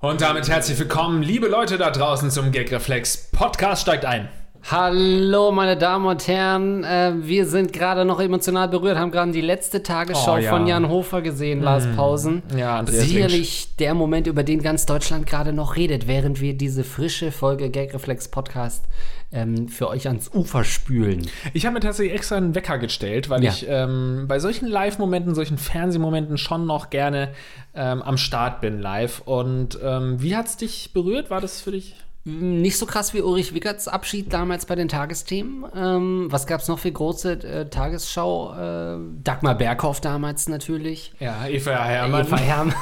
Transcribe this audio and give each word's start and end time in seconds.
Und 0.00 0.20
damit 0.20 0.48
herzlich 0.48 0.78
willkommen, 0.78 1.22
liebe 1.22 1.48
Leute 1.48 1.78
da 1.78 1.90
draußen 1.90 2.30
zum 2.30 2.52
Gagreflex. 2.52 3.30
Podcast 3.32 3.82
steigt 3.82 4.04
ein. 4.04 4.28
Hallo, 4.76 5.52
meine 5.52 5.76
Damen 5.76 6.04
und 6.04 6.26
Herren. 6.26 6.82
Äh, 6.82 7.12
wir 7.18 7.46
sind 7.46 7.72
gerade 7.72 8.04
noch 8.04 8.18
emotional 8.18 8.68
berührt, 8.68 8.98
haben 8.98 9.12
gerade 9.12 9.30
die 9.30 9.40
letzte 9.40 9.84
Tagesschau 9.84 10.34
Oh, 10.34 10.38
ja. 10.38 10.50
von 10.50 10.66
Jan 10.66 10.88
Hofer 10.88 11.22
gesehen, 11.22 11.62
Lars 11.62 11.86
Pausen. 11.94 12.42
Ja, 12.56 12.80
Andreas 12.80 13.04
Sicherlich 13.04 13.76
der 13.76 13.94
Moment, 13.94 14.26
über 14.26 14.42
den 14.42 14.62
ganz 14.62 14.84
Deutschland 14.84 15.28
gerade 15.28 15.52
noch 15.52 15.76
redet, 15.76 16.08
während 16.08 16.40
wir 16.40 16.54
diese 16.58 16.82
frische 16.82 17.30
Folge 17.30 17.70
Gagreflex 17.70 18.26
Podcast 18.32 18.84
ähm, 19.30 19.68
für 19.68 19.88
euch 19.88 20.08
ans 20.08 20.28
Ufer 20.34 20.64
spülen. 20.64 21.24
Ich 21.52 21.66
habe 21.66 21.74
mir 21.74 21.80
tatsächlich 21.80 22.16
extra 22.16 22.34
einen 22.34 22.56
Wecker 22.56 22.78
gestellt, 22.78 23.30
weil 23.30 23.44
Ja. 23.44 23.52
ich 23.52 23.66
ähm, 23.68 24.24
bei 24.26 24.40
solchen 24.40 24.66
Live-Momenten, 24.66 25.36
solchen 25.36 25.56
Fernsehmomenten 25.56 26.36
schon 26.36 26.66
noch 26.66 26.90
gerne 26.90 27.28
ähm, 27.76 28.02
am 28.02 28.16
Start 28.18 28.60
bin 28.60 28.80
live. 28.80 29.22
Und 29.24 29.78
ähm, 29.80 30.20
wie 30.20 30.34
hat 30.34 30.46
es 30.46 30.56
dich 30.56 30.92
berührt? 30.92 31.30
War 31.30 31.40
das 31.40 31.60
für 31.60 31.70
dich? 31.70 31.94
Nicht 32.26 32.78
so 32.78 32.86
krass 32.86 33.12
wie 33.12 33.20
Ulrich 33.20 33.52
Wickerts 33.52 33.86
Abschied 33.86 34.32
damals 34.32 34.64
bei 34.64 34.74
den 34.74 34.88
Tagesthemen. 34.88 35.66
Ähm, 35.76 36.26
was 36.30 36.46
gab 36.46 36.62
es 36.62 36.68
noch 36.68 36.78
für 36.78 36.90
große 36.90 37.32
äh, 37.32 37.68
Tagesschau? 37.68 38.54
Äh, 38.54 38.98
Dagmar 39.22 39.54
Berghoff 39.56 40.00
damals 40.00 40.48
natürlich. 40.48 41.12
Ja, 41.20 41.46
Eva 41.46 41.84
Herrmann. 41.84 42.26
Eva 42.26 42.38
Herrmann. 42.38 42.74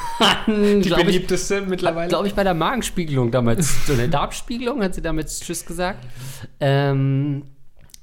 die 0.47 0.87
glaub 0.87 0.99
ich, 0.99 1.05
beliebteste 1.07 1.61
mittlerweile. 1.61 2.07
glaube 2.07 2.27
ich, 2.27 2.35
bei 2.35 2.45
der 2.45 2.53
Magenspiegelung 2.53 3.31
damals, 3.31 3.85
so 3.85 3.91
eine 3.91 4.07
Darmspiegelung, 4.07 4.81
hat 4.81 4.95
sie 4.95 5.01
damals 5.01 5.41
Tschüss 5.41 5.65
gesagt. 5.65 6.07
Ähm, 6.61 7.43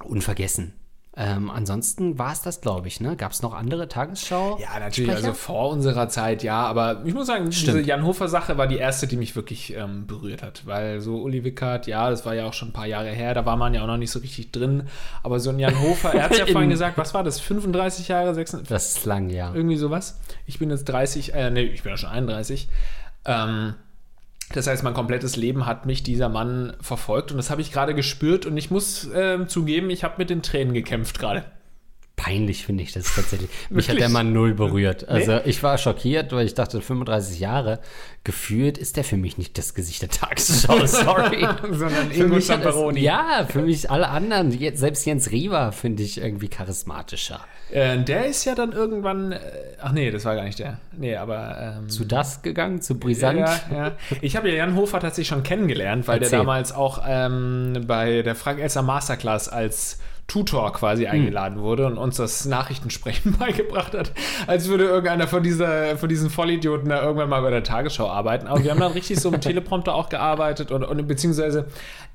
unvergessen. 0.05 0.75
Ähm, 1.17 1.51
ansonsten 1.51 2.21
war 2.21 2.33
es 2.33 2.41
das, 2.41 2.61
glaube 2.61 2.87
ich, 2.87 3.01
ne? 3.01 3.17
Gab 3.17 3.33
es 3.33 3.43
noch 3.43 3.53
andere 3.53 3.89
Tagesschau? 3.89 4.59
Ja, 4.61 4.79
natürlich, 4.79 5.11
Sprecher? 5.11 5.27
also 5.29 5.33
vor 5.39 5.69
unserer 5.71 6.09
Zeit, 6.09 6.45
ja, 6.45 6.63
aber 6.65 7.03
ich 7.05 7.13
muss 7.13 7.27
sagen, 7.27 7.51
diese 7.51 7.71
Stimmt. 7.73 7.87
Jan 7.87 8.05
Hofer-Sache 8.05 8.57
war 8.57 8.69
die 8.69 8.77
erste, 8.79 9.09
die 9.09 9.17
mich 9.17 9.35
wirklich 9.35 9.75
ähm, 9.75 10.07
berührt 10.07 10.43
hat, 10.45 10.67
weil 10.67 11.01
so 11.01 11.17
Uli 11.21 11.43
Wickert, 11.43 11.89
ja, 11.89 12.09
das 12.11 12.25
war 12.27 12.35
ja 12.37 12.47
auch 12.47 12.53
schon 12.53 12.69
ein 12.69 12.73
paar 12.73 12.87
Jahre 12.87 13.09
her, 13.11 13.35
da 13.35 13.45
war 13.45 13.57
man 13.57 13.75
ja 13.75 13.83
auch 13.83 13.89
noch 13.89 13.97
nicht 13.97 14.13
so 14.13 14.21
richtig 14.21 14.53
drin, 14.53 14.85
aber 15.25 15.41
so 15.41 15.51
ein 15.51 15.59
Jan 15.59 15.81
Hofer, 15.81 16.15
er 16.15 16.23
hat 16.25 16.39
ja 16.39 16.45
In- 16.47 16.53
vorhin 16.53 16.71
gesagt, 16.71 16.97
was 16.97 17.13
war 17.13 17.25
das, 17.25 17.41
35 17.41 18.07
Jahre, 18.07 18.33
36, 18.33 18.69
Das 18.69 18.97
ist 18.99 19.05
lang, 19.05 19.31
ja. 19.31 19.53
irgendwie 19.53 19.77
sowas. 19.77 20.21
Ich 20.47 20.61
bin 20.61 20.71
jetzt 20.71 20.85
30, 20.85 21.35
äh, 21.35 21.51
nee, 21.51 21.63
ich 21.65 21.83
bin 21.83 21.91
ja 21.91 21.97
schon 21.99 22.11
31. 22.11 22.69
Ähm, 23.25 23.75
das 24.53 24.67
heißt, 24.67 24.83
mein 24.83 24.95
komplettes 24.95 25.37
Leben 25.37 25.67
hat 25.67 25.87
mich 25.87 26.03
dieser 26.03 26.29
Mann 26.29 26.75
verfolgt 26.81 27.31
und 27.31 27.37
das 27.37 27.51
habe 27.51 27.61
ich 27.61 27.73
gerade 27.73 27.95
gespürt 27.95 28.47
und 28.47 28.57
ich 28.57 28.71
muss 28.71 29.09
ähm, 29.15 29.49
zugeben, 29.49 29.91
ich 29.91 30.05
habe 30.05 30.15
mit 30.19 30.31
den 30.31 30.43
Tränen 30.43 30.75
gekämpft 30.75 31.19
gerade. 31.19 31.45
Peinlich 32.31 32.65
finde 32.65 32.85
ich 32.85 32.93
das 32.93 33.13
tatsächlich. 33.13 33.51
Mich 33.71 33.89
hat 33.89 33.99
der 33.99 34.09
Mann 34.09 34.33
null 34.33 34.55
berührt. 34.55 35.09
Also 35.09 35.41
ich 35.45 35.63
war 35.65 35.79
schockiert, 35.79 36.33
weil 36.33 36.47
ich 36.47 36.55
dachte, 36.55 36.81
35 36.81 37.41
Jahre 37.41 37.81
gefühlt 38.23 38.79
ist 38.79 38.97
der 38.97 39.03
für 39.03 39.17
mich 39.17 39.37
nicht 39.37 39.59
das 39.59 39.75
Gesicht 39.75 40.03
der 40.03 40.11
Tagesschau. 40.11 40.79
Sorry. 40.87 41.45
Sondern 41.73 42.11
Ingo 42.13 42.39
Zamperoni. 42.39 43.01
ja, 43.01 43.47
für 43.49 43.63
mich 43.63 43.91
alle 43.91 44.09
anderen, 44.09 44.57
selbst 44.77 45.07
Jens 45.07 45.33
Riewer 45.33 45.73
finde 45.73 46.05
ich 46.05 46.19
irgendwie 46.19 46.49
charismatischer. 46.49 47.41
Äh, 47.73 47.99
der 47.99 48.27
ist 48.27 48.45
ja 48.45 48.55
dann 48.55 48.71
irgendwann. 48.73 49.33
Äh, 49.33 49.41
ach 49.81 49.91
nee, 49.91 50.13
das 50.13 50.25
war 50.25 50.37
gar 50.37 50.45
nicht 50.45 50.61
der. 50.61 50.79
Nee, 50.97 51.17
aber. 51.17 51.79
Ähm, 51.81 51.89
Zu 51.89 52.05
das 52.05 52.43
gegangen, 52.43 52.81
zu 52.81 52.99
brisant. 52.99 53.41
ja, 53.41 53.61
ja. 53.73 53.93
Ich 54.21 54.37
habe 54.37 54.51
ja 54.51 54.57
Jan 54.57 54.77
Hofer 54.77 55.01
tatsächlich 55.01 55.29
schon 55.29 55.43
kennengelernt, 55.43 56.07
weil 56.07 56.19
Erzähl. 56.19 56.31
der 56.31 56.39
damals 56.41 56.73
auch 56.73 57.03
ähm, 57.05 57.85
bei 57.89 58.23
der 58.23 58.37
Frank 58.37 58.61
Elster 58.61 58.83
Masterclass 58.83 59.49
als 59.49 59.99
Tutor 60.31 60.73
quasi 60.73 61.07
Hm. 61.07 61.11
eingeladen 61.11 61.61
wurde 61.61 61.87
und 61.87 61.99
uns 61.99 62.17
das 62.17 62.45
Nachrichtensprechen 62.45 63.33
beigebracht 63.39 63.95
hat, 63.95 64.13
als 64.47 64.69
würde 64.69 64.85
irgendeiner 64.85 65.27
von, 65.27 65.43
dieser, 65.43 65.97
von 65.97 66.09
diesen 66.09 66.31
Vollidioten 66.31 66.89
da 66.89 67.03
irgendwann 67.03 67.29
mal 67.29 67.43
bei 67.43 67.51
der 67.51 67.65
Tagesschau 67.65 68.09
arbeiten. 68.09 68.47
Aber 68.47 68.63
wir 68.63 68.71
haben 68.71 68.79
dann 68.79 68.93
richtig 68.93 69.19
so 69.19 69.33
mit 69.33 69.41
Teleprompter 69.43 69.93
auch 69.93 70.09
gearbeitet 70.09 70.71
und, 70.71 70.85
und 70.85 71.07
beziehungsweise 71.09 71.67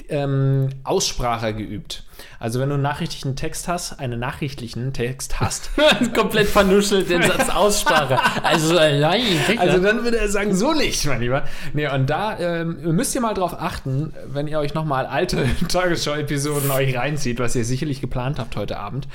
ähm, 0.08 0.70
Aussprache 0.86 1.54
geübt. 1.54 2.06
Also 2.40 2.60
wenn 2.60 2.70
du 2.70 2.76
einen 2.76 2.84
nachrichtlichen 2.84 3.36
Text 3.36 3.68
hast, 3.68 4.00
einen 4.00 4.20
nachrichtlichen 4.20 4.94
Text 4.94 5.40
hast, 5.40 5.70
Komplett 6.14 6.48
vernuschelt 6.48 7.10
den 7.10 7.22
Satz 7.22 7.50
Aussprache. 7.50 8.20
Also 8.44 8.78
allein. 8.78 9.24
Also 9.58 9.80
dann 9.80 10.04
würde 10.04 10.18
er 10.18 10.30
sagen, 10.30 10.56
so 10.56 10.74
nicht, 10.74 11.06
mein 11.06 11.22
Lieber. 11.22 11.44
Nee, 11.74 11.88
und 11.88 12.10
da 12.10 12.38
ähm, 12.40 12.78
müsst 12.96 13.16
ihr 13.16 13.22
mal 13.22 13.34
drauf 13.34 13.56
achten, 13.60 14.14
wenn 14.28 14.48
ihr 14.48 14.60
euch 14.60 14.74
nochmal 14.74 15.06
alte 15.06 15.48
Tagesschau-Episoden 15.68 16.72
euch 16.72 16.96
reinzieht, 16.96 17.40
was 17.40 17.56
ihr 17.56 17.66
sicherlich 17.66 18.02
geplant 18.02 18.40
habt 18.40 18.56
heute 18.56 18.78
Abend, 18.78 19.08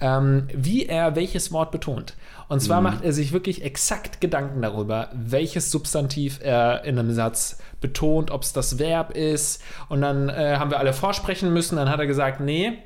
ähm, 0.00 0.48
wie 0.54 0.86
er 0.86 1.16
welches 1.16 1.52
Wort 1.52 1.70
betont. 1.70 2.14
Und 2.48 2.60
zwar 2.60 2.80
macht 2.80 3.02
er 3.04 3.12
sich 3.12 3.32
wirklich 3.32 3.62
exakt 3.62 4.20
Gedanken 4.20 4.62
darüber, 4.62 5.10
welches 5.12 5.70
Substantiv 5.70 6.40
er 6.42 6.84
in 6.84 6.98
einem 6.98 7.12
Satz 7.12 7.58
betont, 7.80 8.30
ob 8.30 8.42
es 8.42 8.52
das 8.52 8.78
Verb 8.78 9.16
ist. 9.16 9.62
Und 9.88 10.02
dann 10.02 10.28
äh, 10.28 10.56
haben 10.58 10.70
wir 10.70 10.78
alle 10.78 10.92
vorsprechen 10.92 11.52
müssen. 11.52 11.76
Dann 11.76 11.90
hat 11.90 11.98
er 11.98 12.06
gesagt, 12.06 12.40
nee, 12.40 12.78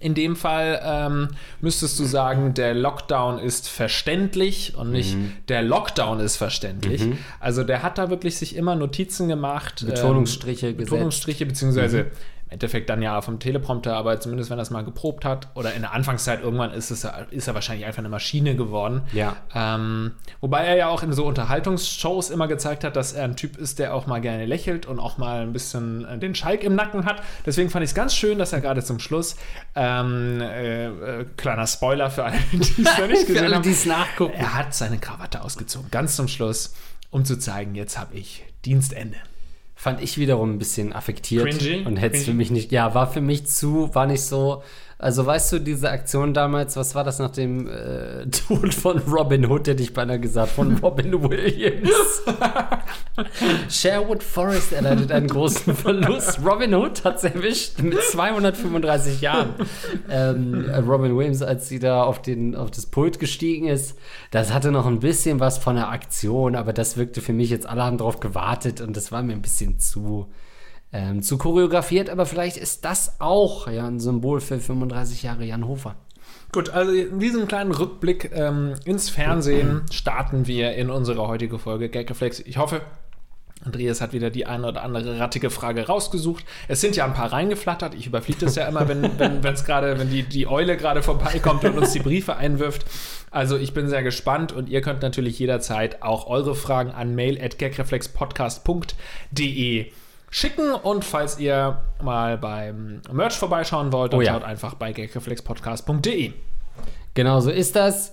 in 0.00 0.14
dem 0.14 0.34
Fall 0.34 0.80
ähm, 0.84 1.28
müsstest 1.60 1.98
du 1.98 2.04
sagen, 2.04 2.54
der 2.54 2.74
Lockdown 2.74 3.38
ist 3.38 3.68
verständlich 3.68 4.74
und 4.76 4.90
nicht 4.90 5.16
der 5.48 5.62
Lockdown 5.62 6.18
ist 6.20 6.36
verständlich. 6.36 7.02
Also 7.38 7.62
der 7.62 7.82
hat 7.82 7.96
da 7.98 8.10
wirklich 8.10 8.36
sich 8.36 8.56
immer 8.56 8.74
Notizen 8.74 9.28
gemacht. 9.28 9.84
Betonungsstriche 9.86 10.68
ähm, 10.68 10.76
gesetzt. 10.76 10.90
Betonungsstriche, 10.90 11.46
beziehungsweise 11.46 12.00
im 12.00 12.06
Endeffekt 12.56 12.88
dann 12.88 13.02
ja 13.02 13.20
vom 13.20 13.38
Teleprompter, 13.38 13.94
aber 13.94 14.18
zumindest 14.18 14.50
wenn 14.50 14.58
er 14.58 14.62
es 14.62 14.70
mal 14.70 14.82
geprobt 14.82 15.26
hat 15.26 15.48
oder 15.54 15.74
in 15.74 15.82
der 15.82 15.92
Anfangszeit 15.92 16.42
irgendwann 16.42 16.72
ist, 16.72 16.90
es, 16.90 17.06
ist 17.30 17.48
er 17.48 17.54
wahrscheinlich 17.54 17.84
einfach 17.86 17.98
eine 17.98 18.08
Maschine 18.08 18.56
geworden. 18.56 19.02
Ja. 19.12 19.36
Ähm, 19.54 20.12
wobei 20.40 20.64
er 20.64 20.76
ja 20.76 20.88
auch 20.88 21.02
in 21.02 21.12
so 21.12 21.26
Unterhaltungsshows 21.26 22.30
immer 22.30 22.48
gezeigt 22.48 22.82
hat, 22.82 22.96
dass 22.96 23.12
er 23.12 23.24
ein 23.24 23.36
Typ 23.36 23.58
ist, 23.58 23.78
der 23.78 23.94
auch 23.94 24.06
mal 24.06 24.22
gerne 24.22 24.46
lächelt 24.46 24.86
und 24.86 24.98
auch 24.98 25.18
mal 25.18 25.42
ein 25.42 25.52
bisschen 25.52 26.06
äh, 26.06 26.18
den 26.18 26.34
Schalk 26.34 26.64
im 26.64 26.74
Nacken 26.74 27.04
hat. 27.04 27.22
Deswegen 27.44 27.68
fand 27.68 27.84
ich 27.84 27.90
es 27.90 27.94
ganz 27.94 28.14
schön, 28.14 28.38
dass 28.38 28.54
er 28.54 28.62
gerade 28.62 28.82
zum 28.82 28.98
Schluss, 28.98 29.36
ähm, 29.74 30.40
äh, 30.40 30.86
äh, 30.86 31.26
kleiner 31.36 31.66
Spoiler 31.66 32.10
für 32.10 32.24
alle, 32.24 32.38
die 32.52 32.60
es 32.60 32.76
noch 32.98 33.06
nicht 33.06 33.26
gesehen 33.26 33.44
alle, 33.44 33.56
haben, 33.56 33.62
die 33.62 33.70
es 33.70 33.84
nachgucken. 33.84 34.34
er 34.34 34.54
hat 34.54 34.74
seine 34.74 34.98
Krawatte 34.98 35.42
ausgezogen, 35.42 35.90
ganz 35.90 36.16
zum 36.16 36.26
Schluss, 36.26 36.74
um 37.10 37.26
zu 37.26 37.38
zeigen, 37.38 37.74
jetzt 37.74 37.98
habe 37.98 38.14
ich 38.14 38.44
Dienstende. 38.64 39.18
Fand 39.78 40.00
ich 40.00 40.16
wiederum 40.16 40.54
ein 40.54 40.58
bisschen 40.58 40.94
affektiert. 40.94 41.50
Cringy? 41.50 41.84
Und 41.84 41.98
hätte 41.98 42.16
es 42.16 42.24
für 42.24 42.32
mich 42.32 42.50
nicht, 42.50 42.72
ja, 42.72 42.94
war 42.94 43.12
für 43.12 43.20
mich 43.20 43.46
zu, 43.46 43.94
war 43.94 44.06
nicht 44.06 44.22
so. 44.22 44.62
Also 44.98 45.26
weißt 45.26 45.52
du, 45.52 45.58
diese 45.58 45.90
Aktion 45.90 46.32
damals, 46.32 46.74
was 46.76 46.94
war 46.94 47.04
das 47.04 47.18
nach 47.18 47.30
dem 47.30 47.68
äh, 47.68 48.26
Tod 48.30 48.72
von 48.72 48.98
Robin 49.00 49.44
Hood, 49.44 49.68
hätte 49.68 49.82
ich 49.82 49.92
beinahe 49.92 50.18
gesagt, 50.18 50.52
von 50.52 50.74
Robin 50.82 51.22
Williams. 51.22 52.22
Sherwood 53.68 54.22
Forest 54.22 54.72
erleidet 54.72 55.12
einen 55.12 55.28
großen 55.28 55.74
Verlust. 55.74 56.40
Robin 56.42 56.74
Hood 56.74 57.04
hat 57.04 57.16
es 57.16 57.24
erwischt 57.24 57.78
mit 57.82 58.00
235 58.00 59.20
Jahren. 59.20 59.54
Ähm, 60.08 60.66
äh, 60.66 60.78
Robin 60.78 61.14
Williams, 61.14 61.42
als 61.42 61.68
sie 61.68 61.78
da 61.78 62.02
auf, 62.02 62.22
den, 62.22 62.54
auf 62.54 62.70
das 62.70 62.86
Pult 62.86 63.18
gestiegen 63.18 63.68
ist, 63.68 63.98
das 64.30 64.54
hatte 64.54 64.72
noch 64.72 64.86
ein 64.86 65.00
bisschen 65.00 65.40
was 65.40 65.58
von 65.58 65.76
der 65.76 65.90
Aktion, 65.90 66.56
aber 66.56 66.72
das 66.72 66.96
wirkte 66.96 67.20
für 67.20 67.34
mich 67.34 67.50
jetzt, 67.50 67.68
alle 67.68 67.84
haben 67.84 67.98
drauf 67.98 68.20
gewartet 68.20 68.80
und 68.80 68.96
das 68.96 69.12
war 69.12 69.22
mir 69.22 69.34
ein 69.34 69.42
bisschen 69.42 69.78
zu, 69.78 70.30
ähm, 70.92 71.22
zu 71.22 71.38
choreografiert, 71.38 72.10
aber 72.10 72.26
vielleicht 72.26 72.56
ist 72.56 72.84
das 72.84 73.20
auch 73.20 73.68
ja, 73.68 73.86
ein 73.86 74.00
Symbol 74.00 74.40
für 74.40 74.58
35 74.58 75.22
Jahre 75.22 75.44
Jan 75.44 75.66
Hofer. 75.66 75.96
Gut, 76.52 76.70
also 76.70 76.92
in 76.92 77.18
diesem 77.18 77.48
kleinen 77.48 77.72
Rückblick 77.72 78.30
ähm, 78.32 78.74
ins 78.84 79.10
Fernsehen 79.10 79.82
starten 79.90 80.46
wir 80.46 80.74
in 80.74 80.90
unsere 80.90 81.26
heutige 81.28 81.58
Folge 81.58 81.88
Gagreflex. 81.88 82.40
Ich 82.40 82.56
hoffe, 82.56 82.82
Andreas 83.64 84.00
hat 84.00 84.12
wieder 84.12 84.30
die 84.30 84.46
eine 84.46 84.68
oder 84.68 84.82
andere 84.82 85.18
rattige 85.18 85.50
Frage 85.50 85.86
rausgesucht. 85.86 86.44
Es 86.68 86.80
sind 86.80 86.94
ja 86.94 87.04
ein 87.04 87.14
paar 87.14 87.32
reingeflattert. 87.32 87.94
Ich 87.94 88.06
überfliege 88.06 88.44
das 88.44 88.54
ja 88.54 88.68
immer, 88.68 88.86
wenn 88.88 89.02
wenn 89.18 89.44
es 89.44 89.64
gerade, 89.64 89.98
wenn 89.98 90.10
die, 90.10 90.22
die 90.22 90.46
Eule 90.46 90.76
gerade 90.76 91.02
vorbeikommt 91.02 91.64
und 91.64 91.76
uns 91.76 91.92
die 91.92 92.00
Briefe 92.00 92.36
einwirft. 92.36 92.86
Also 93.30 93.56
ich 93.56 93.74
bin 93.74 93.88
sehr 93.88 94.02
gespannt 94.02 94.52
und 94.52 94.68
ihr 94.68 94.82
könnt 94.82 95.02
natürlich 95.02 95.38
jederzeit 95.38 96.02
auch 96.02 96.26
eure 96.28 96.54
Fragen 96.54 96.92
an 96.92 97.14
mail@gagreflexpodcast.de 97.14 99.90
schicken 100.36 100.70
und 100.74 101.02
falls 101.02 101.38
ihr 101.38 101.80
mal 102.02 102.36
beim 102.36 103.00
Merch 103.10 103.38
vorbeischauen 103.38 103.90
wollt, 103.90 104.12
dann 104.12 104.20
Oh 104.20 104.22
ja. 104.22 104.34
schaut 104.34 104.44
einfach 104.44 104.74
bei 104.74 104.92
gagreflexpodcast.de. 104.92 106.32
Genau 107.14 107.40
so 107.40 107.50
ist 107.50 107.74
das. 107.74 108.12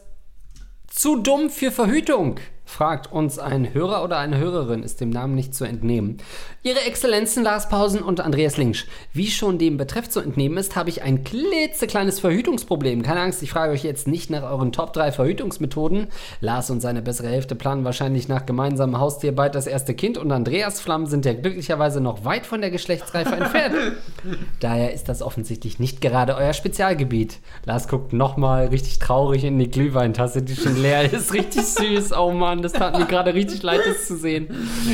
Zu 0.88 1.22
dumm 1.22 1.50
für 1.50 1.70
Verhütung. 1.72 2.40
Fragt 2.66 3.12
uns 3.12 3.40
ein 3.40 3.74
Hörer 3.74 4.04
oder 4.04 4.18
eine 4.18 4.38
Hörerin, 4.38 4.84
ist 4.84 5.02
dem 5.02 5.10
Namen 5.10 5.36
nicht 5.36 5.54
zu 5.54 5.66
entnehmen. 5.66 6.18
Ihre 6.64 6.82
Exzellenzen 6.82 7.44
Lars 7.44 7.70
Pausen 7.70 8.02
und 8.02 8.22
Andreas 8.22 8.58
Linksch. 8.58 8.86
Wie 9.12 9.28
schon 9.28 9.58
dem 9.58 9.78
Betreff 9.78 10.10
zu 10.10 10.22
entnehmen 10.22 10.58
ist, 10.58 10.76
habe 10.76 10.90
ich 10.90 11.04
ein 11.04 11.24
klitzekleines 11.24 12.20
Verhütungsproblem. 12.20 13.02
Keine 13.02 13.20
Angst, 13.20 13.44
ich 13.44 13.52
frage 13.52 13.74
euch 13.74 13.84
jetzt 13.84 14.08
nicht 14.08 14.30
nach 14.30 14.44
euren 14.44 14.72
Top 14.72 14.94
3 14.94 15.12
Verhütungsmethoden. 15.12 16.08
Lars 16.40 16.70
und 16.70 16.80
seine 16.80 17.02
bessere 17.02 17.28
Hälfte 17.28 17.56
planen 17.56 17.84
wahrscheinlich 17.84 18.28
nach 18.28 18.46
gemeinsamem 18.46 19.00
Haustier 19.00 19.36
bald 19.36 19.56
das 19.56 19.68
erste 19.68 19.94
Kind 19.94 20.18
und 20.18 20.32
Andreas 20.32 20.80
Flammen 20.80 21.08
sind 21.08 21.26
ja 21.26 21.34
glücklicherweise 21.34 22.00
noch 22.00 22.24
weit 22.24 22.46
von 22.46 22.62
der 22.62 22.72
Geschlechtsreife 22.72 23.36
entfernt. 23.36 23.76
Daher 24.60 24.94
ist 24.94 25.10
das 25.10 25.22
offensichtlich 25.22 25.80
nicht 25.80 26.02
gerade 26.02 26.36
euer 26.36 26.54
Spezialgebiet. 26.54 27.40
Lars 27.66 27.88
guckt 27.88 28.14
nochmal 28.14 28.68
richtig 28.68 29.00
traurig 29.00 29.44
in 29.44 29.60
die 29.60 29.70
Glühweintasse, 29.70 30.42
die 30.42 30.56
schon 30.56 30.82
leer 30.82 31.12
ist. 31.12 31.34
Richtig 31.34 31.64
süß. 31.64 32.14
Oh 32.14 32.32
Mann, 32.32 32.53
das 32.62 32.74
tat 32.74 32.98
mir 32.98 33.06
gerade 33.06 33.34
richtig 33.34 33.64
leid, 33.64 33.82
das 33.86 34.08
zu 34.08 34.16
sehen. 34.18 34.48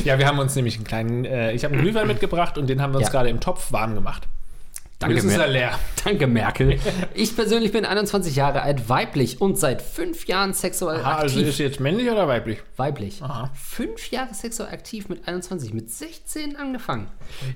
Ja, 0.06 0.18
wir 0.20 0.28
haben 0.28 0.40
uns 0.40 0.56
nämlich 0.56 0.76
einen 0.76 0.86
kleinen, 0.86 1.26
äh, 1.26 1.52
ich 1.54 1.64
habe 1.66 1.74
einen 1.74 1.84
Glühwein 1.84 2.08
mitgebracht 2.08 2.58
und 2.58 2.68
den 2.68 2.82
haben 2.82 2.94
wir 2.94 2.98
uns 3.00 3.08
Ja. 3.08 3.12
gerade 3.12 3.30
im 3.30 3.40
Topf 3.40 3.72
warm 3.72 3.96
gemacht. 3.96 4.28
Danke, 5.00 5.24
Mer- 5.24 5.40
er 5.40 5.48
leer. 5.48 5.80
Danke, 6.04 6.28
Merkel. 6.28 6.78
Ich 7.14 7.34
persönlich 7.34 7.72
bin 7.72 7.86
21 7.86 8.36
Jahre 8.36 8.64
alt, 8.64 8.90
weiblich 8.90 9.40
und 9.40 9.58
seit 9.58 9.82
fünf 9.82 10.26
Jahren 10.28 10.54
sexuell 10.54 11.00
Aha, 11.00 11.20
also 11.20 11.36
aktiv. 11.38 11.48
ist 11.48 11.60
jetzt 11.60 11.80
männlich 11.80 12.12
oder 12.12 12.28
weiblich? 12.28 12.60
weiblich. 12.76 13.22
Aha. 13.24 13.50
Fünf 13.54 14.12
Jahre 14.12 14.34
sexuell 14.34 14.74
aktiv 14.74 15.08
mit 15.08 15.26
21, 15.26 15.74
mit 15.74 15.90
16 15.90 16.58
angefangen. 16.58 17.08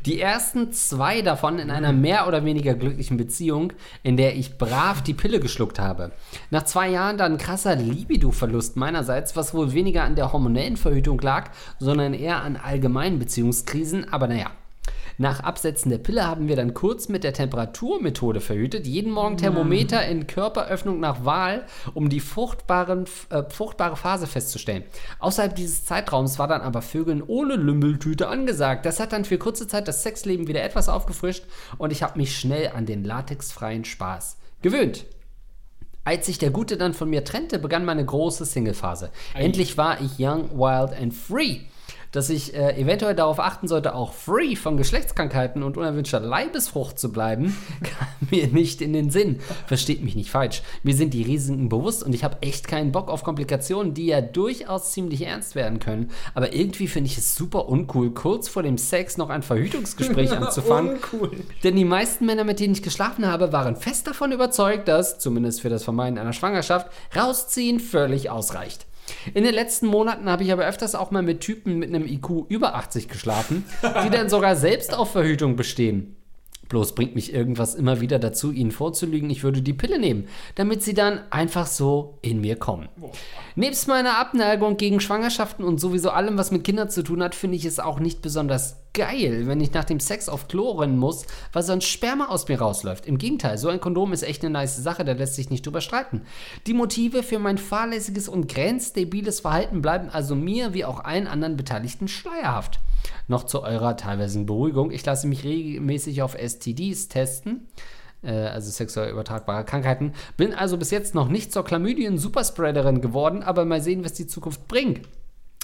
Die 0.05 0.21
ersten 0.21 0.71
zwei 0.71 1.21
davon 1.21 1.59
in 1.59 1.69
einer 1.69 1.91
mehr 1.91 2.29
oder 2.29 2.45
weniger 2.45 2.75
glücklichen 2.75 3.17
Beziehung, 3.17 3.73
in 4.03 4.15
der 4.15 4.37
ich 4.37 4.57
brav 4.57 5.01
die 5.01 5.13
Pille 5.13 5.41
geschluckt 5.41 5.79
habe. 5.79 6.11
Nach 6.49 6.63
zwei 6.63 6.89
Jahren 6.89 7.17
dann 7.17 7.37
krasser 7.37 7.75
Libido-Verlust 7.75 8.77
meinerseits, 8.77 9.35
was 9.35 9.53
wohl 9.53 9.73
weniger 9.73 10.03
an 10.03 10.15
der 10.15 10.31
hormonellen 10.31 10.77
Verhütung 10.77 11.19
lag, 11.19 11.51
sondern 11.77 12.13
eher 12.13 12.41
an 12.41 12.55
allgemeinen 12.55 13.19
Beziehungskrisen. 13.19 14.11
Aber 14.13 14.27
naja, 14.27 14.51
nach 15.17 15.41
Absetzen 15.41 15.89
der 15.89 15.97
Pille 15.97 16.25
haben 16.25 16.47
wir 16.47 16.55
dann 16.55 16.73
kurz 16.73 17.09
mit 17.09 17.23
der 17.23 17.33
Temperaturmethode 17.33 18.41
verhütet. 18.41 18.87
Jeden 18.87 19.11
Morgen 19.11 19.37
Thermometer 19.37 20.05
in 20.05 20.27
Körperöffnung 20.27 20.99
nach 20.99 21.25
Wahl, 21.25 21.65
um 21.93 22.09
die 22.09 22.19
fruchtbaren, 22.19 23.05
äh, 23.29 23.43
fruchtbare 23.49 23.95
Phase 23.95 24.27
festzustellen. 24.27 24.83
Außerhalb 25.19 25.55
dieses 25.55 25.85
Zeitraums 25.85 26.39
war 26.39 26.47
dann 26.47 26.61
aber 26.61 26.81
Vögeln 26.81 27.21
ohne 27.25 27.55
Lümmeltüte 27.55 28.27
angesagt. 28.27 28.85
Das 28.85 28.99
hat 28.99 29.13
dann 29.13 29.25
für 29.25 29.37
kurze 29.37 29.67
Zeit 29.67 29.87
das 29.87 30.03
Sexleben 30.03 30.47
wieder 30.47 30.63
etwas 30.63 30.89
aufgefrischt 30.89 31.45
und 31.77 31.91
ich 31.91 32.03
habe 32.03 32.17
mich 32.17 32.37
schnell 32.37 32.71
an 32.75 32.85
den 32.85 33.03
latexfreien 33.03 33.85
Spaß 33.85 34.37
gewöhnt. 34.61 35.05
Als 36.05 36.25
sich 36.25 36.37
der 36.37 36.49
Gute 36.49 36.75
dann 36.75 36.93
von 36.93 37.09
mir 37.09 37.23
trennte, 37.23 37.59
begann 37.59 37.85
meine 37.85 38.03
große 38.03 38.45
Single-Phase. 38.45 39.09
Endlich 39.35 39.77
war 39.77 40.01
ich 40.01 40.19
young, 40.19 40.49
wild 40.51 40.91
and 40.99 41.13
free. 41.13 41.59
Dass 42.13 42.29
ich 42.29 42.53
äh, 42.53 42.79
eventuell 42.79 43.15
darauf 43.15 43.39
achten 43.39 43.67
sollte, 43.67 43.95
auch 43.95 44.13
free 44.13 44.55
von 44.55 44.77
Geschlechtskrankheiten 44.77 45.63
und 45.63 45.77
unerwünschter 45.77 46.19
Leibesfrucht 46.19 46.99
zu 46.99 47.11
bleiben, 47.11 47.57
kam 47.83 48.29
mir 48.29 48.47
nicht 48.47 48.81
in 48.81 48.93
den 48.93 49.09
Sinn. 49.09 49.39
Versteht 49.65 50.03
mich 50.03 50.15
nicht 50.15 50.29
falsch. 50.29 50.61
Mir 50.83 50.95
sind 50.95 51.15
die 51.15 51.23
Risiken 51.23 51.69
bewusst 51.69 52.03
und 52.03 52.13
ich 52.13 52.23
habe 52.23 52.37
echt 52.41 52.67
keinen 52.67 52.91
Bock 52.91 53.09
auf 53.09 53.23
Komplikationen, 53.23 53.95
die 53.95 54.05
ja 54.05 54.21
durchaus 54.21 54.91
ziemlich 54.91 55.25
ernst 55.25 55.55
werden 55.55 55.79
können. 55.79 56.11
Aber 56.35 56.53
irgendwie 56.53 56.87
finde 56.87 57.09
ich 57.09 57.17
es 57.17 57.33
super 57.33 57.67
uncool, 57.67 58.11
kurz 58.11 58.47
vor 58.47 58.61
dem 58.61 58.77
Sex 58.77 59.17
noch 59.17 59.29
ein 59.29 59.41
Verhütungsgespräch 59.41 60.31
anzufangen. 60.37 60.93
Uncool. 60.93 61.31
Denn 61.63 61.75
die 61.75 61.83
meisten 61.83 62.27
Männer, 62.27 62.43
mit 62.43 62.59
denen 62.59 62.73
ich 62.73 62.83
geschlafen 62.83 63.25
habe, 63.25 63.51
waren 63.51 63.75
fest 63.75 64.05
davon 64.05 64.31
überzeugt, 64.31 64.87
dass, 64.87 65.17
zumindest 65.17 65.61
für 65.61 65.69
das 65.69 65.83
Vermeiden 65.83 66.19
einer 66.19 66.33
Schwangerschaft, 66.33 66.91
rausziehen 67.15 67.79
völlig 67.79 68.29
ausreicht. 68.29 68.85
In 69.33 69.43
den 69.43 69.53
letzten 69.53 69.87
Monaten 69.87 70.29
habe 70.29 70.43
ich 70.43 70.51
aber 70.51 70.65
öfters 70.65 70.95
auch 70.95 71.11
mal 71.11 71.23
mit 71.23 71.41
Typen 71.41 71.77
mit 71.77 71.89
einem 71.89 72.05
IQ 72.05 72.45
über 72.49 72.75
80 72.75 73.07
geschlafen, 73.07 73.65
die 74.05 74.09
dann 74.09 74.29
sogar 74.29 74.55
selbst 74.55 74.93
auf 74.93 75.11
Verhütung 75.11 75.55
bestehen. 75.55 76.15
Bloß 76.73 76.95
bringt 76.95 77.13
mich 77.13 77.31
irgendwas 77.31 77.75
immer 77.75 78.01
wieder 78.01 78.17
dazu, 78.17 78.51
ihnen 78.51 78.71
vorzulügen, 78.71 79.29
ich 79.29 79.43
würde 79.43 79.61
die 79.61 79.73
Pille 79.73 79.99
nehmen, 79.99 80.27
damit 80.55 80.81
sie 80.81 80.95
dann 80.95 81.19
einfach 81.29 81.67
so 81.67 82.17
in 82.23 82.41
mir 82.41 82.55
kommen. 82.55 82.89
Nebst 83.55 83.87
meiner 83.87 84.17
Abneigung 84.17 84.75
gegen 84.77 84.99
Schwangerschaften 84.99 85.63
und 85.63 85.79
sowieso 85.79 86.09
allem, 86.09 86.35
was 86.35 86.49
mit 86.49 86.63
Kindern 86.63 86.89
zu 86.89 87.03
tun 87.03 87.21
hat, 87.21 87.35
finde 87.35 87.57
ich 87.57 87.65
es 87.65 87.79
auch 87.79 87.99
nicht 87.99 88.23
besonders 88.23 88.77
geil, 88.95 89.43
wenn 89.45 89.61
ich 89.61 89.71
nach 89.73 89.83
dem 89.83 89.99
Sex 89.99 90.27
auf 90.27 90.47
Klo 90.47 90.71
rennen 90.71 90.97
muss, 90.97 91.27
weil 91.51 91.61
sonst 91.61 91.85
Sperma 91.85 92.29
aus 92.29 92.47
mir 92.47 92.59
rausläuft. 92.59 93.05
Im 93.05 93.19
Gegenteil, 93.19 93.59
so 93.59 93.69
ein 93.69 93.79
Kondom 93.79 94.11
ist 94.11 94.23
echt 94.23 94.43
eine 94.43 94.53
nice 94.53 94.77
Sache, 94.77 95.05
da 95.05 95.11
lässt 95.11 95.35
sich 95.35 95.51
nicht 95.51 95.63
drüber 95.63 95.81
streiten. 95.81 96.23
Die 96.65 96.73
Motive 96.73 97.21
für 97.21 97.37
mein 97.37 97.59
fahrlässiges 97.59 98.27
und 98.27 98.47
grenzdebiles 98.47 99.41
Verhalten 99.41 99.83
bleiben 99.83 100.09
also 100.09 100.33
mir 100.33 100.73
wie 100.73 100.85
auch 100.85 101.03
allen 101.03 101.27
anderen 101.27 101.55
Beteiligten 101.55 102.07
schleierhaft. 102.07 102.79
Noch 103.27 103.43
zu 103.43 103.63
eurer 103.63 103.97
teilweise 103.97 104.43
Beruhigung. 104.43 104.91
Ich 104.91 105.05
lasse 105.05 105.27
mich 105.27 105.43
regelmäßig 105.43 106.21
auf 106.21 106.35
STDs 106.35 107.07
testen, 107.07 107.67
äh, 108.21 108.31
also 108.31 108.69
sexuell 108.69 109.11
übertragbare 109.11 109.65
Krankheiten. 109.65 110.13
Bin 110.37 110.53
also 110.53 110.77
bis 110.77 110.91
jetzt 110.91 111.15
noch 111.15 111.29
nicht 111.29 111.51
zur 111.53 111.63
Chlamydien-Superspreaderin 111.63 113.01
geworden, 113.01 113.43
aber 113.43 113.65
mal 113.65 113.81
sehen, 113.81 114.03
was 114.03 114.13
die 114.13 114.27
Zukunft 114.27 114.67
bringt. 114.67 115.01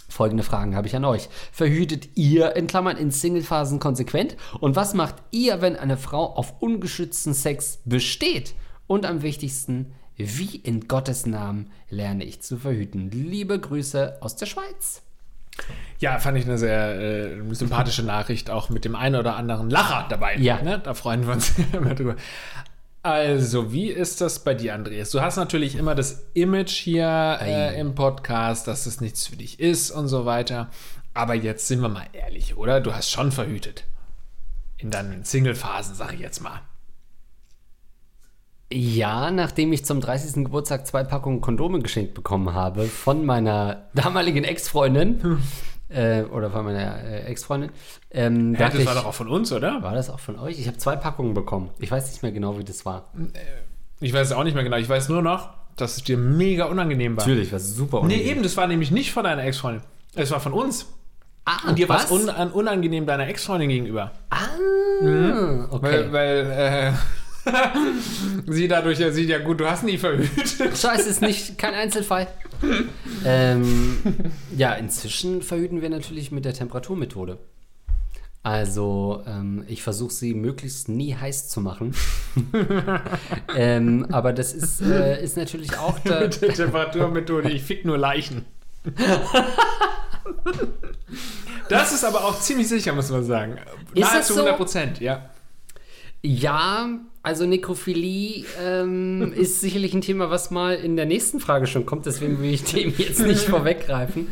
Folgende 0.09 0.43
Fragen 0.43 0.75
habe 0.75 0.87
ich 0.87 0.95
an 0.95 1.05
euch. 1.05 1.29
Verhütet 1.51 2.17
ihr 2.17 2.55
in 2.55 2.67
Klammern 2.67 2.97
in 2.97 3.11
Singlephasen 3.11 3.79
konsequent? 3.79 4.35
Und 4.59 4.75
was 4.75 4.95
macht 4.95 5.15
ihr, 5.31 5.61
wenn 5.61 5.75
eine 5.75 5.97
Frau 5.97 6.35
auf 6.35 6.61
ungeschützten 6.61 7.33
Sex 7.33 7.79
besteht? 7.85 8.55
Und 8.87 9.05
am 9.05 9.21
wichtigsten, 9.21 9.93
wie 10.17 10.55
in 10.55 10.87
Gottes 10.87 11.27
Namen 11.27 11.71
lerne 11.89 12.25
ich 12.25 12.41
zu 12.41 12.57
verhüten? 12.57 13.11
Liebe 13.11 13.59
Grüße 13.59 14.17
aus 14.21 14.35
der 14.35 14.47
Schweiz. 14.47 15.03
Ja, 15.99 16.17
fand 16.19 16.37
ich 16.37 16.45
eine 16.45 16.57
sehr 16.57 16.99
äh, 16.99 17.53
sympathische 17.53 18.03
Nachricht, 18.03 18.49
auch 18.49 18.69
mit 18.69 18.85
dem 18.85 18.95
einen 18.95 19.15
oder 19.15 19.35
anderen 19.35 19.69
Lacher 19.69 20.05
dabei. 20.09 20.37
Ja. 20.37 20.61
Ne? 20.61 20.79
Da 20.79 20.93
freuen 20.93 21.27
wir 21.27 21.33
uns 21.33 21.53
immer 21.73 21.93
drüber. 21.93 22.15
Also, 23.01 23.71
wie 23.71 23.87
ist 23.87 24.19
das 24.21 24.43
bei 24.43 24.53
dir, 24.53 24.73
Andreas? 24.75 25.11
Du 25.11 25.21
hast 25.21 25.37
natürlich 25.37 25.75
immer 25.75 25.95
das 25.95 26.25
Image 26.33 26.71
hier 26.71 27.39
äh, 27.41 27.79
im 27.79 27.95
Podcast, 27.95 28.67
dass 28.67 28.83
das 28.83 28.99
nichts 28.99 29.27
für 29.27 29.37
dich 29.37 29.59
ist 29.59 29.91
und 29.91 30.07
so 30.07 30.25
weiter. 30.25 30.69
Aber 31.13 31.33
jetzt 31.33 31.67
sind 31.67 31.81
wir 31.81 31.89
mal 31.89 32.07
ehrlich, 32.13 32.57
oder? 32.57 32.81
Du 32.81 32.93
hast 32.93 33.09
schon 33.09 33.31
verhütet. 33.31 33.85
In 34.77 34.91
deinen 34.91 35.25
Single-Phasen, 35.25 35.95
sag 35.95 36.13
ich 36.13 36.19
jetzt 36.19 36.41
mal. 36.41 36.61
Ja, 38.71 39.31
nachdem 39.31 39.73
ich 39.73 39.83
zum 39.85 39.99
30. 39.99 40.43
Geburtstag 40.45 40.85
zwei 40.85 41.03
Packungen 41.03 41.41
Kondome 41.41 41.79
geschenkt 41.79 42.13
bekommen 42.13 42.53
habe 42.53 42.85
von 42.85 43.25
meiner 43.25 43.89
damaligen 43.95 44.43
Ex-Freundin 44.43 45.39
äh, 45.89 46.21
oder 46.23 46.51
von 46.51 46.65
meiner 46.65 47.03
äh, 47.03 47.21
Ex-Freundin, 47.23 47.71
ähm, 48.11 48.53
Ja, 48.53 48.69
das 48.69 48.75
ich, 48.79 48.85
war 48.85 48.93
doch 48.93 49.05
auch 49.05 49.13
von 49.15 49.27
uns, 49.27 49.51
oder? 49.51 49.81
war 49.81 49.95
das 49.95 50.11
auch 50.11 50.19
von 50.19 50.37
euch? 50.37 50.59
Ich 50.59 50.67
habe 50.67 50.77
zwei 50.77 50.95
Packungen 50.95 51.33
bekommen. 51.33 51.71
Ich 51.79 51.89
weiß 51.89 52.11
nicht 52.11 52.21
mehr 52.21 52.31
genau, 52.31 52.59
wie 52.59 52.63
das 52.63 52.85
war. 52.85 53.11
Ich 53.99 54.13
weiß 54.13 54.27
es 54.27 54.33
auch 54.33 54.43
nicht 54.43 54.53
mehr 54.53 54.63
genau. 54.63 54.77
Ich 54.77 54.87
weiß 54.87 55.09
nur 55.09 55.23
noch, 55.23 55.49
dass 55.75 55.97
es 55.97 56.03
dir 56.03 56.17
mega 56.17 56.65
unangenehm 56.65 57.17
war. 57.17 57.23
Natürlich, 57.25 57.51
war 57.51 57.59
super 57.59 58.03
Nee, 58.05 58.21
eben, 58.21 58.43
das 58.43 58.55
war 58.55 58.67
nämlich 58.67 58.91
nicht 58.91 59.11
von 59.13 59.23
deiner 59.23 59.43
Ex-Freundin. 59.45 59.81
Es 60.13 60.29
war 60.29 60.39
von 60.39 60.53
uns. 60.53 60.85
Ah, 61.45 61.69
Und 61.69 61.79
dir 61.79 61.89
war 61.89 62.03
es 62.03 62.11
un 62.11 62.29
an- 62.29 62.51
unangenehm 62.51 63.07
deiner 63.07 63.27
Ex-Freundin 63.27 63.69
gegenüber. 63.69 64.11
Ah, 64.29 65.65
okay. 65.71 65.81
Weil, 65.81 66.13
weil 66.13 66.51
äh, 66.51 66.91
sie 68.47 68.67
dadurch 68.67 68.99
ja 68.99 69.11
sieht, 69.11 69.29
ja 69.29 69.39
gut, 69.39 69.59
du 69.59 69.69
hast 69.69 69.83
nie 69.83 69.97
verhütet. 69.97 70.77
Scheiße, 70.77 71.09
ist 71.09 71.21
nicht 71.21 71.57
kein 71.57 71.73
Einzelfall. 71.73 72.27
ähm, 73.25 73.97
ja, 74.55 74.73
inzwischen 74.73 75.41
verhüten 75.41 75.81
wir 75.81 75.89
natürlich 75.89 76.31
mit 76.31 76.45
der 76.45 76.53
Temperaturmethode. 76.53 77.39
Also, 78.41 79.21
ähm, 79.27 79.65
ich 79.67 79.83
versuche 79.83 80.13
sie 80.13 80.33
möglichst 80.33 80.87
nie 80.87 81.13
heiß 81.13 81.49
zu 81.49 81.59
machen. 81.59 81.93
ähm, 83.55 84.07
aber 84.11 84.31
das 84.31 84.53
ist, 84.53 84.81
äh, 84.81 85.21
ist 85.21 85.35
natürlich 85.35 85.77
auch 85.77 85.99
da, 85.99 86.19
Mit 86.21 86.41
der 86.41 86.53
Temperaturmethode, 86.53 87.49
ich 87.51 87.63
fick 87.63 87.83
nur 87.83 87.97
Leichen. 87.97 88.45
Das 91.67 91.93
ist 91.93 92.03
aber 92.03 92.23
auch 92.23 92.39
ziemlich 92.39 92.69
sicher, 92.69 92.93
muss 92.93 93.11
man 93.11 93.23
sagen. 93.25 93.57
Ist 93.93 94.03
das 94.03 94.13
Nahezu 94.13 94.33
so? 94.33 94.39
100 94.39 94.57
Prozent, 94.57 94.99
ja. 95.01 95.29
Ja, 96.21 96.89
also 97.21 97.45
Nekrophilie 97.45 98.45
ähm, 98.61 99.33
ist 99.35 99.61
sicherlich 99.61 99.93
ein 99.93 100.01
Thema, 100.01 100.29
was 100.29 100.51
mal 100.51 100.75
in 100.75 100.95
der 100.95 101.05
nächsten 101.05 101.39
Frage 101.39 101.67
schon 101.67 101.85
kommt, 101.85 102.05
deswegen 102.05 102.41
will 102.41 102.53
ich 102.53 102.63
dem 102.63 102.93
jetzt 102.97 103.19
nicht 103.19 103.41
vorweggreifen. 103.45 104.27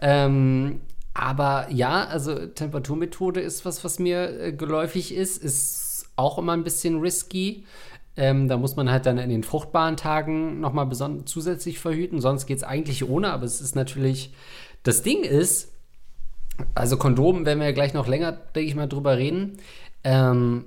Ähm, 0.00 0.80
aber 1.12 1.66
ja, 1.70 2.04
also 2.04 2.34
Temperaturmethode 2.46 3.40
ist 3.40 3.64
was, 3.64 3.84
was 3.84 3.98
mir 3.98 4.40
äh, 4.40 4.52
geläufig 4.52 5.14
ist, 5.14 5.42
ist 5.42 6.06
auch 6.16 6.38
immer 6.38 6.52
ein 6.52 6.64
bisschen 6.64 7.00
risky. 7.00 7.64
Ähm, 8.16 8.48
da 8.48 8.56
muss 8.56 8.76
man 8.76 8.90
halt 8.90 9.06
dann 9.06 9.18
in 9.18 9.30
den 9.30 9.44
fruchtbaren 9.44 9.96
Tagen 9.96 10.60
nochmal 10.60 10.88
zusätzlich 11.24 11.78
verhüten, 11.78 12.20
sonst 12.20 12.46
geht 12.46 12.58
es 12.58 12.64
eigentlich 12.64 13.08
ohne, 13.08 13.32
aber 13.32 13.44
es 13.44 13.60
ist 13.60 13.76
natürlich, 13.76 14.34
das 14.82 15.02
Ding 15.02 15.22
ist, 15.22 15.72
also 16.74 16.96
Kondom 16.96 17.46
werden 17.46 17.60
wir 17.60 17.66
ja 17.66 17.72
gleich 17.72 17.94
noch 17.94 18.08
länger, 18.08 18.32
denke 18.32 18.68
ich 18.68 18.74
mal, 18.74 18.88
drüber 18.88 19.16
reden. 19.16 19.58
Ähm, 20.04 20.64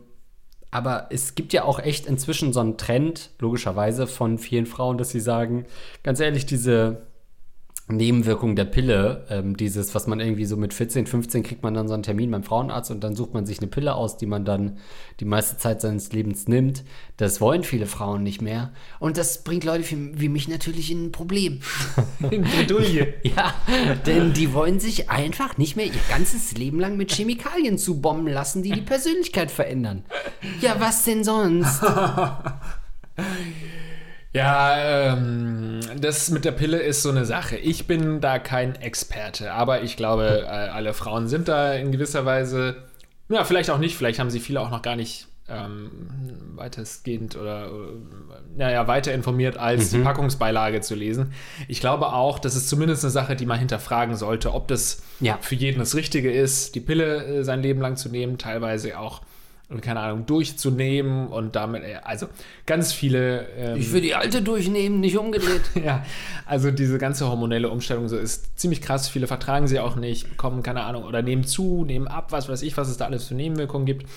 aber 0.74 1.08
es 1.12 1.36
gibt 1.36 1.54
ja 1.54 1.64
auch 1.64 1.80
echt 1.80 2.08
inzwischen 2.08 2.52
so 2.52 2.60
einen 2.60 2.78
Trend, 2.78 3.30
logischerweise, 3.40 4.08
von 4.08 4.40
vielen 4.40 4.66
Frauen, 4.66 4.98
dass 4.98 5.12
sie 5.12 5.20
sagen, 5.20 5.66
ganz 6.02 6.20
ehrlich, 6.20 6.48
diese 6.48 7.04
Nebenwirkung 7.90 8.56
der 8.56 8.64
Pille, 8.64 9.26
ähm, 9.30 9.58
dieses, 9.58 9.94
was 9.94 10.08
man 10.08 10.22
irgendwie 10.22 10.46
so 10.46 10.56
mit 10.56 10.74
14, 10.74 11.06
15 11.06 11.44
kriegt 11.44 11.64
man 11.64 11.74
dann 11.74 11.90
so 11.90 11.94
einen 11.94 12.04
Termin 12.04 12.32
beim 12.32 12.44
Frauenarzt 12.44 12.92
und 12.92 13.04
dann 13.04 13.14
sucht 13.14 13.34
man 13.34 13.46
sich 13.46 13.60
eine 13.60 13.68
Pille 13.68 13.94
aus, 13.96 14.16
die 14.16 14.26
man 14.26 14.46
dann 14.46 14.78
die 15.20 15.26
meiste 15.26 15.58
Zeit 15.58 15.82
seines 15.82 16.14
Lebens 16.14 16.48
nimmt. 16.48 16.86
Das 17.18 17.42
wollen 17.42 17.64
viele 17.64 17.86
Frauen 17.86 18.24
nicht 18.24 18.42
mehr. 18.42 18.72
Und 19.00 19.18
das 19.18 19.44
bringt 19.44 19.66
Leute 19.66 19.84
wie, 19.92 20.22
wie 20.22 20.30
mich 20.30 20.48
natürlich 20.48 20.92
in 20.92 21.08
ein 21.08 21.12
Problem. 21.12 21.60
In 22.32 22.44
Bredouille. 22.44 23.16
ja, 23.24 23.54
denn 24.06 24.32
die 24.32 24.54
wollen 24.54 24.80
sich 24.80 25.10
einfach 25.10 25.58
nicht 25.58 25.76
mehr 25.76 25.88
ihr 25.88 25.92
ganzes 26.10 26.58
Leben 26.58 26.80
lang 26.80 26.96
mit 26.96 27.12
Chemikalien 27.12 27.78
zubomben 27.78 28.32
lassen, 28.32 28.64
die 28.64 28.72
die 28.72 28.82
Persönlichkeit 28.82 29.52
verändern. 29.52 30.06
Ja, 30.62 30.78
was 30.80 31.04
denn 31.04 31.26
sonst? 31.26 31.84
Ja, 34.34 35.14
ähm, 35.14 35.80
das 36.00 36.32
mit 36.32 36.44
der 36.44 36.52
Pille 36.54 36.80
ist 36.80 37.04
so 37.04 37.10
eine 37.10 37.26
Sache. 37.26 37.56
Ich 37.56 37.86
bin 37.86 38.20
da 38.20 38.40
kein 38.40 38.76
Experte, 38.76 39.54
aber 39.54 39.84
ich 39.84 39.96
glaube, 39.96 40.42
äh, 40.44 40.48
alle 40.48 40.94
Frauen 40.94 41.28
sind 41.28 41.48
da 41.48 41.74
in 41.74 41.92
gewisser 41.92 42.26
Weise, 42.26 42.76
ja, 43.30 43.44
vielleicht 43.44 43.70
auch 43.70 43.78
nicht, 43.78 43.96
vielleicht 43.96 44.20
haben 44.20 44.32
sie 44.32 44.40
viele 44.40 44.60
auch 44.62 44.72
noch 44.72 44.82
gar 44.82 44.96
nicht 44.96 45.28
ähm, 45.50 45.92
weitestgehend 46.56 47.36
oder, 47.36 47.66
äh, 47.66 47.70
naja, 48.58 48.88
weiter 48.88 49.14
informiert, 49.14 49.58
als 49.58 49.90
die 49.92 50.00
Packungsbeilage 50.00 50.82
zu 50.82 50.96
lesen. 50.96 51.34
Ich 51.68 51.80
glaube 51.80 52.08
auch, 52.14 52.40
das 52.40 52.56
ist 52.56 52.70
zumindest 52.70 53.04
eine 53.04 53.12
Sache, 53.12 53.36
die 53.36 53.46
man 53.46 53.60
hinterfragen 53.60 54.16
sollte, 54.16 54.54
ob 54.54 54.68
das 54.68 55.04
Ja. 55.20 55.38
für 55.42 55.56
jeden 55.56 55.80
das 55.80 55.96
Richtige 55.96 56.32
ist, 56.32 56.76
die 56.76 56.80
Pille 56.80 57.24
äh, 57.26 57.44
sein 57.44 57.62
Leben 57.62 57.82
lang 57.82 57.98
zu 57.98 58.10
nehmen, 58.10 58.38
teilweise 58.38 58.98
auch, 58.98 59.22
keine 59.82 60.02
Ahnung, 60.02 60.26
durchzunehmen 60.26 61.28
und 61.28 61.56
damit, 61.56 61.84
äh, 61.84 61.96
also 62.04 62.28
ganz 62.66 62.94
viele. 62.94 63.48
Ähm, 63.58 63.78
Ich 63.78 63.92
will 63.94 64.02
die 64.02 64.14
alte 64.14 64.42
durchnehmen, 64.42 65.00
nicht 65.00 65.18
umgedreht. 65.18 65.62
ja, 65.84 66.06
also 66.46 66.72
diese 66.72 66.98
ganze 66.98 67.28
hormonelle 67.28 67.70
Umstellung 67.70 68.08
so 68.08 68.18
ist 68.18 68.60
ziemlich 68.60 68.82
krass. 68.82 69.08
Viele 69.08 69.28
vertragen 69.28 69.68
sie 69.68 69.80
auch 69.80 69.96
nicht, 69.96 70.30
bekommen 70.30 70.64
keine 70.64 70.84
Ahnung 70.84 71.04
oder 71.04 71.22
nehmen 71.22 71.46
zu, 71.46 71.86
nehmen 71.86 72.08
ab, 72.08 72.32
was 72.32 72.50
weiß 72.50 72.62
ich, 72.62 72.78
was 72.78 72.90
es 72.90 72.98
da 72.98 73.06
alles 73.06 73.28
für 73.28 73.36
Nebenwirkungen 73.36 73.86
gibt. 73.86 74.08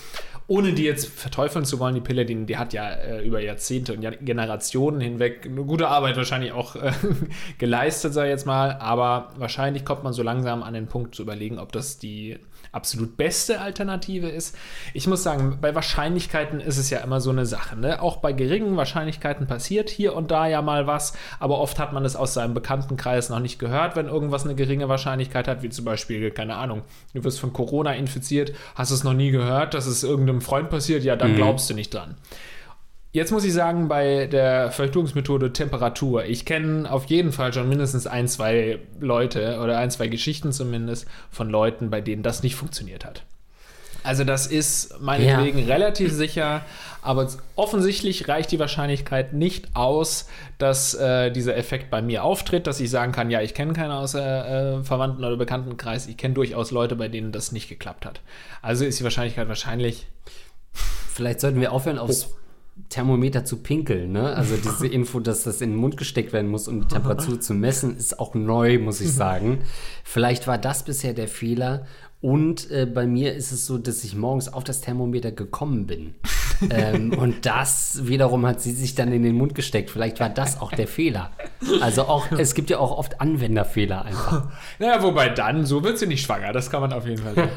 Ohne 0.49 0.75
die 0.75 0.85
jetzt 0.85 1.09
verteufeln 1.09 1.65
zu 1.65 1.81
wollen, 1.81 1.97
die 1.97 2.01
Pille, 2.01 2.25
die, 2.25 2.47
die 2.47 2.57
hat 2.57 2.73
ja 2.73 2.89
äh, 2.89 3.27
über 3.27 3.41
Jahrzehnte 3.41 3.95
und 3.95 4.25
Generationen 4.25 5.01
hinweg 5.01 5.45
eine 5.45 5.65
gute 5.65 5.89
Arbeit 5.89 6.17
wahrscheinlich 6.17 6.53
auch 6.53 6.77
äh, 6.77 6.93
geleistet, 7.59 8.15
sag 8.15 8.25
ich 8.25 8.31
jetzt 8.31 8.47
mal. 8.47 8.77
Aber 8.77 9.33
wahrscheinlich 9.39 9.85
kommt 9.85 10.05
man 10.05 10.13
so 10.13 10.23
langsam 10.23 10.63
an 10.63 10.75
den 10.75 10.87
Punkt 10.87 11.17
zu 11.17 11.23
überlegen, 11.23 11.59
ob 11.59 11.73
das 11.73 11.99
die 11.99 12.39
absolut 12.73 13.17
beste 13.17 13.61
Alternative 13.61 14.29
ist. 14.29 14.57
Ich 14.95 15.07
muss 15.07 15.23
sagen, 15.23 15.59
bei 15.61 15.75
Wahrscheinlichkeiten 15.75 16.61
ist 16.61 16.79
es 16.79 16.91
ja 16.91 16.99
immer 16.99 17.21
so 17.21 17.31
eine 17.31 17.47
Sache. 17.47 17.77
Ne? 17.77 18.03
Auch 18.03 18.19
bei 18.19 18.33
geringen 18.33 18.77
Wahrscheinlichkeiten 18.77 19.47
passiert 19.47 19.91
hier 19.91 20.15
und 20.15 20.31
da 20.31 20.47
ja 20.47 20.63
mal 20.63 20.87
was, 20.87 21.15
aber 21.41 21.59
oft 21.59 21.79
hat 21.79 21.93
man 21.93 22.05
es 22.05 22.17
aus 22.17 22.35
seinem 22.35 22.55
Bekanntenkreis 22.55 23.31
noch 23.31 23.41
nicht 23.41 23.59
gehört, 23.59 23.97
wenn 23.97 24.07
irgendwas 24.07 24.45
eine 24.45 24.55
geringe 24.55 24.89
Wahrscheinlichkeit 24.89 25.49
hat, 25.49 25.63
wie 25.63 25.71
zum 25.71 25.85
Beispiel, 25.85 26.31
keine 26.31 26.57
Ahnung, 26.57 26.83
du 27.15 27.25
wirst 27.25 27.41
von 27.41 27.53
Corona 27.53 27.95
infiziert, 27.95 28.53
hast 28.75 28.91
es 28.91 29.05
noch 29.05 29.15
nie 29.15 29.31
gehört, 29.31 29.75
dass 29.75 29.87
es 29.87 30.03
irgendeinem 30.03 30.41
Freund 30.41 30.71
passiert, 30.71 31.05
ja, 31.05 31.17
dann 31.17 31.35
glaubst 31.35 31.69
du 31.71 31.75
nicht 31.75 31.93
dran. 31.93 32.17
Jetzt 33.17 33.33
muss 33.33 33.45
ich 33.45 33.55
sagen, 33.55 33.89
bei 33.89 34.27
der 34.27 34.71
Verhütungsmethode 34.71 35.51
Temperatur, 35.55 36.27
ich 36.27 36.45
kenne 36.45 36.93
auf 36.93 37.07
jeden 37.07 37.33
Fall 37.33 37.51
schon 37.55 37.67
mindestens 37.67 38.07
ein, 38.07 38.29
zwei 38.29 38.79
Leute 39.01 39.59
oder 39.61 39.79
ein, 39.79 39.91
zwei 39.91 40.09
Geschichten 40.09 40.53
zumindest 40.53 41.07
von 41.31 41.49
Leuten, 41.49 41.89
bei 41.89 42.03
denen 42.03 42.23
das 42.23 42.43
nicht 42.43 42.57
funktioniert 42.57 43.07
hat. 43.07 43.23
Also 44.03 44.23
das 44.25 44.47
ist 44.47 45.01
meinetwegen 45.01 45.65
relativ 45.65 46.13
sicher, 46.13 46.61
aber 47.01 47.27
offensichtlich 47.55 48.29
reicht 48.29 48.53
die 48.53 48.59
Wahrscheinlichkeit 48.59 49.33
nicht 49.33 49.75
aus, 49.75 50.29
dass 50.59 50.93
äh, 50.93 51.31
dieser 51.31 51.57
Effekt 51.57 51.91
bei 51.91 52.03
mir 52.03 52.23
auftritt, 52.23 52.67
dass 52.67 52.81
ich 52.81 52.91
sagen 52.91 53.13
kann, 53.13 53.31
ja, 53.31 53.41
ich 53.41 53.55
kenne 53.55 53.73
keinen 53.73 53.93
aus 53.93 54.15
äh, 54.15 54.83
Verwandten 54.83 55.25
oder 55.25 55.39
Bekanntenkreis, 55.39 56.07
ich 56.07 56.19
kenne 56.19 56.35
durchaus 56.35 56.71
Leute, 56.71 56.97
bei 56.97 57.09
denen 57.09 57.33
das 57.33 57.51
nicht 57.51 57.71
geklappt 57.71 58.05
hat. 58.05 58.21
Also 58.61 58.85
ist 58.85 59.01
die 59.01 59.05
Wahrscheinlichkeit 59.05 59.49
wahrscheinlich 59.49 60.07
Vielleicht 61.17 61.41
sollten 61.41 61.63
wir 61.63 61.73
aufhören, 61.73 61.99
aufs 61.99 62.29
Thermometer 62.89 63.45
zu 63.45 63.59
pinkeln. 63.59 64.13
Ne? 64.13 64.35
Also 64.35 64.57
diese 64.57 64.87
Info, 64.93 65.21
dass 65.21 65.43
das 65.43 65.61
in 65.61 65.71
den 65.71 65.79
Mund 65.79 65.97
gesteckt 65.97 66.33
werden 66.33 66.51
muss, 66.51 66.69
um 66.69 66.81
die 66.81 66.87
Temperatur 66.87 67.41
zu 67.41 67.55
messen, 67.55 67.97
ist 67.97 68.21
auch 68.21 68.35
neu, 68.35 68.79
muss 68.79 69.01
ich 69.01 69.13
sagen. 69.13 69.61
Vielleicht 70.05 70.47
war 70.47 70.59
das 70.59 70.85
bisher 70.85 71.15
der 71.15 71.29
Fehler. 71.29 71.87
Und 72.23 72.71
äh, 72.71 72.87
bei 72.87 73.07
mir 73.07 73.35
ist 73.35 73.53
es 73.53 73.67
so, 73.67 73.77
dass 73.79 74.03
ich 74.03 74.17
morgens 74.17 74.53
auf 74.53 74.65
das 74.65 74.81
Thermometer 74.81 75.33
gekommen 75.33 75.87
bin. 75.87 76.15
ähm, 76.71 77.13
und 77.13 77.45
das 77.45 78.01
wiederum 78.07 78.47
hat 78.47 78.61
sie 78.61 78.73
sich 78.73 78.95
dann 78.95 79.13
in 79.13 79.23
den 79.23 79.37
Mund 79.37 79.55
gesteckt. 79.55 79.91
Vielleicht 79.91 80.19
war 80.21 80.31
das 80.31 80.61
auch 80.61 80.73
der 80.73 80.87
Fehler. 80.87 81.31
Also 81.81 82.03
auch, 82.03 82.31
es 82.33 82.55
gibt 82.55 82.71
ja 82.71 82.79
auch 82.79 82.97
oft 82.97 83.21
Anwenderfehler 83.21 84.05
einfach. 84.05 84.49
Naja, 84.79 85.03
wobei 85.03 85.29
dann, 85.29 85.65
so 85.67 85.85
wird 85.85 85.99
sie 85.99 86.07
nicht 86.07 86.25
schwanger, 86.25 86.53
das 86.53 86.71
kann 86.71 86.81
man 86.81 86.93
auf 86.93 87.07
jeden 87.07 87.23
Fall 87.23 87.35
sagen. 87.35 87.51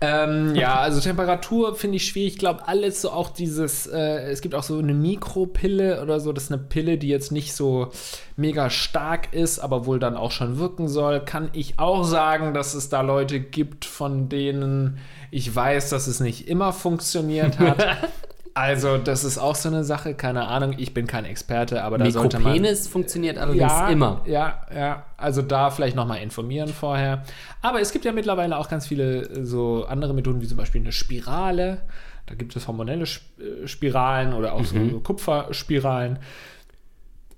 Ähm, 0.00 0.54
ja, 0.54 0.78
also 0.78 1.00
Temperatur 1.00 1.74
finde 1.74 1.96
ich 1.96 2.06
schwierig. 2.06 2.34
Ich 2.34 2.38
glaube, 2.38 2.68
alles 2.68 3.02
so 3.02 3.10
auch 3.10 3.30
dieses, 3.30 3.86
äh, 3.86 4.30
es 4.30 4.40
gibt 4.40 4.54
auch 4.54 4.62
so 4.62 4.78
eine 4.78 4.94
Mikropille 4.94 6.00
oder 6.00 6.20
so, 6.20 6.32
das 6.32 6.44
ist 6.44 6.52
eine 6.52 6.62
Pille, 6.62 6.98
die 6.98 7.08
jetzt 7.08 7.32
nicht 7.32 7.52
so 7.52 7.90
mega 8.36 8.70
stark 8.70 9.32
ist, 9.32 9.58
aber 9.58 9.86
wohl 9.86 9.98
dann 9.98 10.16
auch 10.16 10.30
schon 10.30 10.58
wirken 10.58 10.86
soll. 10.86 11.20
Kann 11.20 11.50
ich 11.52 11.78
auch 11.80 12.04
sagen, 12.04 12.54
dass 12.54 12.74
es 12.74 12.88
da 12.88 13.00
Leute 13.00 13.40
gibt, 13.40 13.84
von 13.84 14.28
denen 14.28 14.98
ich 15.30 15.54
weiß, 15.54 15.90
dass 15.90 16.06
es 16.06 16.20
nicht 16.20 16.48
immer 16.48 16.72
funktioniert 16.72 17.58
hat. 17.58 17.84
Also, 18.58 18.98
das 18.98 19.22
ist 19.22 19.38
auch 19.38 19.54
so 19.54 19.68
eine 19.68 19.84
Sache, 19.84 20.14
keine 20.14 20.48
Ahnung, 20.48 20.74
ich 20.78 20.92
bin 20.92 21.06
kein 21.06 21.24
Experte, 21.24 21.84
aber 21.84 21.96
da 21.96 22.10
sollte 22.10 22.38
man. 22.40 22.52
Mikropenis 22.52 22.88
funktioniert 22.88 23.38
allerdings 23.38 23.72
immer. 23.90 24.22
Ja, 24.26 24.66
ja. 24.74 25.04
Also 25.16 25.42
da 25.42 25.70
vielleicht 25.70 25.94
nochmal 25.94 26.18
informieren 26.22 26.68
vorher. 26.68 27.22
Aber 27.62 27.80
es 27.80 27.92
gibt 27.92 28.04
ja 28.04 28.10
mittlerweile 28.12 28.56
auch 28.58 28.68
ganz 28.68 28.86
viele 28.88 29.22
äh, 29.22 29.44
so 29.44 29.84
andere 29.86 30.12
Methoden, 30.12 30.40
wie 30.40 30.46
zum 30.48 30.56
Beispiel 30.56 30.80
eine 30.80 30.90
Spirale. 30.92 31.82
Da 32.26 32.34
gibt 32.34 32.56
es 32.56 32.66
hormonelle 32.66 33.04
äh, 33.04 33.66
Spiralen 33.68 34.32
oder 34.34 34.54
auch 34.54 34.60
Mhm. 34.60 34.64
so, 34.64 34.90
so 34.90 35.00
Kupferspiralen. 35.00 36.18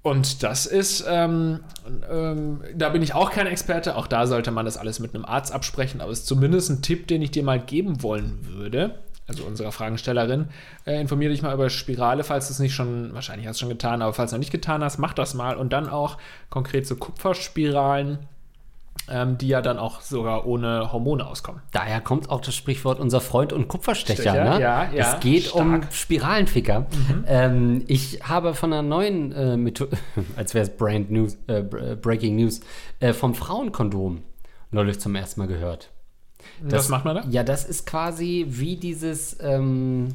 Und 0.02 0.42
das 0.42 0.64
ist, 0.64 1.04
ähm, 1.06 1.60
ähm, 2.10 2.62
da 2.74 2.88
bin 2.88 3.02
ich 3.02 3.14
auch 3.14 3.30
kein 3.30 3.46
Experte. 3.46 3.96
Auch 3.96 4.06
da 4.06 4.26
sollte 4.26 4.50
man 4.50 4.64
das 4.64 4.78
alles 4.78 4.98
mit 4.98 5.14
einem 5.14 5.26
Arzt 5.26 5.52
absprechen. 5.52 6.00
Aber 6.00 6.10
es 6.10 6.20
ist 6.20 6.26
zumindest 6.26 6.70
ein 6.70 6.80
Tipp, 6.80 7.06
den 7.08 7.20
ich 7.20 7.30
dir 7.30 7.42
mal 7.42 7.60
geben 7.60 8.02
wollen 8.02 8.38
würde. 8.48 8.94
Also 9.30 9.44
unserer 9.44 9.70
Fragestellerin. 9.70 10.48
Äh, 10.84 11.00
informiere 11.00 11.30
dich 11.30 11.40
mal 11.40 11.54
über 11.54 11.70
Spirale, 11.70 12.24
falls 12.24 12.48
du 12.48 12.52
es 12.52 12.58
nicht 12.58 12.74
schon, 12.74 13.14
wahrscheinlich 13.14 13.46
hast 13.46 13.58
du 13.58 13.60
schon 13.60 13.68
getan, 13.68 14.02
aber 14.02 14.12
falls 14.12 14.32
du 14.32 14.36
noch 14.36 14.40
nicht 14.40 14.50
getan 14.50 14.82
hast, 14.82 14.98
mach 14.98 15.14
das 15.14 15.34
mal. 15.34 15.56
Und 15.56 15.72
dann 15.72 15.88
auch 15.88 16.18
konkret 16.48 16.84
so 16.84 16.96
Kupferspiralen, 16.96 18.18
ähm, 19.08 19.38
die 19.38 19.46
ja 19.46 19.62
dann 19.62 19.78
auch 19.78 20.00
sogar 20.00 20.48
ohne 20.48 20.92
Hormone 20.92 21.24
auskommen. 21.24 21.62
Daher 21.70 22.00
kommt 22.00 22.28
auch 22.28 22.40
das 22.40 22.56
Sprichwort 22.56 22.98
unser 22.98 23.20
Freund 23.20 23.52
und 23.52 23.68
Kupferstecher. 23.68 24.22
Stecher, 24.22 24.44
ne? 24.56 24.60
ja, 24.60 24.90
ja, 24.92 25.14
es 25.14 25.20
geht 25.20 25.52
um 25.52 25.68
stark. 25.68 25.84
Mhm. 25.84 25.94
Spiralenficker. 25.94 26.86
Ähm, 27.28 27.84
ich 27.86 28.20
habe 28.24 28.54
von 28.54 28.72
einer 28.72 28.82
neuen 28.82 29.30
äh, 29.30 29.56
Methode, 29.56 29.96
als 30.36 30.54
wäre 30.54 30.64
es 30.64 30.76
Brand 30.76 31.12
News, 31.12 31.38
äh, 31.46 31.60
äh, 31.60 31.94
Breaking 31.94 32.34
News, 32.34 32.62
äh, 32.98 33.12
vom 33.12 33.36
Frauenkondom 33.36 34.24
neulich 34.72 34.98
zum 34.98 35.14
ersten 35.14 35.38
Mal 35.38 35.46
gehört. 35.46 35.90
Was 36.62 36.88
macht 36.88 37.04
man 37.04 37.16
da? 37.16 37.24
Ja, 37.28 37.44
das 37.44 37.64
ist 37.64 37.86
quasi 37.86 38.46
wie 38.48 38.76
dieses. 38.76 39.36
Ähm, 39.40 40.08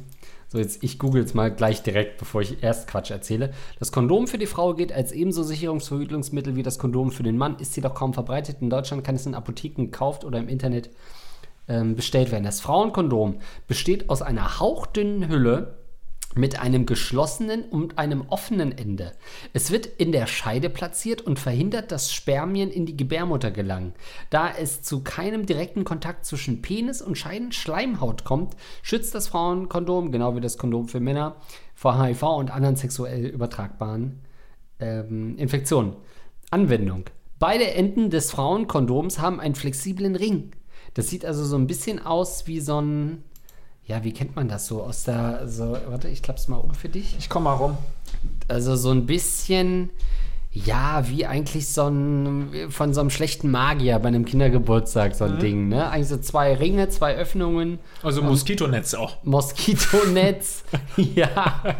so, 0.48 0.58
jetzt 0.58 0.84
ich 0.84 1.00
google 1.00 1.24
es 1.24 1.34
mal 1.34 1.50
gleich 1.50 1.82
direkt, 1.82 2.18
bevor 2.18 2.40
ich 2.40 2.62
erst 2.62 2.86
Quatsch 2.86 3.10
erzähle. 3.10 3.52
Das 3.80 3.90
Kondom 3.90 4.28
für 4.28 4.38
die 4.38 4.46
Frau 4.46 4.74
gilt 4.74 4.92
als 4.92 5.10
ebenso 5.10 5.42
Sicherungsverhütungsmittel 5.42 6.54
wie 6.54 6.62
das 6.62 6.78
Kondom 6.78 7.10
für 7.10 7.24
den 7.24 7.36
Mann, 7.36 7.56
ist 7.58 7.74
jedoch 7.74 7.94
kaum 7.94 8.14
verbreitet. 8.14 8.58
In 8.60 8.70
Deutschland 8.70 9.02
kann 9.02 9.16
es 9.16 9.26
in 9.26 9.34
Apotheken 9.34 9.86
gekauft 9.86 10.24
oder 10.24 10.38
im 10.38 10.48
Internet 10.48 10.90
ähm, 11.68 11.96
bestellt 11.96 12.30
werden. 12.30 12.44
Das 12.44 12.60
Frauenkondom 12.60 13.40
besteht 13.66 14.08
aus 14.08 14.22
einer 14.22 14.60
hauchdünnen 14.60 15.28
Hülle 15.28 15.78
mit 16.36 16.60
einem 16.60 16.86
geschlossenen 16.86 17.64
und 17.64 17.98
einem 17.98 18.24
offenen 18.28 18.76
Ende. 18.76 19.12
Es 19.52 19.70
wird 19.70 19.86
in 19.86 20.12
der 20.12 20.26
Scheide 20.26 20.70
platziert 20.70 21.22
und 21.22 21.38
verhindert, 21.38 21.92
dass 21.92 22.12
Spermien 22.12 22.70
in 22.70 22.86
die 22.86 22.96
Gebärmutter 22.96 23.50
gelangen. 23.50 23.94
Da 24.30 24.50
es 24.50 24.82
zu 24.82 25.02
keinem 25.02 25.46
direkten 25.46 25.84
Kontakt 25.84 26.24
zwischen 26.24 26.62
Penis 26.62 27.02
und 27.02 27.16
Scheidenschleimhaut 27.16 28.24
kommt, 28.24 28.54
schützt 28.82 29.14
das 29.14 29.28
Frauenkondom, 29.28 30.12
genau 30.12 30.36
wie 30.36 30.40
das 30.40 30.58
Kondom 30.58 30.88
für 30.88 31.00
Männer, 31.00 31.36
vor 31.74 32.02
HIV 32.02 32.22
und 32.22 32.50
anderen 32.50 32.76
sexuell 32.76 33.26
übertragbaren 33.26 34.20
ähm, 34.80 35.36
Infektionen. 35.38 35.96
Anwendung. 36.50 37.04
Beide 37.38 37.70
Enden 37.72 38.10
des 38.10 38.30
Frauenkondoms 38.30 39.18
haben 39.18 39.40
einen 39.40 39.54
flexiblen 39.54 40.16
Ring. 40.16 40.52
Das 40.94 41.08
sieht 41.08 41.26
also 41.26 41.44
so 41.44 41.56
ein 41.56 41.66
bisschen 41.66 42.04
aus 42.04 42.46
wie 42.46 42.60
so 42.60 42.80
ein, 42.80 43.24
ja, 43.86 44.02
wie 44.04 44.12
kennt 44.12 44.34
man 44.36 44.48
das 44.48 44.66
so 44.66 44.82
aus 44.82 45.04
der, 45.04 45.42
so, 45.46 45.76
warte, 45.88 46.08
ich 46.08 46.22
klapp's 46.22 46.48
mal 46.48 46.56
um 46.56 46.74
für 46.74 46.88
dich. 46.88 47.14
Ich 47.18 47.28
komme 47.28 47.44
mal 47.44 47.54
rum. 47.54 47.78
Also 48.48 48.76
so 48.76 48.90
ein 48.90 49.06
bisschen, 49.06 49.90
Ja, 50.64 51.04
wie 51.08 51.26
eigentlich 51.26 51.68
so 51.68 51.86
ein, 51.86 52.70
von 52.70 52.94
so 52.94 53.00
einem 53.00 53.10
schlechten 53.10 53.50
Magier 53.50 53.98
bei 53.98 54.08
einem 54.08 54.24
Kindergeburtstag, 54.24 55.14
so 55.14 55.24
ein 55.24 55.34
Mhm. 55.34 55.38
Ding, 55.38 55.68
ne? 55.68 55.90
Eigentlich 55.90 56.08
so 56.08 56.16
zwei 56.16 56.54
Ringe, 56.54 56.88
zwei 56.88 57.14
Öffnungen, 57.14 57.78
Also 58.02 58.22
Moskitonetz 58.22 58.94
auch. 58.94 59.22
Moskitonetz, 59.22 60.64
ja, 60.96 61.76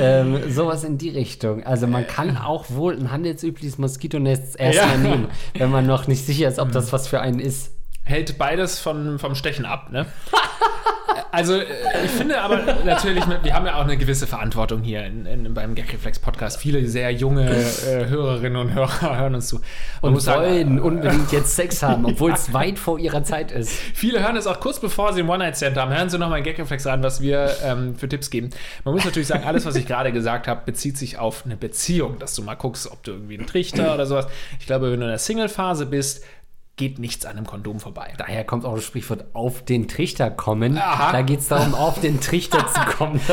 ähm, 0.00 0.50
sowas 0.50 0.82
in 0.82 0.98
die 0.98 1.10
Richtung. 1.10 1.62
Also 1.62 1.86
man 1.86 2.08
kann 2.08 2.36
auch 2.36 2.64
wohl 2.70 2.94
ein 2.98 3.12
handelsübliches 3.12 3.78
Moskitonetz 3.78 4.54
erstmal 4.58 4.90
Ja. 4.90 4.96
Mhm. 4.96 5.02
nehmen, 5.04 5.28
wenn 5.54 5.70
man 5.70 5.86
noch 5.86 6.08
nicht 6.08 6.26
sicher 6.26 6.48
ist, 6.48 6.58
ob 6.58 6.72
das 6.72 6.92
was 6.92 7.06
für 7.06 7.20
einen 7.20 7.38
ist. 7.38 7.70
Hält 8.02 8.36
beides 8.36 8.80
von, 8.80 9.20
vom 9.20 9.36
Stechen 9.36 9.64
ab, 9.64 9.92
ne? 9.92 10.06
Also, 11.30 11.54
äh, 11.54 11.66
ich 12.04 12.10
finde 12.10 12.40
aber 12.40 12.60
natürlich, 12.84 13.24
wir 13.42 13.54
haben 13.54 13.66
ja 13.66 13.76
auch 13.76 13.84
eine 13.84 13.96
gewisse 13.96 14.26
Verantwortung 14.26 14.82
hier 14.82 15.04
in, 15.04 15.26
in, 15.26 15.54
beim 15.54 15.74
Gagreflex 15.74 16.18
Podcast. 16.18 16.58
Viele 16.58 16.86
sehr 16.88 17.10
junge 17.12 17.50
äh, 17.50 18.06
Hörerinnen 18.06 18.56
und 18.56 18.74
Hörer 18.74 19.18
hören 19.18 19.34
uns 19.34 19.48
zu. 19.48 19.56
Man 19.56 19.64
Und 20.02 20.12
muss 20.14 20.24
sagen, 20.24 20.42
wollen 20.42 20.80
unbedingt 20.80 21.32
jetzt 21.32 21.54
Sex 21.56 21.82
haben, 21.82 22.06
obwohl 22.06 22.32
es 22.32 22.52
weit 22.52 22.78
vor 22.78 22.98
ihrer 22.98 23.22
Zeit 23.24 23.52
ist. 23.52 23.70
Viele 23.70 24.22
hören 24.22 24.36
es 24.36 24.46
auch 24.46 24.60
kurz 24.60 24.80
bevor 24.80 25.12
sie 25.12 25.20
einen 25.20 25.28
One-Night-Stand 25.28 25.76
haben. 25.76 25.92
Hören 25.92 26.08
Sie 26.08 26.18
nochmal 26.18 26.42
Gagreflex 26.42 26.86
an, 26.86 27.02
was 27.02 27.20
wir 27.20 27.54
ähm, 27.64 27.94
für 27.96 28.08
Tipps 28.08 28.30
geben. 28.30 28.50
Man 28.84 28.94
muss 28.94 29.04
natürlich 29.04 29.28
sagen, 29.28 29.44
alles, 29.44 29.66
was 29.66 29.76
ich 29.76 29.86
gerade 29.86 30.12
gesagt 30.12 30.48
habe, 30.48 30.62
bezieht 30.64 30.96
sich 30.96 31.18
auf 31.18 31.44
eine 31.44 31.56
Beziehung, 31.56 32.18
dass 32.18 32.34
du 32.34 32.42
mal 32.42 32.54
guckst, 32.54 32.90
ob 32.90 33.02
du 33.02 33.12
irgendwie 33.12 33.38
einen 33.38 33.46
Trichter 33.46 33.94
oder 33.94 34.06
sowas. 34.06 34.26
Ich 34.60 34.66
glaube, 34.66 34.90
wenn 34.90 35.00
du 35.00 35.06
in 35.06 35.10
der 35.10 35.18
Single-Phase 35.18 35.86
bist, 35.86 36.24
geht 36.78 36.98
nichts 36.98 37.26
an 37.26 37.36
einem 37.36 37.46
Kondom 37.46 37.80
vorbei. 37.80 38.14
Daher 38.16 38.44
kommt 38.44 38.64
auch 38.64 38.74
das 38.74 38.84
Sprichwort 38.84 39.26
auf 39.34 39.62
den 39.64 39.86
Trichter 39.88 40.30
kommen. 40.30 40.78
Aha. 40.78 41.12
Da 41.12 41.20
geht 41.20 41.40
es 41.40 41.48
darum, 41.48 41.74
auf 41.74 42.00
den 42.00 42.20
Trichter 42.20 42.66
zu 42.66 42.80
kommen. 42.96 43.20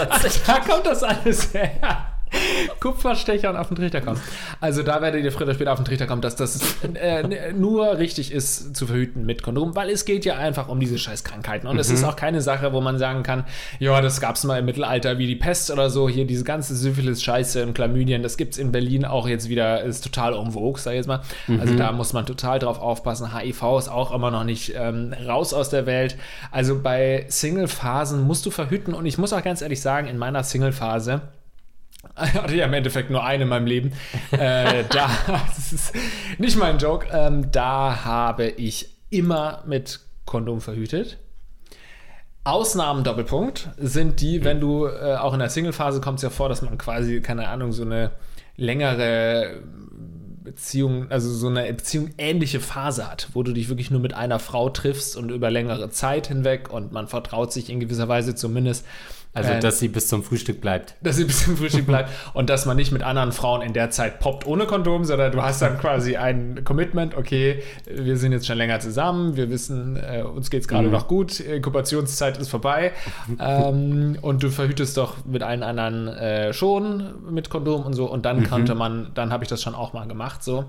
Da 0.45 0.59
kommt 0.59 0.85
das 0.85 1.03
alles 1.03 1.53
her. 1.53 2.14
Kupferstecher 2.79 3.49
und 3.49 3.57
auf 3.57 3.67
den 3.67 3.75
Trichter 3.75 4.01
kommen. 4.01 4.19
Also 4.61 4.83
da 4.83 5.01
werdet 5.01 5.23
ihr 5.23 5.31
früher 5.31 5.47
oder 5.47 5.55
später 5.55 5.73
auf 5.73 5.79
den 5.79 5.85
Trichter 5.85 6.07
kommen, 6.07 6.21
dass 6.21 6.35
das 6.35 6.75
äh, 6.95 7.53
nur 7.53 7.97
richtig 7.97 8.31
ist 8.31 8.75
zu 8.75 8.87
verhüten 8.87 9.25
mit 9.25 9.43
Kondom, 9.43 9.75
weil 9.75 9.89
es 9.89 10.05
geht 10.05 10.25
ja 10.25 10.37
einfach 10.37 10.67
um 10.67 10.79
diese 10.79 10.97
Scheißkrankheiten. 10.97 11.67
Und 11.67 11.79
es 11.79 11.89
ist 11.89 12.03
auch 12.03 12.15
keine 12.15 12.41
Sache, 12.41 12.73
wo 12.73 12.81
man 12.81 12.97
sagen 12.97 13.23
kann, 13.23 13.45
ja, 13.79 14.01
das 14.01 14.21
gab 14.21 14.35
es 14.35 14.43
mal 14.43 14.59
im 14.59 14.65
Mittelalter 14.65 15.17
wie 15.17 15.27
die 15.27 15.35
Pest 15.35 15.71
oder 15.71 15.89
so. 15.89 16.09
Hier 16.09 16.25
diese 16.25 16.43
ganze 16.43 16.75
Syphilis-Scheiße 16.75 17.63
und 17.63 17.73
Chlamydien, 17.73 18.23
das 18.23 18.37
gibt 18.37 18.53
es 18.53 18.59
in 18.59 18.71
Berlin 18.71 19.05
auch 19.05 19.27
jetzt 19.27 19.49
wieder, 19.49 19.83
ist 19.83 20.03
total 20.03 20.33
vogue, 20.51 20.79
sag 20.79 20.91
ich 20.91 20.97
jetzt 20.97 21.07
mal. 21.07 21.21
Also 21.59 21.75
da 21.75 21.91
muss 21.91 22.13
man 22.13 22.25
total 22.25 22.59
drauf 22.59 22.79
aufpassen. 22.79 23.35
HIV 23.37 23.79
ist 23.79 23.89
auch 23.89 24.13
immer 24.13 24.31
noch 24.31 24.43
nicht 24.43 24.73
ähm, 24.75 25.13
raus 25.25 25.53
aus 25.53 25.69
der 25.69 25.85
Welt. 25.85 26.17
Also 26.51 26.81
bei 26.81 27.25
Single-Phasen 27.27 28.23
musst 28.23 28.45
du 28.45 28.51
verhüten. 28.51 28.93
Und 28.93 29.05
ich 29.05 29.17
muss 29.17 29.33
auch 29.33 29.43
ganz 29.43 29.61
ehrlich 29.61 29.81
sagen, 29.81 30.07
in 30.07 30.17
meiner 30.17 30.43
Single-Phase, 30.43 31.21
hatte 32.33 32.55
ja 32.55 32.65
im 32.65 32.73
Endeffekt 32.73 33.09
nur 33.09 33.23
eine 33.23 33.43
in 33.43 33.49
meinem 33.49 33.67
Leben. 33.67 33.93
Äh, 34.31 34.83
da, 34.89 35.09
das 35.47 35.73
ist 35.73 35.93
nicht 36.37 36.57
mein 36.57 36.77
Joke, 36.77 37.07
ähm, 37.11 37.51
da 37.51 38.03
habe 38.05 38.47
ich 38.47 38.89
immer 39.09 39.63
mit 39.65 39.99
Kondom 40.25 40.61
verhütet. 40.61 41.17
Ausnahmen 42.43 43.03
Doppelpunkt 43.03 43.69
sind 43.77 44.21
die, 44.21 44.43
wenn 44.43 44.59
du 44.59 44.85
äh, 44.85 45.15
auch 45.15 45.33
in 45.33 45.39
der 45.39 45.49
Single-Phase 45.49 45.99
kommt 45.99 46.19
es 46.19 46.23
ja 46.23 46.29
vor, 46.29 46.47
dass 46.47 46.61
man 46.61 46.77
quasi, 46.77 47.19
keine 47.21 47.47
Ahnung, 47.47 47.71
so 47.71 47.83
eine 47.83 48.11
längere 48.55 49.61
Beziehung, 50.43 51.09
also 51.09 51.33
so 51.33 51.47
eine 51.47 51.73
Beziehung 51.73 52.11
ähnliche 52.19 52.59
Phase 52.59 53.09
hat, 53.09 53.29
wo 53.33 53.41
du 53.41 53.51
dich 53.51 53.67
wirklich 53.67 53.89
nur 53.89 53.99
mit 53.99 54.13
einer 54.13 54.37
Frau 54.37 54.69
triffst 54.69 55.17
und 55.17 55.31
über 55.31 55.49
längere 55.49 55.89
Zeit 55.89 56.27
hinweg 56.27 56.71
und 56.71 56.91
man 56.91 57.07
vertraut 57.07 57.51
sich 57.51 57.69
in 57.69 57.79
gewisser 57.79 58.07
Weise 58.07 58.35
zumindest. 58.35 58.85
Also, 59.35 59.51
Äh, 59.51 59.59
dass 59.59 59.79
sie 59.79 59.89
bis 59.89 60.07
zum 60.07 60.23
Frühstück 60.23 60.61
bleibt. 60.61 60.95
dass 61.01 61.17
sie 61.17 61.25
bis 61.25 61.43
zum 61.43 61.57
Frühstück 61.57 61.85
bleibt 61.85 62.09
und 62.33 62.49
dass 62.49 62.65
man 62.65 62.75
nicht 62.77 62.91
mit 62.91 63.03
anderen 63.03 63.31
Frauen 63.33 63.61
in 63.61 63.73
der 63.73 63.91
Zeit 63.91 64.19
poppt 64.19 64.47
ohne 64.47 64.65
Kondom, 64.65 65.05
sondern 65.05 65.31
du 65.33 65.41
hast 65.43 65.61
dann 65.61 65.77
quasi 65.79 66.15
ein 66.15 66.63
Commitment, 66.63 67.15
okay, 67.15 67.61
wir 67.85 68.17
sind 68.17 68.31
jetzt 68.31 68.47
schon 68.47 68.57
länger 68.57 68.79
zusammen, 68.79 69.35
wir 69.35 69.49
wissen, 69.49 69.97
äh, 69.97 70.23
uns 70.23 70.49
geht 70.49 70.61
es 70.61 70.67
gerade 70.67 70.87
Mhm. 70.87 70.93
noch 70.93 71.07
gut, 71.07 71.39
Inkubationszeit 71.41 72.37
ist 72.37 72.49
vorbei 72.49 72.93
ähm, 73.39 74.17
und 74.21 74.41
du 74.41 74.49
verhütest 74.49 74.97
doch 74.97 75.25
mit 75.25 75.43
allen 75.43 75.63
anderen 75.63 76.07
äh, 76.07 76.53
schon 76.53 77.31
mit 77.33 77.49
Kondom 77.49 77.83
und 77.85 77.93
so 77.93 78.09
und 78.09 78.25
dann 78.25 78.39
Mhm. 78.39 78.49
konnte 78.49 78.73
man, 78.75 79.11
dann 79.15 79.31
habe 79.33 79.43
ich 79.43 79.49
das 79.49 79.61
schon 79.61 79.75
auch 79.75 79.93
mal 79.93 80.07
gemacht 80.07 80.43
so. 80.43 80.65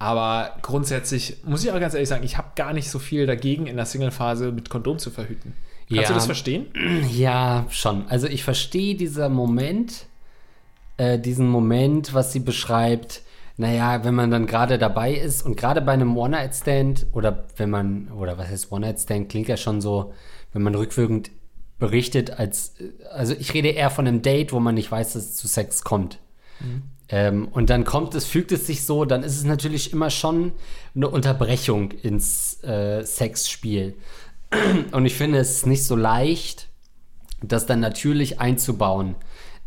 Aber 0.00 0.52
grundsätzlich 0.62 1.38
muss 1.44 1.64
ich 1.64 1.72
auch 1.72 1.80
ganz 1.80 1.92
ehrlich 1.94 2.08
sagen, 2.08 2.22
ich 2.22 2.38
habe 2.38 2.48
gar 2.54 2.72
nicht 2.72 2.88
so 2.90 2.98
viel 3.00 3.26
dagegen, 3.26 3.66
in 3.66 3.76
der 3.76 3.84
Single-Phase 3.84 4.52
mit 4.52 4.70
Kondom 4.70 4.98
zu 4.98 5.10
verhüten. 5.10 5.54
Kannst 5.88 6.02
Ja. 6.02 6.08
du 6.08 6.14
das 6.14 6.26
verstehen? 6.26 6.66
Ja, 7.12 7.66
schon. 7.70 8.06
Also 8.08 8.26
ich 8.26 8.44
verstehe 8.44 8.94
dieser 8.94 9.28
Moment, 9.28 10.06
äh, 10.96 11.18
diesen 11.18 11.48
Moment, 11.48 12.12
was 12.14 12.32
sie 12.32 12.40
beschreibt. 12.40 13.22
Naja, 13.56 14.04
wenn 14.04 14.14
man 14.14 14.30
dann 14.30 14.46
gerade 14.46 14.78
dabei 14.78 15.12
ist 15.14 15.42
und 15.42 15.56
gerade 15.56 15.80
bei 15.80 15.92
einem 15.92 16.16
One-Night-Stand 16.16 17.06
oder 17.12 17.46
wenn 17.56 17.70
man, 17.70 18.08
oder 18.12 18.38
was 18.38 18.48
heißt 18.48 18.70
One-Night-Stand, 18.70 19.28
klingt 19.28 19.48
ja 19.48 19.56
schon 19.56 19.80
so, 19.80 20.12
wenn 20.52 20.62
man 20.62 20.74
rückwirkend 20.76 21.30
berichtet, 21.78 22.38
als, 22.38 22.74
also 23.12 23.34
ich 23.38 23.54
rede 23.54 23.68
eher 23.68 23.90
von 23.90 24.06
einem 24.06 24.22
Date, 24.22 24.52
wo 24.52 24.60
man 24.60 24.74
nicht 24.76 24.90
weiß, 24.90 25.14
dass 25.14 25.22
es 25.24 25.36
zu 25.36 25.48
Sex 25.48 25.82
kommt. 25.82 26.18
Ähm, 27.08 27.48
und 27.48 27.70
dann 27.70 27.84
kommt 27.84 28.14
es, 28.14 28.24
fügt 28.26 28.52
es 28.52 28.66
sich 28.66 28.84
so, 28.84 29.04
dann 29.04 29.22
ist 29.22 29.36
es 29.36 29.44
natürlich 29.44 29.92
immer 29.92 30.10
schon 30.10 30.52
eine 30.94 31.08
Unterbrechung 31.08 31.92
ins 31.92 32.62
äh, 32.64 33.04
Sexspiel. 33.04 33.94
Und 34.92 35.06
ich 35.06 35.14
finde 35.14 35.38
es 35.38 35.50
ist 35.50 35.66
nicht 35.66 35.84
so 35.84 35.96
leicht, 35.96 36.68
das 37.42 37.66
dann 37.66 37.80
natürlich 37.80 38.40
einzubauen 38.40 39.14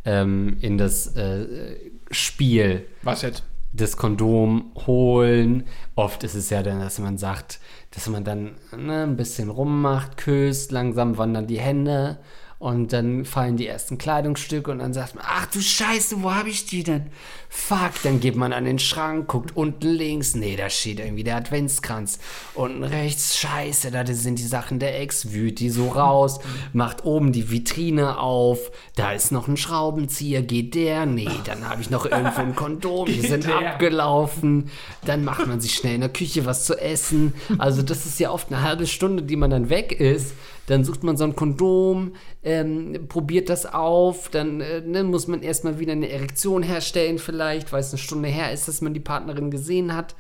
ähm, 0.06 0.58
in 0.62 0.78
das 0.78 1.16
äh, 1.16 1.92
Spiel. 2.10 2.88
Was 3.04 3.22
jetzt? 3.22 3.44
Das 3.74 3.96
Kondom 3.96 4.72
holen. 4.86 5.64
Oft 5.96 6.24
ist 6.26 6.36
es 6.36 6.50
ja 6.50 6.62
dann, 6.62 6.80
dass 6.80 7.00
man 7.00 7.18
sagt, 7.18 7.60
dass 7.92 8.08
man 8.10 8.26
dann 8.26 8.56
ne, 8.76 9.04
ein 9.04 9.16
bisschen 9.16 9.50
rummacht, 9.50 10.18
küsst, 10.18 10.72
langsam 10.72 11.18
wandern 11.18 11.48
die 11.48 11.60
Hände 11.60 12.20
und 12.62 12.94
dann 12.94 13.26
fallen 13.26 13.58
die 13.58 13.66
ersten 13.66 13.98
Kleidungsstücke 13.98 14.70
und 14.70 14.78
dann 14.78 14.94
sagt 14.94 15.16
man, 15.16 15.26
ach 15.28 15.48
du 15.48 15.60
Scheiße, 15.60 16.22
wo 16.22 16.32
habe 16.32 16.50
ich 16.50 16.68
die 16.68 16.84
denn? 16.84 17.08
Fuck, 17.50 18.04
dann 18.04 18.20
geht 18.20 18.36
man 18.36 18.54
an 18.54 18.66
den 18.66 18.78
Schrank, 18.78 19.28
guckt 19.28 19.58
unten 19.58 19.88
links, 19.88 20.36
nee, 20.36 20.56
da 20.56 20.70
steht 20.70 21.00
irgendwie 21.00 21.24
der 21.24 21.38
Adventskranz. 21.38 22.20
Unten 22.54 22.84
rechts, 22.84 23.36
scheiße, 23.40 23.90
da 23.90 24.06
sind 24.06 24.38
die 24.38 24.44
Sachen 24.44 24.78
der 24.78 25.02
Ex, 25.02 25.32
wühlt 25.32 25.60
die 25.60 25.72
so 25.72 25.90
raus, 25.90 26.40
macht 26.72 27.04
oben 27.04 27.32
die 27.32 27.50
Vitrine 27.50 28.20
auf, 28.20 28.72
da 28.96 29.12
ist 29.12 29.32
noch 29.32 29.48
ein 29.48 29.58
Schraubenzieher, 29.58 30.44
geht 30.44 30.76
der? 30.76 31.08
Nee, 31.08 31.30
dann 31.46 31.68
habe 31.68 31.82
ich 31.82 31.90
noch 31.90 32.06
irgendwo 32.06 32.42
ein 32.42 32.56
Kondom, 32.56 33.08
die 33.08 33.22
sind 33.22 33.48
der? 33.48 33.72
abgelaufen. 33.72 34.70
Dann 35.04 35.24
macht 35.24 35.48
man 35.48 35.60
sich 35.60 35.74
schnell 35.74 35.96
in 35.96 36.02
der 36.02 36.12
Küche 36.12 36.46
was 36.46 36.66
zu 36.66 36.80
essen. 36.80 37.34
Also 37.58 37.82
das 37.82 38.06
ist 38.06 38.20
ja 38.20 38.30
oft 38.30 38.52
eine 38.52 38.62
halbe 38.62 38.86
Stunde, 38.86 39.24
die 39.24 39.36
man 39.36 39.50
dann 39.50 39.70
weg 39.72 39.92
ist. 39.92 40.36
Dann 40.72 40.86
sucht 40.86 41.04
man 41.04 41.18
so 41.18 41.26
ein 41.26 41.36
Kondom, 41.36 42.14
ähm, 42.44 43.08
probiert 43.10 43.50
das 43.50 43.66
auf, 43.66 44.30
dann 44.30 44.62
äh, 44.62 44.80
ne, 44.80 45.04
muss 45.04 45.28
man 45.28 45.42
erstmal 45.42 45.80
wieder 45.80 45.92
eine 45.92 46.10
Erektion 46.10 46.64
herstellen 46.64 47.20
vielleicht, 47.20 47.74
weil 47.74 47.82
es 47.82 47.92
eine 47.92 47.98
Stunde 47.98 48.30
her 48.30 48.54
ist, 48.54 48.70
dass 48.70 48.80
man 48.80 48.94
die 48.94 49.02
Partnerin 49.02 49.52
gesehen 49.52 49.94
hat. 49.94 50.16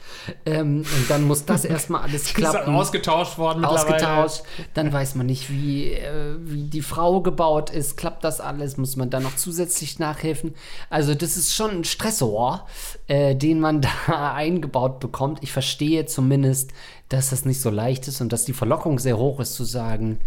Ähm, 0.45 0.79
und 0.79 1.09
dann 1.09 1.23
muss 1.23 1.45
das 1.45 1.63
erstmal 1.71 2.01
alles 2.01 2.23
Ist 2.23 2.35
klappen 2.35 2.75
ausgetauscht 2.75 3.37
worden 3.37 3.63
ausgetauscht. 3.63 4.43
Dann 4.73 4.91
weiß 4.91 5.15
man 5.15 5.25
nicht, 5.25 5.49
wie, 5.49 5.93
äh, 5.93 6.35
wie 6.41 6.63
die 6.63 6.81
Frau 6.81 7.21
gebaut 7.21 7.69
ist. 7.69 7.95
Klappt 7.95 8.25
das 8.25 8.41
alles? 8.41 8.75
Muss 8.75 8.97
man 8.97 9.09
da 9.09 9.21
noch 9.21 9.37
zusätzlich 9.37 9.99
nachhelfen? 9.99 10.53
Also, 10.89 11.15
das 11.15 11.37
ist 11.37 11.55
schon 11.55 11.71
ein 11.71 11.83
Stressor, 11.85 12.67
äh, 13.07 13.35
den 13.37 13.61
man 13.61 13.87
da 14.07 14.33
eingebaut 14.33 14.99
bekommt. 14.99 15.39
Ich 15.43 15.53
verstehe 15.53 16.07
zumindest, 16.07 16.71
dass 17.13 17.29
das 17.29 17.45
nicht 17.45 17.61
so 17.61 17.69
leicht 17.69 18.07
ist 18.07 18.21
und 18.21 18.31
dass 18.31 18.45
die 18.45 18.53
Verlockung 18.53 18.99
sehr 18.99 19.17
hoch 19.17 19.39
ist, 19.39 19.55
zu 19.55 19.63
sagen, 19.63 20.19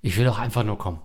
ich 0.00 0.16
will 0.16 0.24
doch 0.24 0.38
einfach 0.38 0.64
nur 0.64 0.78
kommen. 0.78 0.98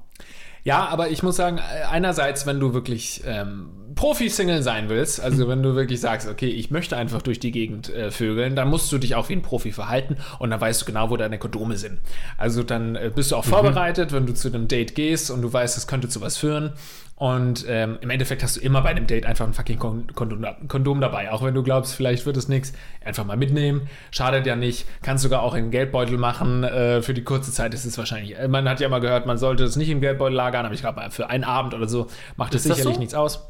Ja, 0.64 0.86
aber 0.88 1.10
ich 1.12 1.24
muss 1.24 1.38
sagen, 1.38 1.60
äh, 1.60 1.86
einerseits, 1.90 2.46
wenn 2.46 2.60
du 2.60 2.74
wirklich 2.74 3.22
ähm, 3.26 3.70
Profi-Single 3.96 4.64
sein 4.64 4.90
willst, 4.90 5.22
also 5.22 5.48
wenn 5.48 5.64
du 5.64 5.76
wirklich 5.76 6.02
sagst, 6.02 6.28
okay, 6.28 6.50
ich 6.50 6.72
möchte 6.72 6.98
einfach 6.98 7.22
durch 7.22 7.40
die 7.40 7.52
Gegend 7.52 7.88
äh, 7.90 8.12
vögeln, 8.12 8.56
dann 8.56 8.70
musst 8.70 8.92
du 8.92 8.98
dich 8.98 9.16
auch 9.16 9.30
wie 9.30 9.34
ein 9.34 9.42
Profi 9.42 9.72
verhalten 9.72 10.18
und 10.40 10.50
dann 10.50 10.60
weißt 10.60 10.82
du 10.82 10.86
genau, 10.86 11.10
wo 11.10 11.16
deine 11.16 11.38
Kondome 11.40 11.78
sind. 11.78 12.00
Also 12.38 12.64
dann 12.64 12.98
äh, 12.98 13.10
bist 13.16 13.32
du 13.32 13.38
auch 13.38 13.46
vorbereitet, 13.46 14.12
wenn 14.12 14.26
du 14.26 14.34
zu 14.34 14.50
einem 14.50 14.68
Date 14.68 14.94
gehst 14.94 15.32
und 15.32 15.42
du 15.42 15.54
weißt, 15.54 15.78
es 15.78 15.88
könnte 15.88 16.10
zu 16.10 16.20
was 16.20 16.36
führen. 16.36 16.74
Und 17.20 17.66
ähm, 17.68 17.98
im 18.02 18.12
Endeffekt 18.12 18.44
hast 18.44 18.58
du 18.58 18.60
immer 18.62 18.82
bei 18.84 18.90
einem 18.90 19.08
Date 19.08 19.26
einfach 19.26 19.46
ein 19.48 19.54
fucking 19.54 19.80
Kon 19.80 20.06
Kondom, 20.14 20.46
Kondom 20.68 21.02
dabei. 21.02 21.32
Auch 21.32 21.42
wenn 21.44 21.56
du 21.56 21.64
glaubst, 21.64 21.96
vielleicht 21.96 22.28
wird 22.28 22.38
es 22.38 22.48
nichts, 22.48 22.74
einfach 23.04 23.26
mal 23.26 23.36
mitnehmen. 23.38 23.90
Schadet 24.12 24.46
ja 24.46 24.56
nicht. 24.56 24.86
Kannst 25.02 25.24
sogar 25.24 25.42
auch 25.42 25.56
in 25.56 25.64
den 25.66 25.72
Geldbeutel 25.72 26.20
machen. 26.20 26.64
Äh, 26.64 27.02
für 27.02 27.16
die 27.16 27.24
kurze 27.24 27.52
Zeit 27.52 27.74
ist 27.74 27.86
es 27.86 27.98
wahrscheinlich. 27.98 28.38
äh, 28.38 28.48
Man 28.48 28.70
hat 28.70 28.80
ja 28.82 28.88
mal 28.88 29.00
gehört, 29.02 29.26
man 29.26 29.40
sollte 29.40 29.64
es 29.64 29.76
nicht 29.76 29.90
im 29.90 30.00
Geldbeutel 30.00 30.36
lagern, 30.36 30.64
aber 30.66 30.76
ich 30.76 30.82
glaube, 30.82 31.02
für 31.10 31.28
einen 31.32 31.44
Abend 31.44 31.74
oder 31.74 31.88
so 31.88 32.06
macht 32.36 32.54
es 32.54 32.62
sicherlich 32.64 32.94
so? 32.94 33.00
nichts 33.00 33.16
aus. 33.16 33.48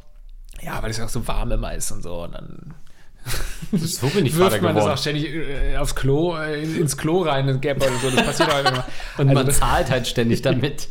Ja, 0.61 0.81
weil 0.81 0.89
es 0.91 1.01
auch 1.01 1.09
so 1.09 1.27
warm 1.27 1.51
immer 1.51 1.73
ist 1.75 1.91
und 1.91 2.01
so. 2.03 2.23
Und 2.23 2.35
dann 2.35 2.73
So 3.73 4.07
bin 4.07 4.25
ich 4.25 4.35
wirft 4.37 4.61
man 4.61 4.75
das 4.77 4.85
auch 4.85 4.97
ständig 4.97 5.25
äh, 5.33 5.75
aufs 5.75 5.93
Klo, 5.93 6.37
äh, 6.37 6.63
in- 6.63 6.77
ins 6.81 6.95
Klo 6.95 7.23
rein, 7.23 7.41
in 7.49 7.55
den 7.55 7.61
Geldbeutel 7.61 7.93
und 7.95 8.01
so. 8.01 8.09
Das 8.11 8.25
passiert 8.25 8.49
auch 8.49 8.59
immer. 8.61 8.85
Und 9.17 9.27
Also 9.29 9.33
man 9.43 9.51
zahlt 9.51 9.91
halt 9.91 10.07
ständig 10.07 10.41
damit. 10.43 10.87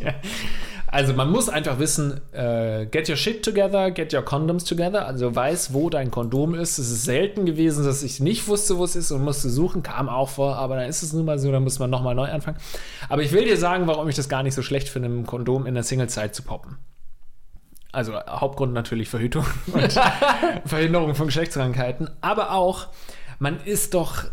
Also 0.96 1.12
man 1.12 1.30
muss 1.30 1.50
einfach 1.50 1.78
wissen, 1.78 2.22
äh, 2.32 2.87
get 2.87 3.06
your 3.11 3.16
shit 3.16 3.44
together, 3.44 3.90
get 3.90 4.14
your 4.14 4.22
condoms 4.22 4.64
together. 4.64 5.06
Also 5.06 5.37
weiß, 5.37 5.74
wo 5.74 5.90
dein 5.90 6.11
Kondom 6.11 6.54
ist. 6.54 6.78
Es 6.78 6.90
ist 6.90 7.04
selten 7.04 7.44
gewesen, 7.44 7.85
dass 7.85 8.02
ich 8.02 8.18
nicht 8.18 8.48
wusste, 8.48 8.78
wo 8.78 8.85
es 8.85 8.96
ist 8.96 9.11
und 9.11 9.22
musste 9.22 9.50
suchen. 9.50 9.82
Kam 9.82 10.09
auch 10.09 10.30
vor, 10.30 10.56
aber 10.56 10.76
dann 10.76 10.88
ist 10.88 11.02
es 11.02 11.12
nun 11.12 11.26
mal 11.26 11.38
so, 11.38 11.52
dann 11.52 11.64
muss 11.64 11.78
man 11.78 11.90
nochmal 11.90 12.14
neu 12.14 12.32
anfangen. 12.32 12.56
Aber 13.11 13.20
ich 13.20 13.32
will 13.32 13.44
dir 13.44 13.59
sagen, 13.59 13.87
warum 13.87 14.09
ich 14.09 14.16
das 14.16 14.30
gar 14.30 14.42
nicht 14.42 14.54
so 14.54 14.62
schlecht 14.62 14.88
finde, 14.88 15.11
ein 15.11 15.26
Kondom 15.26 15.66
in 15.66 15.74
der 15.74 15.82
Single-Zeit 15.82 16.35
zu 16.35 16.42
poppen. 16.42 16.78
Also 17.92 18.14
Hauptgrund 18.14 18.72
natürlich 18.72 19.11
Verhütung 19.11 19.44
und 19.66 20.00
Verhinderung 20.64 21.14
von 21.14 21.26
Geschlechtskrankheiten. 21.26 22.09
Aber 22.22 22.52
auch, 22.52 22.87
man 23.38 23.61
ist 23.66 23.92
doch 23.92 24.24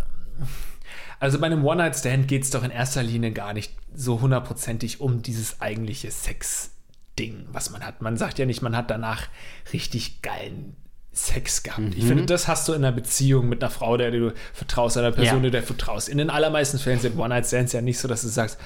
also 1.24 1.40
bei 1.40 1.46
einem 1.46 1.64
One-Night-Stand 1.64 2.28
geht 2.28 2.44
es 2.44 2.50
doch 2.50 2.66
in 2.66 2.70
erster 2.70 3.02
Linie 3.02 3.32
gar 3.32 3.54
nicht 3.54 3.72
so 3.96 4.20
hundertprozentig 4.20 5.00
um 5.00 5.22
dieses 5.22 5.62
eigentliche 5.62 6.12
Sex-Ding, 6.12 7.46
was 7.50 7.70
man 7.70 7.82
hat. 7.82 8.02
Man 8.02 8.18
sagt 8.18 8.40
ja 8.40 8.46
nicht, 8.46 8.62
man 8.62 8.76
hat 8.76 8.92
danach 8.92 9.30
richtig 9.72 10.22
geilen 10.22 10.76
Sex 11.14 11.64
gehabt. 11.64 11.80
Mhm. 11.80 11.94
Ich 11.96 12.04
finde, 12.04 12.26
das 12.26 12.50
hast 12.50 12.68
du 12.68 12.74
in 12.74 12.84
einer 12.84 12.92
Beziehung 12.92 13.48
mit 13.48 13.64
einer 13.64 13.72
Frau, 13.72 13.96
der 13.96 14.12
du 14.12 14.34
vertraust, 14.52 14.98
einer 14.98 15.14
Person, 15.14 15.46
ja. 15.46 15.50
der 15.50 15.62
du 15.62 15.68
vertraust. 15.68 16.10
In 16.10 16.18
den 16.18 16.30
allermeisten 16.30 16.78
Fällen 16.78 17.00
sind 17.00 17.18
One-Night-Stands 17.18 17.72
ja 17.72 17.82
nicht 17.82 18.00
so, 18.00 18.10
dass 18.10 18.24
du 18.24 18.28
sagst, 18.28 18.60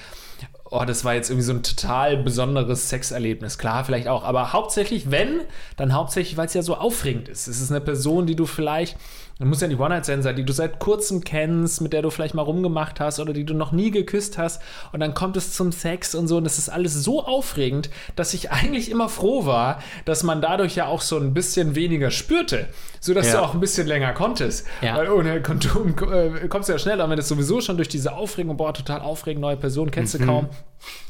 oh, 0.72 0.84
das 0.84 1.06
war 1.06 1.14
jetzt 1.14 1.30
irgendwie 1.30 1.46
so 1.46 1.54
ein 1.54 1.62
total 1.62 2.18
besonderes 2.18 2.90
Sexerlebnis. 2.90 3.60
Klar, 3.60 3.86
vielleicht 3.86 4.08
auch, 4.08 4.24
aber 4.24 4.52
hauptsächlich, 4.52 5.12
wenn, 5.12 5.42
dann 5.76 5.94
hauptsächlich, 5.94 6.38
weil 6.38 6.48
es 6.48 6.56
ja 6.56 6.64
so 6.64 6.76
aufregend 6.76 7.30
ist. 7.30 7.48
Es 7.48 7.62
ist 7.62 7.70
eine 7.70 7.82
Person, 7.82 8.26
die 8.26 8.36
du 8.36 8.48
vielleicht 8.48 8.98
dann 9.40 9.50
muss 9.50 9.62
ja 9.62 9.68
nicht 9.68 9.80
One-Night-Stand 9.80 10.24
sein, 10.24 10.36
die 10.36 10.44
du 10.44 10.52
seit 10.52 10.80
kurzem 10.80 11.24
kennst, 11.24 11.82
mit 11.82 11.94
der 11.94 12.02
du 12.02 12.10
vielleicht 12.10 12.34
mal 12.34 12.42
rumgemacht 12.42 13.00
hast 13.00 13.20
oder 13.20 13.34
die 13.34 13.46
du 13.46 13.54
noch 13.54 13.72
nie 13.72 13.92
geküsst 13.92 14.38
hast. 14.38 14.62
Und 14.92 15.00
dann 15.00 15.14
kommt 15.14 15.38
es 15.38 15.54
zum 15.54 15.72
Sex 15.72 16.16
und 16.16 16.28
so. 16.28 16.38
Und 16.38 16.44
das 16.44 16.58
ist 16.58 16.70
alles 16.70 16.94
so 16.94 17.24
aufregend, 17.24 17.92
dass 18.16 18.34
ich 18.34 18.52
eigentlich 18.52 18.90
immer 18.90 19.10
froh 19.10 19.46
war, 19.46 19.82
dass 20.06 20.24
man 20.24 20.42
dadurch 20.42 20.76
ja 20.76 20.88
auch 20.88 21.02
so 21.02 21.18
ein 21.18 21.36
bisschen 21.36 21.76
weniger 21.76 22.10
spürte. 22.10 22.68
Sodass 23.00 23.28
ja. 23.28 23.34
du 23.34 23.42
auch 23.44 23.54
ein 23.54 23.60
bisschen 23.60 23.86
länger 23.86 24.14
konntest. 24.14 24.66
Ja. 24.82 24.98
Weil 24.98 25.12
ohne 25.12 25.42
Kondom 25.44 25.96
äh, 26.12 26.48
kommst 26.48 26.70
du 26.70 26.74
ja 26.74 26.80
schneller. 26.80 27.04
Und 27.04 27.12
wenn 27.12 27.20
es 27.20 27.28
sowieso 27.28 27.62
schon 27.62 27.78
durch 27.78 27.90
diese 27.90 28.14
Aufregung, 28.14 28.58
boah, 28.58 28.74
total 28.74 29.02
aufregend, 29.02 29.42
neue 29.42 29.58
Person, 29.58 29.92
kennst 29.92 30.16
mhm. 30.16 30.20
du 30.20 30.26
kaum 30.26 30.50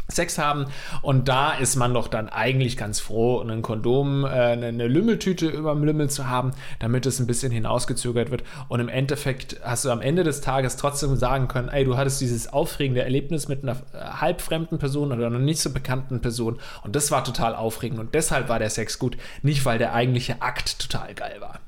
Sex 0.10 0.38
haben. 0.38 0.68
Und 1.02 1.28
da 1.28 1.52
ist 1.54 1.76
man 1.76 1.94
doch 1.94 2.08
dann 2.08 2.30
eigentlich 2.30 2.78
ganz 2.78 3.00
froh, 3.00 3.42
ein 3.42 3.62
Kondom, 3.62 4.24
äh, 4.24 4.28
eine 4.28 4.88
Lümmeltüte 4.88 5.48
über 5.48 5.74
dem 5.74 5.84
Lümmel 5.84 6.10
zu 6.10 6.28
haben, 6.28 6.52
damit 6.80 7.06
es 7.06 7.20
ein 7.20 7.28
bisschen 7.28 7.52
hinausgezögert 7.52 8.32
wird. 8.32 8.44
Und 8.70 8.80
im 8.80 8.90
Endeffekt 8.90 9.60
hast 9.64 9.86
du 9.86 9.92
am 9.92 10.02
Ende 10.02 10.24
des 10.24 10.42
Tages 10.42 10.78
trotzdem 10.78 11.16
sagen 11.18 11.48
können, 11.48 11.70
ey, 11.70 11.84
du 11.84 11.98
hattest 11.98 12.22
dieses 12.22 12.52
aufregende 12.52 13.04
Erlebnis 13.04 13.48
mit 13.48 13.64
einer 13.64 13.78
äh, 13.94 14.00
halbfremden 14.00 14.80
Person 14.80 15.12
oder 15.12 15.28
einer 15.28 15.40
nicht 15.40 15.60
so 15.60 15.72
bekannten 15.72 16.22
Person. 16.22 16.60
Und 16.84 16.96
das 16.96 17.12
war 17.12 17.24
total 17.24 17.56
aufregend. 17.56 18.00
Und 18.00 18.16
deshalb 18.16 18.48
war 18.50 18.60
der 18.60 18.70
Sex 18.70 19.00
gut. 19.00 19.18
Nicht, 19.42 19.66
weil 19.66 19.78
der 19.78 19.94
eigentliche 19.94 20.42
Akt 20.42 20.80
total 20.80 21.14
geil 21.14 21.38
war. 21.42 21.60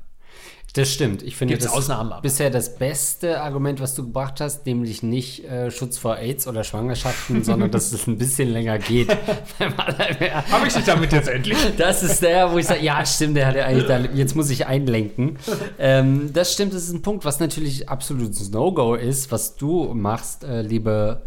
Das 0.74 0.92
stimmt. 0.92 1.22
Ich 1.22 1.36
finde 1.36 1.54
Gibt's 1.54 1.66
das 1.66 1.74
Ausnahmen 1.74 2.12
aber. 2.12 2.22
bisher 2.22 2.48
das 2.48 2.76
beste 2.76 3.40
Argument, 3.40 3.80
was 3.80 3.94
du 3.94 4.04
gebracht 4.04 4.40
hast, 4.40 4.66
nämlich 4.66 5.02
nicht 5.02 5.44
äh, 5.44 5.70
Schutz 5.70 5.98
vor 5.98 6.18
AIDS 6.18 6.46
oder 6.46 6.62
Schwangerschaften, 6.62 7.42
sondern 7.44 7.70
dass 7.70 7.92
es 7.92 8.06
ein 8.06 8.18
bisschen 8.18 8.50
länger 8.50 8.78
geht. 8.78 9.08
Habe 9.58 10.66
ich 10.66 10.74
dich 10.74 10.84
damit 10.84 11.12
jetzt 11.12 11.28
endlich? 11.28 11.58
Das 11.76 12.02
ist 12.02 12.22
der, 12.22 12.52
wo 12.52 12.58
ich 12.58 12.66
sage, 12.66 12.84
ja, 12.84 13.04
stimmt, 13.04 13.36
der 13.36 13.48
hat 13.48 13.56
ja 13.56 13.64
eigentlich, 13.64 13.86
da, 13.86 13.98
jetzt 13.98 14.36
muss 14.36 14.48
ich 14.50 14.66
einlenken. 14.66 15.38
Ähm, 15.78 16.32
das 16.32 16.52
stimmt, 16.52 16.72
das 16.72 16.84
ist 16.84 16.92
ein 16.92 17.02
Punkt, 17.02 17.24
was 17.24 17.40
natürlich 17.40 17.88
absolutes 17.88 18.50
No-Go 18.50 18.94
ist, 18.94 19.32
was 19.32 19.56
du 19.56 19.92
machst, 19.94 20.44
äh, 20.44 20.62
liebe 20.62 21.22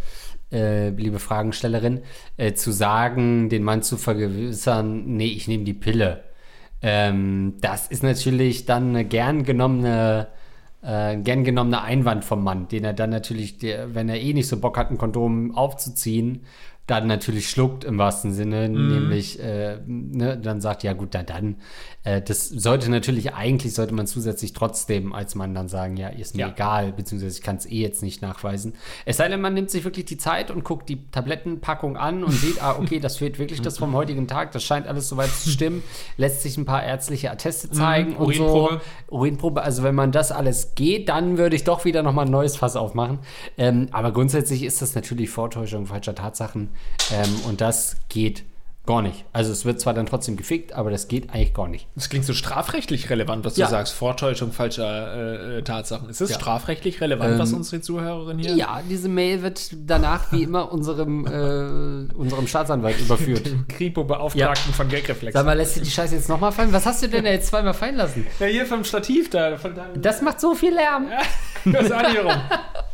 äh, 0.54 0.90
liebe 0.90 1.20
Fragenstellerin, 1.20 2.02
äh, 2.38 2.54
zu 2.54 2.72
sagen, 2.72 3.50
den 3.50 3.64
Mann 3.64 3.82
zu 3.82 3.98
vergewissern, 3.98 5.04
nee, 5.18 5.28
ich 5.28 5.48
nehme 5.48 5.64
die 5.64 5.74
Pille. 5.74 6.24
Ähm, 6.84 7.56
das 7.62 7.88
ist 7.88 8.04
natürlich 8.04 8.66
dann 8.66 8.90
eine 8.90 9.06
gern 9.06 9.44
genommene, 9.46 10.28
äh, 10.82 11.16
gern 11.18 11.46
genommene 11.46 11.82
Einwand 11.82 12.26
vom 12.26 12.44
Mann, 12.44 12.68
den 12.68 12.84
er 12.84 12.94
dann 12.94 13.10
natürlich, 13.10 13.58
der, 13.58 13.96
wenn 13.96 14.10
er 14.10 14.20
eh 14.20 14.34
nicht 14.34 14.50
so 14.50 14.60
Bock 14.60 14.78
hat, 14.78 14.92
ein 14.92 14.98
Kondom 14.98 15.56
aufzuziehen, 15.56 16.42
dann 16.86 17.08
natürlich 17.08 17.50
schluckt 17.50 17.86
im 17.86 17.98
wahrsten 17.98 18.34
Sinne, 18.34 18.68
mhm. 18.68 18.90
nämlich 18.90 19.40
äh, 19.40 19.78
ne, 19.86 20.38
dann 20.38 20.60
sagt, 20.60 20.84
ja 20.84 20.92
gut, 20.92 21.16
dann, 21.16 21.26
dann 21.26 21.56
äh, 22.04 22.22
das 22.22 22.50
sollte 22.50 22.92
natürlich, 22.92 23.34
eigentlich 23.34 23.74
sollte 23.74 23.94
man 23.94 24.06
zusätzlich 24.06 24.52
trotzdem 24.52 25.14
als 25.14 25.36
Mann 25.36 25.56
dann 25.56 25.70
sagen, 25.70 25.96
ja, 25.96 26.10
ist 26.10 26.36
mir 26.36 26.42
ja. 26.42 26.50
egal, 26.50 26.92
beziehungsweise 26.92 27.38
ich 27.38 27.44
kann 27.44 27.56
es 27.56 27.66
eh 27.66 27.80
jetzt 27.80 28.04
nicht 28.04 28.22
nachweisen. 28.22 28.74
Es 29.06 29.16
sei 29.18 29.30
denn, 29.30 29.40
man 29.40 29.54
nimmt 29.54 29.70
sich 29.70 29.86
wirklich 29.86 30.04
die 30.06 30.18
Zeit 30.18 30.52
und 30.52 30.66
guckt 30.66 30.90
die 30.90 31.10
Tablettenpackung 31.10 31.96
an 31.96 32.26
und 32.26 32.34
sieht, 32.34 32.62
ah, 32.62 32.76
okay, 32.78 33.00
das 33.00 33.16
fehlt 33.18 33.40
wirklich 33.40 33.62
das 33.62 33.78
vom 33.78 33.94
heutigen 33.94 34.28
Tag, 34.28 34.52
das 34.52 34.64
scheint 34.64 34.86
alles 34.86 35.08
soweit 35.08 35.30
zu 35.30 35.50
stimmen, 35.50 35.84
lässt 36.18 36.42
sich 36.42 36.58
ein 36.58 36.66
paar 36.66 36.84
ärztliche 36.84 37.32
Atteste 37.32 37.72
zeigen 37.72 38.12
mhm, 38.12 38.18
und 38.18 38.26
Urinprobe. 38.26 38.82
so. 39.08 39.16
Urinprobe. 39.16 39.62
Also 39.62 39.84
wenn 39.84 39.96
man 39.96 40.12
das 40.12 40.34
alles 40.34 40.76
geht, 40.76 41.08
dann 41.08 41.38
würde 41.38 41.56
ich 41.56 41.64
doch 41.64 41.86
wieder 41.86 42.04
nochmal 42.04 42.26
ein 42.26 42.32
neues 42.32 42.58
Fass 42.58 42.76
aufmachen. 42.76 43.20
Ähm, 43.58 43.88
aber 43.92 44.12
grundsätzlich 44.12 44.64
ist 44.64 44.82
das 44.82 44.96
natürlich 44.96 45.30
Vortäuschung 45.30 45.86
falscher 45.86 46.16
Tatsachen 46.16 46.73
ähm, 47.12 47.42
und 47.48 47.62
das 47.62 47.98
geht 48.10 48.44
Gar 48.86 49.02
nicht. 49.02 49.24
Also 49.32 49.54
es 49.54 49.64
wird 49.64 49.80
zwar 49.80 49.94
dann 49.94 50.08
trotzdem 50.08 50.36
gefickt, 50.36 50.74
aber 50.74 50.92
das 50.92 51.08
geht 51.08 51.30
eigentlich 51.30 51.54
gar 51.54 51.70
nicht. 51.70 51.88
Das 51.96 52.10
klingt 52.10 52.26
so 52.26 52.34
strafrechtlich 52.34 53.10
relevant, 53.10 53.46
was 53.46 53.56
ja. 53.56 53.66
du 53.66 53.72
sagst. 53.72 53.94
Vortäuschung 53.94 54.52
falscher 54.52 55.60
äh, 55.60 55.64
Tatsachen. 55.64 56.10
Ist 56.10 56.20
das 56.20 56.32
ja. 56.32 56.36
strafrechtlich 56.36 57.00
relevant, 57.00 57.36
ähm, 57.36 57.40
was 57.40 57.54
unsere 57.54 57.82
Zuhörerin 57.82 58.40
hier? 58.40 58.56
Ja, 58.56 58.82
diese 58.90 59.08
Mail 59.08 59.42
wird 59.42 59.70
danach 59.86 60.34
wie 60.34 60.44
immer 60.44 60.74
unserem, 60.74 61.26
äh, 61.26 62.14
unserem 62.14 62.46
Staatsanwalt 62.46 63.00
überführt. 63.06 63.46
Dem 63.46 63.66
Kripo-Beauftragten 63.70 64.72
ja. 64.72 64.76
von 64.76 64.90
Gagreflex. 64.90 65.34
Sag 65.34 65.46
mal, 65.46 65.54
lässt 65.54 65.78
du 65.78 65.82
die 65.82 65.90
Scheiße 65.90 66.16
jetzt 66.16 66.28
nochmal 66.28 66.52
fallen? 66.52 66.74
Was 66.74 66.86
hast 66.86 67.02
du 67.02 67.08
denn 67.08 67.24
da 67.24 67.32
jetzt 67.32 67.48
zweimal 67.48 67.74
fallen 67.74 67.96
lassen? 67.96 68.28
Ja, 68.42 68.48
hier 68.48 68.66
vom 68.66 68.84
Stativ 68.84 69.30
da. 69.30 69.52
das 69.96 70.22
macht 70.22 70.42
so 70.42 70.56
viel 70.56 70.74
Lärm. 70.74 71.08
das 71.64 71.86
ist 71.86 71.92
rum. 71.94 72.34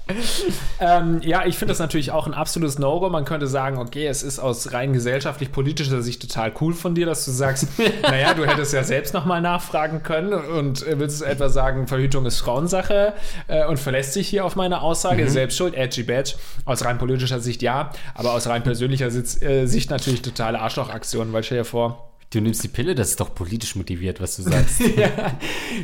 ähm, 0.80 1.22
ja, 1.22 1.45
ich 1.45 1.58
finde 1.58 1.72
das 1.72 1.80
natürlich 1.80 2.12
auch 2.12 2.28
ein 2.28 2.34
absolutes 2.34 2.80
No-Go. 2.80 3.10
Man 3.10 3.26
könnte 3.26 3.48
sagen, 3.48 3.78
okay, 3.78 4.08
es 4.08 4.24
ist 4.24 4.39
aus 4.39 4.74
rein 4.74 4.93
gesellschaftlich-politischer 4.93 6.02
Sicht 6.02 6.22
total 6.22 6.52
cool 6.62 6.74
von 6.74 6.95
dir, 6.95 7.06
dass 7.06 7.26
du 7.26 7.32
sagst, 7.32 7.67
naja, 8.02 8.34
du 8.34 8.45
hättest 8.45 8.74
ja 8.74 8.84
selbst 8.84 9.13
nochmal 9.13 9.41
nachfragen 9.41 10.04
können 10.04 10.34
und 10.34 10.86
willst 10.88 11.22
etwa 11.22 11.50
sagen, 11.50 11.88
Verhütung 11.88 12.26
ist 12.26 12.39
Frauensache 12.39 13.13
äh, 13.48 13.65
und 13.65 13.80
verlässt 13.80 14.13
sich 14.13 14.28
hier 14.28 14.45
auf 14.45 14.56
meine 14.56 14.82
Aussage, 14.82 15.24
mhm. 15.24 15.30
selbst 15.30 15.58
schuld, 15.58 15.76
edgy 15.76 16.04
badge. 16.04 16.36
Aus 16.65 16.84
rein 16.86 16.98
politischer 16.98 17.39
Sicht 17.39 17.62
ja, 17.62 17.91
aber 18.15 18.34
aus 18.34 18.48
rein 18.48 18.63
persönlicher 18.63 19.12
Sitz, 19.12 19.41
äh, 19.41 19.65
Sicht 19.65 19.89
natürlich 19.89 20.22
totale 20.22 20.60
Arschlochaktion, 20.60 21.32
weil 21.34 21.43
stell 21.43 21.60
dir 21.60 21.65
vor, 21.65 22.09
Du 22.31 22.39
nimmst 22.41 22.63
die 22.63 22.67
Pille, 22.67 22.93
das 22.93 23.09
ist 23.09 23.19
doch 23.19 23.33
politisch 23.33 23.75
motiviert, 23.75 24.21
was 24.21 24.35
du 24.35 24.43
sagst. 24.43 24.81
ja. 24.97 25.09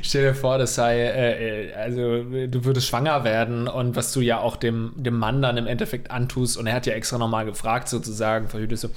Stell 0.03 0.25
dir 0.25 0.35
vor, 0.35 0.59
das 0.59 0.75
sei, 0.75 0.99
äh, 0.99 1.69
äh, 1.69 1.73
also 1.73 2.23
du 2.23 2.65
würdest 2.65 2.85
schwanger 2.85 3.23
werden 3.23 3.67
und 3.67 3.95
was 3.95 4.13
du 4.13 4.21
ja 4.21 4.37
auch 4.37 4.55
dem, 4.55 4.93
dem 4.95 5.17
Mann 5.17 5.41
dann 5.41 5.57
im 5.57 5.65
Endeffekt 5.65 6.11
antust 6.11 6.57
und 6.57 6.67
er 6.67 6.75
hat 6.75 6.85
ja 6.85 6.93
extra 6.93 7.17
nochmal 7.17 7.45
gefragt, 7.45 7.89
sozusagen, 7.89 8.47
verhütest 8.47 8.83
du. 8.83 8.89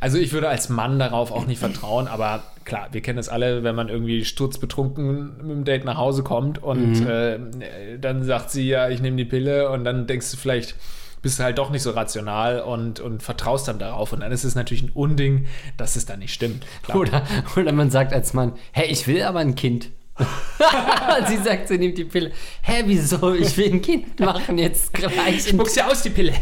Also 0.00 0.16
ich 0.16 0.32
würde 0.32 0.48
als 0.48 0.70
Mann 0.70 0.98
darauf 0.98 1.32
auch 1.32 1.46
nicht 1.46 1.58
vertrauen, 1.58 2.06
aber 2.08 2.42
klar, 2.64 2.88
wir 2.92 3.02
kennen 3.02 3.18
es 3.18 3.28
alle, 3.28 3.62
wenn 3.62 3.74
man 3.74 3.90
irgendwie 3.90 4.24
sturzbetrunken 4.24 5.36
mit 5.36 5.50
dem 5.50 5.64
Date 5.64 5.84
nach 5.84 5.98
Hause 5.98 6.22
kommt 6.22 6.62
und 6.62 7.00
mhm. 7.00 7.06
äh, 7.06 7.98
dann 8.00 8.24
sagt 8.24 8.50
sie 8.50 8.66
ja, 8.66 8.88
ich 8.88 9.02
nehme 9.02 9.18
die 9.18 9.26
Pille 9.26 9.68
und 9.68 9.84
dann 9.84 10.06
denkst 10.06 10.30
du 10.30 10.38
vielleicht, 10.38 10.74
bist 11.22 11.38
du 11.38 11.44
halt 11.44 11.58
doch 11.58 11.70
nicht 11.70 11.82
so 11.82 11.90
rational 11.90 12.60
und, 12.60 13.00
und 13.00 13.22
vertraust 13.22 13.68
dann 13.68 13.78
darauf. 13.78 14.12
Und 14.12 14.20
dann 14.20 14.32
ist 14.32 14.44
es 14.44 14.54
natürlich 14.54 14.82
ein 14.82 14.90
Unding, 14.90 15.46
dass 15.76 15.96
es 15.96 16.06
dann 16.06 16.20
nicht 16.20 16.32
stimmt. 16.32 16.66
Oder, 16.94 17.22
oder 17.56 17.72
man 17.72 17.90
sagt 17.90 18.12
als 18.12 18.32
Mann, 18.32 18.52
hey, 18.72 18.86
ich 18.86 19.06
will 19.06 19.22
aber 19.22 19.40
ein 19.40 19.54
Kind. 19.54 19.90
sie 21.28 21.36
sagt, 21.36 21.68
sie 21.68 21.76
nimmt 21.76 21.98
die 21.98 22.04
Pille. 22.04 22.32
Hä, 22.62 22.82
wieso? 22.86 23.34
Ich 23.34 23.56
will 23.56 23.74
ein 23.74 23.82
Kind 23.82 24.18
machen 24.18 24.56
jetzt 24.56 24.92
gleich. 24.94 25.46
Spuck's 25.48 25.74
ja 25.74 25.86
aus, 25.88 26.02
die 26.02 26.10
Pille. 26.10 26.32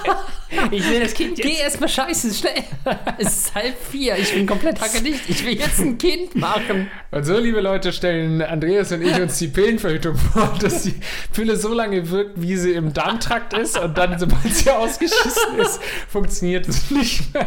ich 0.72 0.88
will 0.88 1.00
das 1.00 1.14
Kind 1.14 1.38
jetzt. 1.38 1.48
Geh 1.48 1.62
erstmal 1.62 1.88
scheißen, 1.88 2.34
schnell. 2.34 2.64
es 3.18 3.28
ist 3.28 3.54
halb 3.54 3.76
vier. 3.90 4.16
Ich 4.18 4.34
bin 4.34 4.46
komplett 4.46 4.80
hackedicht. 4.80 5.28
Ich 5.28 5.46
will 5.46 5.56
jetzt 5.56 5.78
ein 5.78 5.96
Kind 5.96 6.34
machen. 6.34 6.90
Und 7.12 7.24
so, 7.24 7.38
liebe 7.38 7.60
Leute, 7.60 7.92
stellen 7.92 8.42
Andreas 8.42 8.90
und 8.90 9.02
ich 9.02 9.20
uns 9.20 9.38
die 9.38 9.48
Pillenverhütung 9.48 10.16
vor, 10.16 10.52
dass 10.60 10.82
die 10.82 10.94
Pille 11.32 11.56
so 11.56 11.72
lange 11.72 12.10
wirkt, 12.10 12.40
wie 12.40 12.56
sie 12.56 12.72
im 12.72 12.92
Darmtrakt 12.92 13.52
ist. 13.52 13.78
Und 13.78 13.96
dann, 13.96 14.18
sobald 14.18 14.52
sie 14.52 14.70
ausgeschissen 14.70 15.58
ist, 15.58 15.80
funktioniert 16.08 16.66
es 16.66 16.90
nicht 16.90 17.32
mehr. 17.32 17.46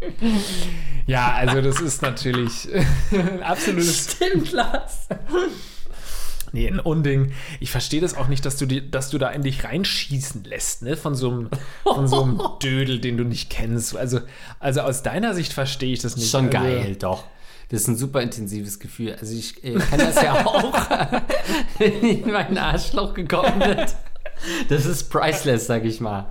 Ja, 1.06 1.32
also 1.32 1.62
das 1.62 1.80
ist 1.80 2.02
natürlich 2.02 2.68
ein 3.10 3.42
absolutes. 3.42 4.12
Stimmt, 4.12 4.52
Lars. 4.52 5.08
Nee, 6.52 6.68
ein 6.68 6.80
Unding. 6.80 7.32
Ich 7.60 7.70
verstehe 7.70 8.02
das 8.02 8.14
auch 8.14 8.28
nicht, 8.28 8.44
dass 8.44 8.58
du, 8.58 8.66
die, 8.66 8.90
dass 8.90 9.08
du 9.08 9.16
da 9.16 9.30
in 9.30 9.42
dich 9.42 9.64
reinschießen 9.64 10.44
lässt, 10.44 10.82
ne? 10.82 10.98
Von 10.98 11.14
so, 11.14 11.30
einem, 11.30 11.48
von 11.82 12.08
so 12.08 12.22
einem 12.22 12.40
Dödel, 12.62 13.00
den 13.00 13.16
du 13.16 13.24
nicht 13.24 13.48
kennst. 13.48 13.96
Also, 13.96 14.20
also 14.60 14.82
aus 14.82 15.02
deiner 15.02 15.34
Sicht 15.34 15.54
verstehe 15.54 15.94
ich 15.94 16.00
das 16.00 16.16
nicht. 16.16 16.30
Schon 16.30 16.46
also, 16.46 16.58
geil, 16.58 16.96
doch. 16.96 17.24
Das 17.70 17.82
ist 17.82 17.88
ein 17.88 17.96
super 17.96 18.20
intensives 18.20 18.78
Gefühl. 18.78 19.16
Also 19.18 19.34
ich 19.34 19.62
äh, 19.64 19.74
kann 19.74 19.98
das 19.98 20.22
ja 20.22 20.44
auch, 20.46 20.72
wenn 21.78 22.00
in 22.02 22.30
meinen 22.30 22.56
Arschloch 22.56 23.14
gekommen 23.14 23.60
wird. 23.60 23.94
Das 24.68 24.86
ist 24.86 25.10
priceless, 25.10 25.66
sag 25.66 25.84
ich 25.84 26.00
mal. 26.00 26.26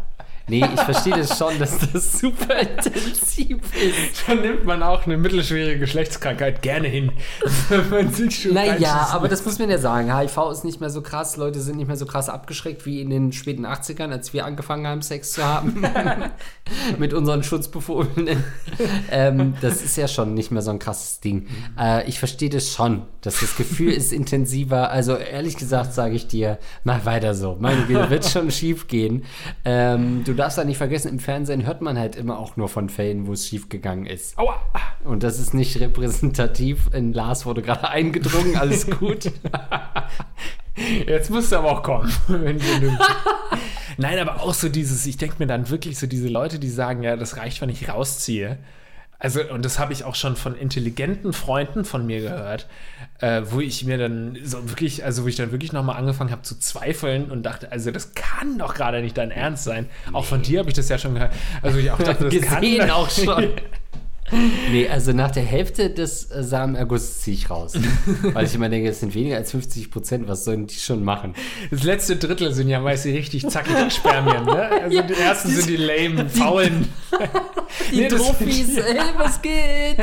Nee, 0.50 0.64
ich 0.64 0.80
verstehe 0.80 1.18
das 1.18 1.38
schon, 1.38 1.60
dass 1.60 1.78
das 1.94 2.20
super 2.20 2.58
intensiv 2.58 3.58
ist. 3.76 4.24
Dann 4.28 4.42
nimmt 4.42 4.64
man 4.64 4.82
auch 4.82 5.06
eine 5.06 5.18
mittelschwere 5.18 5.78
Geschlechtskrankheit 5.78 6.62
gerne 6.62 6.88
hin. 6.88 7.12
wenn 7.70 7.90
man 7.90 8.14
sich 8.14 8.44
schon 8.44 8.54
Naja, 8.54 9.10
aber 9.12 9.28
das 9.28 9.44
muss 9.46 9.60
man 9.60 9.70
ja 9.70 9.78
sagen. 9.78 10.18
HIV 10.18 10.38
ist 10.54 10.64
nicht 10.64 10.80
mehr 10.80 10.90
so 10.90 11.02
krass, 11.02 11.36
Leute 11.36 11.60
sind 11.60 11.76
nicht 11.76 11.88
mehr 11.88 11.98
so 11.98 12.06
krass 12.06 12.30
abgeschreckt 12.30 12.86
wie 12.86 13.02
in 13.02 13.10
den 13.10 13.34
späten 13.34 13.66
80ern, 13.66 14.10
als 14.12 14.32
wir 14.32 14.46
angefangen 14.46 14.88
haben, 14.88 15.02
Sex 15.02 15.34
zu 15.34 15.44
haben. 15.44 15.84
Mit 16.98 17.14
unseren 17.14 17.44
Schutzbefohlenen. 17.44 18.42
ähm, 19.12 19.56
das 19.60 19.82
ist 19.82 19.98
ja 19.98 20.08
schon 20.08 20.34
nicht 20.34 20.52
mehr 20.52 20.62
so 20.62 20.72
ein 20.72 20.80
krasses 20.80 21.20
Ding. 21.20 21.48
Äh, 21.78 22.08
ich 22.08 22.20
verstehe 22.20 22.50
das 22.50 22.72
schon, 22.72 23.02
dass 23.20 23.42
das 23.42 23.58
Gefühl 23.58 23.92
ist 23.92 24.14
intensiver. 24.14 24.92
Also 24.92 25.16
ehrlich 25.18 25.58
gesagt 25.58 25.94
sage 25.94 26.16
ich 26.16 26.28
dir, 26.28 26.58
mach 26.86 27.04
weiter 27.04 27.36
so. 27.36 27.58
Meine 27.60 27.82
Güte, 27.82 28.10
wird 28.10 28.26
schon 28.26 28.50
schief 28.50 28.88
gehen. 28.88 29.26
Ähm, 29.66 30.24
du 30.24 30.37
darfst 30.38 30.58
ja 30.58 30.64
nicht 30.64 30.78
vergessen, 30.78 31.10
im 31.10 31.20
Fernsehen 31.20 31.66
hört 31.66 31.82
man 31.82 31.98
halt 31.98 32.16
immer 32.16 32.40
auch 32.40 32.56
nur 32.56 32.70
von 32.70 32.90
Fällen, 32.90 33.28
wo 33.28 33.34
es 33.34 33.48
schief 33.48 33.68
gegangen 33.68 34.06
ist. 34.06 34.38
Aua! 34.38 34.62
Und 35.04 35.24
das 35.24 35.40
ist 35.40 35.54
nicht 35.54 35.80
repräsentativ. 35.80 36.90
In 36.94 37.12
Lars 37.12 37.46
wurde 37.46 37.62
gerade 37.62 37.88
eingedrungen, 37.90 38.56
alles 38.56 38.90
gut. 38.90 39.32
Jetzt 41.08 41.32
musst 41.32 41.52
du 41.52 41.58
aber 41.58 41.72
auch 41.72 41.84
kommen. 41.84 42.12
Nein, 43.98 44.20
aber 44.20 44.42
auch 44.42 44.54
so 44.54 44.70
dieses, 44.70 45.06
ich 45.08 45.18
denke 45.18 45.36
mir 45.40 45.48
dann 45.48 45.70
wirklich 45.70 45.98
so 45.98 46.06
diese 46.06 46.28
Leute, 46.28 46.60
die 46.60 46.70
sagen, 46.70 47.02
ja, 47.02 47.16
das 47.16 47.38
reicht, 47.38 47.62
wenn 47.62 47.70
ich 47.70 47.90
rausziehe. 47.90 48.60
Also, 49.20 49.42
und 49.52 49.66
das 49.66 49.80
habe 49.80 49.94
ich 49.94 50.04
auch 50.04 50.14
schon 50.14 50.36
von 50.36 50.56
intelligenten 50.56 51.34
Freunden 51.34 51.86
von 51.86 52.06
mir 52.06 52.22
gehört, 52.22 52.68
äh, 53.20 53.42
wo 53.46 53.60
ich 53.62 53.84
mir 53.84 53.98
dann 53.98 54.38
so 54.44 54.70
wirklich, 54.70 55.04
also 55.04 55.24
wo 55.24 55.28
ich 55.28 55.36
dann 55.36 55.52
wirklich 55.52 55.74
nochmal 55.74 55.98
angefangen 55.98 56.30
habe 56.30 56.44
zu 56.44 56.60
zweifeln 56.60 57.32
und 57.32 57.42
dachte, 57.44 57.72
also 57.72 57.90
das 57.90 58.14
kann 58.14 58.60
doch 58.60 58.76
gerade 58.76 59.02
nicht 59.02 59.18
dein 59.18 59.32
Ernst 59.32 59.64
sein. 59.64 59.90
Auch 60.14 60.26
von 60.26 60.44
dir 60.44 60.60
habe 60.60 60.70
ich 60.70 60.76
das 60.76 60.88
ja 60.90 61.00
schon 61.00 61.16
gehört. 61.16 61.34
Also 61.64 61.80
ich 61.80 61.90
auch 61.90 61.98
dachte, 61.98 62.30
das 62.30 62.42
kann 62.42 62.62
Gesehen 62.62 62.88
doch- 62.88 62.96
auch 62.96 63.10
schon. 63.10 63.54
Nee, 64.72 64.90
also 64.90 65.14
nach 65.14 65.32
der 65.32 65.44
Hälfte 65.44 65.90
des 65.90 66.30
äh, 66.32 66.44
Samenergusses 66.44 67.22
ziehe 67.22 67.36
ich 67.38 67.50
raus. 67.50 67.74
Weil 68.22 68.46
ich 68.46 68.54
immer 68.56 68.68
denke, 68.70 68.90
es 68.90 69.00
sind 69.00 69.14
weniger 69.16 69.38
als 69.38 69.52
50 69.52 69.90
Prozent, 69.90 70.28
was 70.28 70.44
sollen 70.44 70.68
die 70.68 70.76
schon 70.76 71.04
machen? 71.04 71.34
Das 71.72 71.84
letzte 71.84 72.18
Drittel 72.18 72.54
sind 72.54 72.68
ja 72.68 72.80
meist 72.80 73.06
die 73.06 73.12
richtig 73.12 73.48
zackigen 73.48 73.90
Spermien, 73.90 74.44
ne? 74.46 74.70
Also 74.84 75.02
die 75.02 75.14
ersten 75.14 75.50
sind 75.50 75.70
die 75.70 75.78
lame, 75.78 76.30
faulen. 76.30 76.88
Die 77.92 77.98
Nee, 78.02 78.08
Trophys, 78.08 78.78
ey, 78.78 78.98
was 79.18 79.42
geht? 79.42 79.98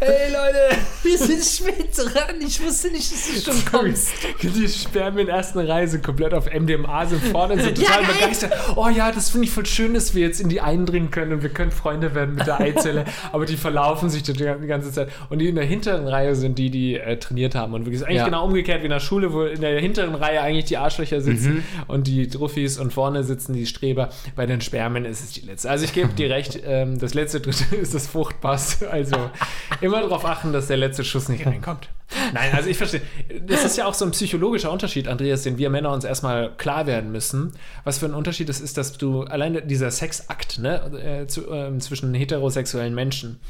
Hey 0.00 0.30
Leute! 0.32 0.80
Wir 1.02 1.16
sind 1.18 1.42
spät 1.44 1.96
dran, 1.96 2.36
ich 2.40 2.62
wusste 2.62 2.90
nicht, 2.90 3.10
dass 3.12 3.44
du 3.44 3.52
schon 3.52 3.64
kommst. 3.64 4.10
Die 4.42 4.68
Spermien 4.68 5.28
ersten 5.28 5.58
Reise 5.60 6.00
komplett 6.00 6.34
auf 6.34 6.46
MDMA 6.52 7.06
sind 7.06 7.22
vorne 7.24 7.54
und 7.54 7.62
sind 7.62 7.78
Ja, 7.78 7.86
total 7.88 8.02
geil. 8.04 8.14
begeistert. 8.20 8.52
Oh 8.76 8.88
ja, 8.88 9.10
das 9.12 9.30
finde 9.30 9.46
ich 9.46 9.52
voll 9.52 9.66
schön, 9.66 9.94
dass 9.94 10.14
wir 10.14 10.22
jetzt 10.26 10.40
in 10.40 10.48
die 10.48 10.60
eindringen 10.60 11.10
können 11.10 11.32
und 11.32 11.42
wir 11.42 11.50
können 11.50 11.70
Freunde 11.70 12.14
werden 12.14 12.34
mit 12.34 12.46
der 12.46 12.60
Eizelle. 12.60 13.04
Aber 13.32 13.46
die 13.46 13.56
verlaufen 13.56 14.10
sich 14.10 14.22
die 14.22 14.32
die 14.32 14.44
ganze 14.66 14.92
Zeit. 14.92 15.08
Und 15.30 15.38
die 15.38 15.48
in 15.48 15.54
der 15.54 15.64
hinteren 15.64 16.06
Reihe 16.06 16.34
sind 16.34 16.58
die, 16.58 16.70
die 16.70 16.96
äh, 16.98 17.16
trainiert 17.18 17.54
haben. 17.54 17.72
Und 17.74 17.82
wirklich 17.86 18.00
ist 18.00 18.06
eigentlich 18.06 18.18
Ja. 18.18 18.24
genau 18.26 18.44
umgekehrt 18.44 18.80
wie 18.82 18.86
in 18.86 18.90
der 18.90 19.00
Schule, 19.00 19.32
wo 19.32 19.42
in 19.44 19.60
der 19.60 19.80
hinteren 19.80 20.14
Reihe 20.14 20.40
eigentlich 20.42 20.66
die 20.66 20.76
Arschlöcher 20.76 21.20
sitzen 21.20 21.48
Mhm. 21.56 21.62
und 21.86 22.06
die 22.06 22.28
Truffis 22.28 22.78
und 22.78 22.92
vorne 22.92 23.22
sitzen 23.24 23.52
die 23.54 23.66
Streber. 23.66 24.10
Bei 24.36 24.44
den 24.46 24.60
Spermien 24.60 25.04
ist 25.04 25.20
es 25.22 25.30
die 25.32 25.40
letzte. 25.46 25.70
Also 25.70 25.84
ich 25.84 25.92
gebe 25.92 26.08
dir 26.08 26.30
recht, 26.30 26.60
ähm, 26.66 26.98
das 26.98 27.14
letzte 27.14 27.40
Drittel 27.40 27.78
ist 27.78 27.94
das 27.94 28.06
Fruchtbarste. 28.08 28.90
Also 28.90 29.16
immer 29.80 30.00
darauf 30.00 30.24
achten, 30.24 30.52
dass 30.52 30.66
der 30.66 30.76
letzte 30.76 31.04
Schuss 31.04 31.28
nicht 31.28 31.46
reinkommt. 31.46 31.88
Nein, 32.32 32.50
also 32.54 32.68
ich 32.68 32.76
verstehe. 32.76 33.02
Das 33.46 33.64
ist 33.64 33.76
ja 33.76 33.86
auch 33.86 33.94
so 33.94 34.04
ein 34.04 34.10
psychologischer 34.12 34.70
Unterschied, 34.70 35.08
Andreas, 35.08 35.42
den 35.42 35.58
wir 35.58 35.70
Männer 35.70 35.92
uns 35.92 36.04
erstmal 36.04 36.54
klar 36.56 36.86
werden 36.86 37.12
müssen. 37.12 37.52
Was 37.84 37.98
für 37.98 38.06
ein 38.06 38.14
Unterschied 38.14 38.48
es 38.48 38.60
ist, 38.60 38.78
dass 38.78 38.96
du 38.98 39.22
alleine 39.24 39.62
dieser 39.62 39.90
Sexakt 39.90 40.58
ne, 40.58 41.22
äh, 41.22 41.26
zu, 41.26 41.50
ähm, 41.50 41.80
zwischen 41.80 42.14
heterosexuellen 42.14 42.94
Menschen. 42.94 43.40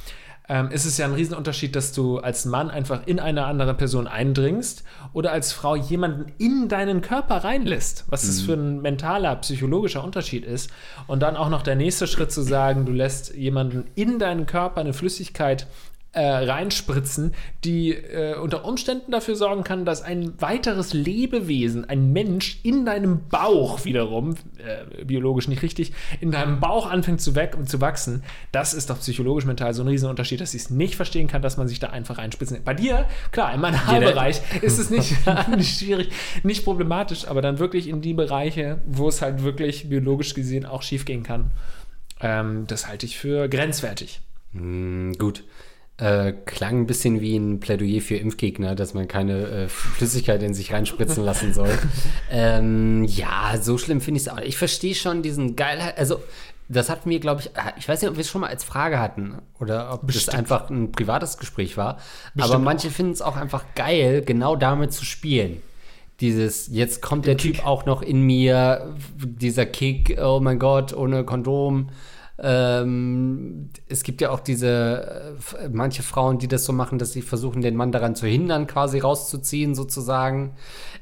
Ähm, 0.50 0.70
ist 0.70 0.87
es 0.87 0.96
ja 0.96 1.04
ein 1.04 1.12
Riesenunterschied, 1.12 1.76
dass 1.76 1.92
du 1.92 2.18
als 2.18 2.46
Mann 2.46 2.70
einfach 2.70 3.07
in 3.07 3.20
eine 3.20 3.44
andere 3.44 3.74
Person 3.74 4.07
eindringst 4.07 4.83
oder 5.12 5.31
als 5.31 5.52
Frau 5.52 5.76
jemanden 5.76 6.33
in 6.38 6.68
deinen 6.68 7.02
Körper 7.02 7.44
reinlässt. 7.44 8.07
Was 8.09 8.22
das 8.22 8.40
für 8.40 8.54
ein 8.54 8.81
mentaler, 8.81 9.37
psychologischer 9.37 10.02
Unterschied 10.02 10.46
ist. 10.46 10.70
Und 11.07 11.20
dann 11.20 11.37
auch 11.37 11.50
noch 11.50 11.62
der 11.62 11.76
nächste 11.76 12.07
Schritt 12.07 12.33
zu 12.33 12.40
sagen, 12.40 12.87
du 12.87 12.92
lässt 12.92 13.35
jemanden 13.35 13.85
in 13.94 14.18
deinen 14.18 14.46
Körper 14.46 14.81
eine 14.81 14.94
Flüssigkeit 14.94 15.66
äh, 16.12 16.21
reinspritzen, 16.21 17.35
die 17.64 17.92
äh, 17.92 18.35
unter 18.37 18.64
Umständen 18.64 19.12
dafür 19.12 19.37
sorgen 19.37 19.62
kann, 19.62 19.85
dass 19.85 20.03
ein 20.03 20.40
weiteres 20.40 20.94
Lebewesen, 20.94 21.88
ein 21.88 22.12
Mensch 22.12 22.61
in 22.62 22.87
deinem 22.87 23.29
Bauch 23.29 23.85
wiederum, 23.85 24.35
äh, 24.57 25.05
biologisch 25.05 25.49
nicht 25.49 25.62
richtig, 25.62 25.92
in 26.21 26.31
deinem 26.31 26.61
Bauch 26.61 26.90
anfängt 26.90 27.21
zu, 27.21 27.35
weg, 27.35 27.57
zu 27.66 27.81
wachsen. 27.81 28.25
Das 28.53 28.73
ist 28.73 28.88
doch 28.88 28.99
psychologisch 28.99 29.44
mental 29.44 29.75
so 29.75 29.83
ein 29.83 29.88
Riesenunterschied, 29.88 30.40
dass 30.40 30.55
ich 30.55 30.62
es 30.62 30.71
nicht 30.71 30.97
verstehen 30.97 31.29
kann, 31.29 31.42
dass 31.42 31.59
man 31.59 31.68
sich 31.68 31.79
da 31.79 31.90
einfach 31.90 32.18
reinspritzen. 32.18 32.59
Bei 32.64 32.75
dir, 32.75 33.07
klar, 33.31 33.53
im 33.55 33.64
Analbereich 33.64 34.40
ist 34.62 34.79
es 34.79 34.88
nicht, 34.90 35.14
nicht 35.57 35.79
schwierig, 35.79 36.11
nicht 36.42 36.64
problematisch, 36.64 37.29
aber 37.29 37.42
dann 37.42 37.59
wirklich 37.59 37.87
in 37.87 38.01
die 38.01 38.14
Bereiche, 38.14 38.79
wo 38.87 39.09
es 39.09 39.21
halt 39.21 39.42
wirklich 39.42 39.90
biologisch 39.90 40.33
gesehen 40.33 40.64
auch 40.64 40.83
schief 40.83 41.05
gehen 41.05 41.23
kann. 41.23 41.51
Ähm, 42.21 42.66
das 42.66 42.88
halte 42.88 43.05
ich 43.05 43.18
für 43.18 43.49
grenzwertig. 43.49 44.21
Hm, 44.53 45.12
gut. 45.18 45.44
Äh, 46.01 46.33
klang 46.45 46.83
ein 46.83 46.87
bisschen 46.87 47.21
wie 47.21 47.37
ein 47.37 47.59
Plädoyer 47.59 48.01
für 48.01 48.15
Impfgegner, 48.15 48.77
dass 48.77 48.95
man 48.95 49.09
keine 49.09 49.49
äh, 49.49 49.69
Flüssigkeit 49.69 50.41
in 50.45 50.55
sich 50.55 50.73
reinspritzen 50.73 51.25
lassen 51.25 51.53
soll. 51.53 51.77
ähm, 52.31 53.03
ja, 53.03 53.55
so 53.61 53.79
schlimm 53.79 54.01
finde 54.01 54.21
ich 54.21 54.29
es 54.29 54.33
auch. 54.33 54.39
Ich 54.39 54.57
verstehe 54.57 54.95
schon 54.95 55.23
diesen 55.23 55.57
Geilheit. 55.57 55.99
Also, 55.99 56.21
das 56.69 56.89
hatten 56.89 57.11
wir, 57.11 57.19
glaube 57.19 57.41
ich, 57.41 57.49
äh, 57.49 57.73
ich 57.79 57.89
weiß 57.89 58.01
nicht, 58.01 58.11
ob 58.11 58.17
wir 58.17 58.21
es 58.21 58.29
schon 58.29 58.43
mal 58.43 58.47
als 58.47 58.63
Frage 58.63 59.01
hatten 59.01 59.39
oder 59.59 59.93
ob 59.93 60.07
Bestimmt. 60.07 60.29
das 60.29 60.35
einfach 60.37 60.71
ein 60.71 60.93
privates 60.93 61.37
Gespräch 61.37 61.77
war. 61.77 61.95
Aber 61.95 62.01
Bestimmt 62.35 62.65
manche 62.65 62.91
finden 62.91 63.13
es 63.13 63.21
auch 63.21 63.37
einfach 63.37 63.65
geil, 63.75 64.23
genau 64.23 64.55
damit 64.55 64.93
zu 64.93 65.05
spielen. 65.05 65.61
Dieses, 66.21 66.69
jetzt 66.69 67.03
kommt 67.03 67.27
der 67.27 67.37
Typ 67.37 67.67
auch 67.67 67.87
noch 67.87 68.03
in 68.03 68.23
mir, 68.23 68.95
dieser 69.17 69.67
Kick, 69.67 70.17
oh 70.23 70.39
mein 70.41 70.61
Gott, 70.61 70.93
ohne 70.93 71.25
Kondom. 71.25 71.89
Ähm, 72.40 73.70
es 73.88 74.05
gibt 74.05 74.20
ja 74.20 74.31
auch 74.31 74.38
diese, 74.38 75.37
äh, 75.59 75.68
manche 75.70 76.05
Frauen, 76.05 76.38
die 76.38 76.46
das 76.46 76.64
so 76.64 76.72
machen, 76.72 76.98
dass 76.98 77.12
sie 77.12 77.22
versuchen, 77.22 77.62
den 77.62 77.74
Mann 77.74 77.90
daran 77.90 78.14
zu 78.14 78.27
hindern, 78.29 78.68
quasi 78.68 79.01
rauszuziehen, 79.01 79.74
sozusagen. 79.74 80.55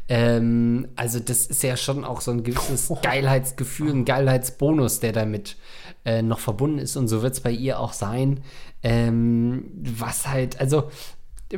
Ähm, 0.08 0.88
also, 0.96 1.20
das 1.20 1.46
ist 1.46 1.62
ja 1.62 1.76
schon 1.76 2.04
auch 2.04 2.22
so 2.22 2.30
ein 2.30 2.42
gewisses 2.42 2.90
Geilheitsgefühl, 3.02 3.90
ein 3.90 4.04
Geilheitsbonus, 4.06 5.00
der 5.00 5.12
damit 5.12 5.56
äh, 6.06 6.22
noch 6.22 6.38
verbunden 6.38 6.78
ist. 6.78 6.96
Und 6.96 7.08
so 7.08 7.22
wird 7.22 7.34
es 7.34 7.40
bei 7.40 7.50
ihr 7.50 7.80
auch 7.80 7.92
sein. 7.92 8.40
Ähm, 8.82 9.70
was 9.74 10.28
halt, 10.28 10.58
also, 10.58 10.90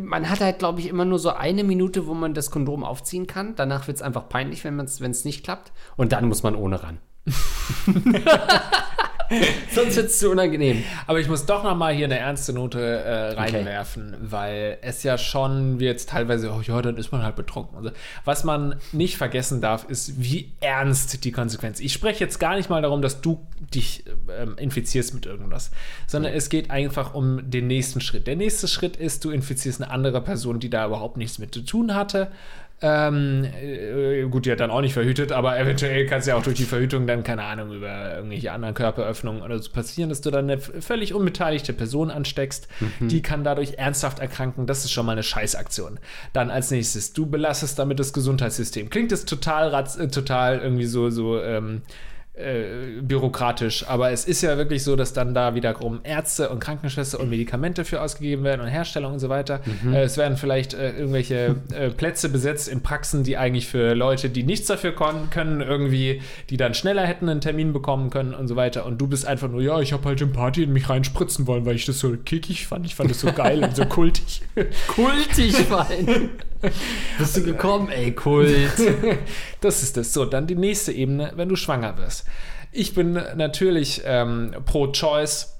man 0.00 0.28
hat 0.28 0.40
halt, 0.40 0.58
glaube 0.58 0.80
ich, 0.80 0.88
immer 0.88 1.04
nur 1.04 1.20
so 1.20 1.30
eine 1.30 1.62
Minute, 1.62 2.08
wo 2.08 2.14
man 2.14 2.34
das 2.34 2.50
Kondom 2.50 2.82
aufziehen 2.82 3.28
kann. 3.28 3.54
Danach 3.54 3.86
wird 3.86 3.98
es 3.98 4.02
einfach 4.02 4.28
peinlich, 4.28 4.64
wenn 4.64 4.80
es 4.80 5.24
nicht 5.24 5.44
klappt. 5.44 5.72
Und 5.96 6.10
dann 6.10 6.26
muss 6.26 6.42
man 6.42 6.56
ohne 6.56 6.82
ran. 6.82 6.98
Sonst 9.72 9.96
wird 9.96 10.06
es 10.06 10.18
zu 10.18 10.30
unangenehm. 10.30 10.84
Aber 11.06 11.20
ich 11.20 11.28
muss 11.28 11.46
doch 11.46 11.62
noch 11.62 11.76
mal 11.76 11.92
hier 11.92 12.06
eine 12.06 12.18
ernste 12.18 12.52
Note 12.52 12.80
äh, 12.80 13.32
reinwerfen, 13.32 14.16
weil 14.20 14.78
es 14.82 15.02
ja 15.02 15.18
schon 15.18 15.80
wie 15.80 15.84
jetzt 15.84 16.08
teilweise, 16.10 16.50
oh 16.52 16.60
ja, 16.60 16.80
dann 16.82 16.96
ist 16.96 17.12
man 17.12 17.22
halt 17.22 17.36
betrunken. 17.36 17.76
Also, 17.76 17.90
was 18.24 18.44
man 18.44 18.76
nicht 18.92 19.16
vergessen 19.16 19.60
darf, 19.60 19.84
ist, 19.88 20.22
wie 20.22 20.52
ernst 20.60 21.24
die 21.24 21.32
Konsequenz. 21.32 21.80
Ich 21.80 21.92
spreche 21.92 22.24
jetzt 22.24 22.38
gar 22.38 22.56
nicht 22.56 22.70
mal 22.70 22.82
darum, 22.82 23.02
dass 23.02 23.20
du 23.20 23.46
dich 23.74 24.04
ähm, 24.38 24.56
infizierst 24.58 25.14
mit 25.14 25.26
irgendwas, 25.26 25.70
sondern 26.06 26.32
es 26.32 26.48
geht 26.48 26.70
einfach 26.70 27.14
um 27.14 27.50
den 27.50 27.66
nächsten 27.66 28.00
Schritt. 28.00 28.26
Der 28.26 28.36
nächste 28.36 28.68
Schritt 28.68 28.96
ist, 28.96 29.24
du 29.24 29.30
infizierst 29.30 29.82
eine 29.82 29.90
andere 29.90 30.20
Person, 30.20 30.60
die 30.60 30.70
da 30.70 30.86
überhaupt 30.86 31.16
nichts 31.16 31.38
mit 31.38 31.54
zu 31.54 31.60
tun 31.60 31.94
hatte. 31.94 32.30
Ähm, 32.80 33.44
äh, 33.44 34.22
gut, 34.28 34.46
die 34.46 34.52
hat 34.52 34.60
dann 34.60 34.70
auch 34.70 34.80
nicht 34.80 34.92
verhütet, 34.94 35.32
aber 35.32 35.58
eventuell 35.58 36.06
kann 36.06 36.20
es 36.20 36.26
ja 36.26 36.36
auch 36.36 36.42
durch 36.44 36.56
die 36.56 36.64
Verhütung 36.64 37.08
dann, 37.08 37.24
keine 37.24 37.42
Ahnung, 37.42 37.72
über 37.72 38.14
irgendwelche 38.14 38.52
anderen 38.52 38.74
Körperöffnungen 38.74 39.42
oder 39.42 39.58
so 39.58 39.70
passieren, 39.72 40.10
dass 40.10 40.20
du 40.20 40.30
dann 40.30 40.48
eine 40.48 40.60
völlig 40.60 41.12
unbeteiligte 41.12 41.72
Person 41.72 42.10
ansteckst. 42.10 42.68
Die 43.00 43.20
kann 43.20 43.42
dadurch 43.42 43.74
ernsthaft 43.78 44.20
erkranken. 44.20 44.66
Das 44.66 44.84
ist 44.84 44.92
schon 44.92 45.06
mal 45.06 45.12
eine 45.12 45.24
Scheißaktion. 45.24 45.98
Dann 46.32 46.50
als 46.50 46.70
nächstes, 46.70 47.12
du 47.12 47.26
belastest 47.26 47.78
damit 47.78 47.98
das 47.98 48.12
Gesundheitssystem. 48.12 48.90
Klingt 48.90 49.10
das 49.10 49.24
total, 49.24 49.68
ratz, 49.68 49.96
äh, 49.96 50.08
total 50.08 50.60
irgendwie 50.60 50.86
so, 50.86 51.10
so, 51.10 51.40
ähm, 51.42 51.82
äh, 52.38 53.00
bürokratisch, 53.02 53.86
aber 53.88 54.10
es 54.10 54.24
ist 54.24 54.42
ja 54.42 54.56
wirklich 54.56 54.84
so, 54.84 54.96
dass 54.96 55.12
dann 55.12 55.34
da 55.34 55.54
wiederum 55.54 56.00
Ärzte 56.04 56.48
und 56.48 56.60
Krankenschwester 56.60 57.20
und 57.20 57.30
Medikamente 57.30 57.84
für 57.84 58.00
ausgegeben 58.00 58.44
werden 58.44 58.60
und 58.60 58.68
Herstellung 58.68 59.14
und 59.14 59.18
so 59.18 59.28
weiter. 59.28 59.60
Äh, 59.92 60.02
es 60.02 60.16
werden 60.16 60.36
vielleicht 60.36 60.74
äh, 60.74 60.92
irgendwelche 60.92 61.56
Plätze 61.96 62.28
besetzt 62.28 62.68
in 62.68 62.82
Praxen, 62.82 63.24
die 63.24 63.36
eigentlich 63.36 63.66
für 63.66 63.94
Leute, 63.94 64.30
die 64.30 64.42
nichts 64.42 64.66
dafür 64.66 64.92
können, 64.92 65.60
irgendwie, 65.60 66.22
die 66.50 66.56
dann 66.56 66.74
schneller 66.74 67.06
hätten 67.06 67.28
einen 67.28 67.40
Termin 67.40 67.72
bekommen 67.72 68.10
können 68.10 68.34
und 68.34 68.48
so 68.48 68.56
weiter. 68.56 68.86
Und 68.86 68.98
du 68.98 69.06
bist 69.06 69.26
einfach 69.26 69.48
nur, 69.48 69.62
ja, 69.62 69.80
ich 69.80 69.92
habe 69.92 70.04
halt 70.04 70.20
im 70.20 70.32
Party 70.32 70.62
in 70.62 70.72
mich 70.72 70.88
reinspritzen 70.88 71.46
wollen, 71.46 71.66
weil 71.66 71.76
ich 71.76 71.86
das 71.86 71.98
so 71.98 72.16
kickig 72.16 72.66
fand. 72.66 72.86
Ich 72.86 72.94
fand 72.94 73.10
das 73.10 73.20
so 73.20 73.32
geil 73.32 73.62
und 73.64 73.74
so 73.74 73.84
kultig. 73.84 74.42
Kultig 74.88 75.54
fein. 75.56 76.30
Bist 77.18 77.36
du 77.36 77.42
gekommen, 77.42 77.88
ey, 77.90 78.12
Kult. 78.12 78.48
Das 79.60 79.82
ist 79.82 79.96
das. 79.96 80.12
So, 80.12 80.24
dann 80.24 80.46
die 80.46 80.54
nächste 80.54 80.92
Ebene, 80.92 81.32
wenn 81.34 81.48
du 81.48 81.56
schwanger 81.56 81.98
wirst. 81.98 82.26
Ich 82.72 82.94
bin 82.94 83.14
natürlich 83.36 84.02
ähm, 84.04 84.54
pro 84.66 84.88
Choice 84.92 85.57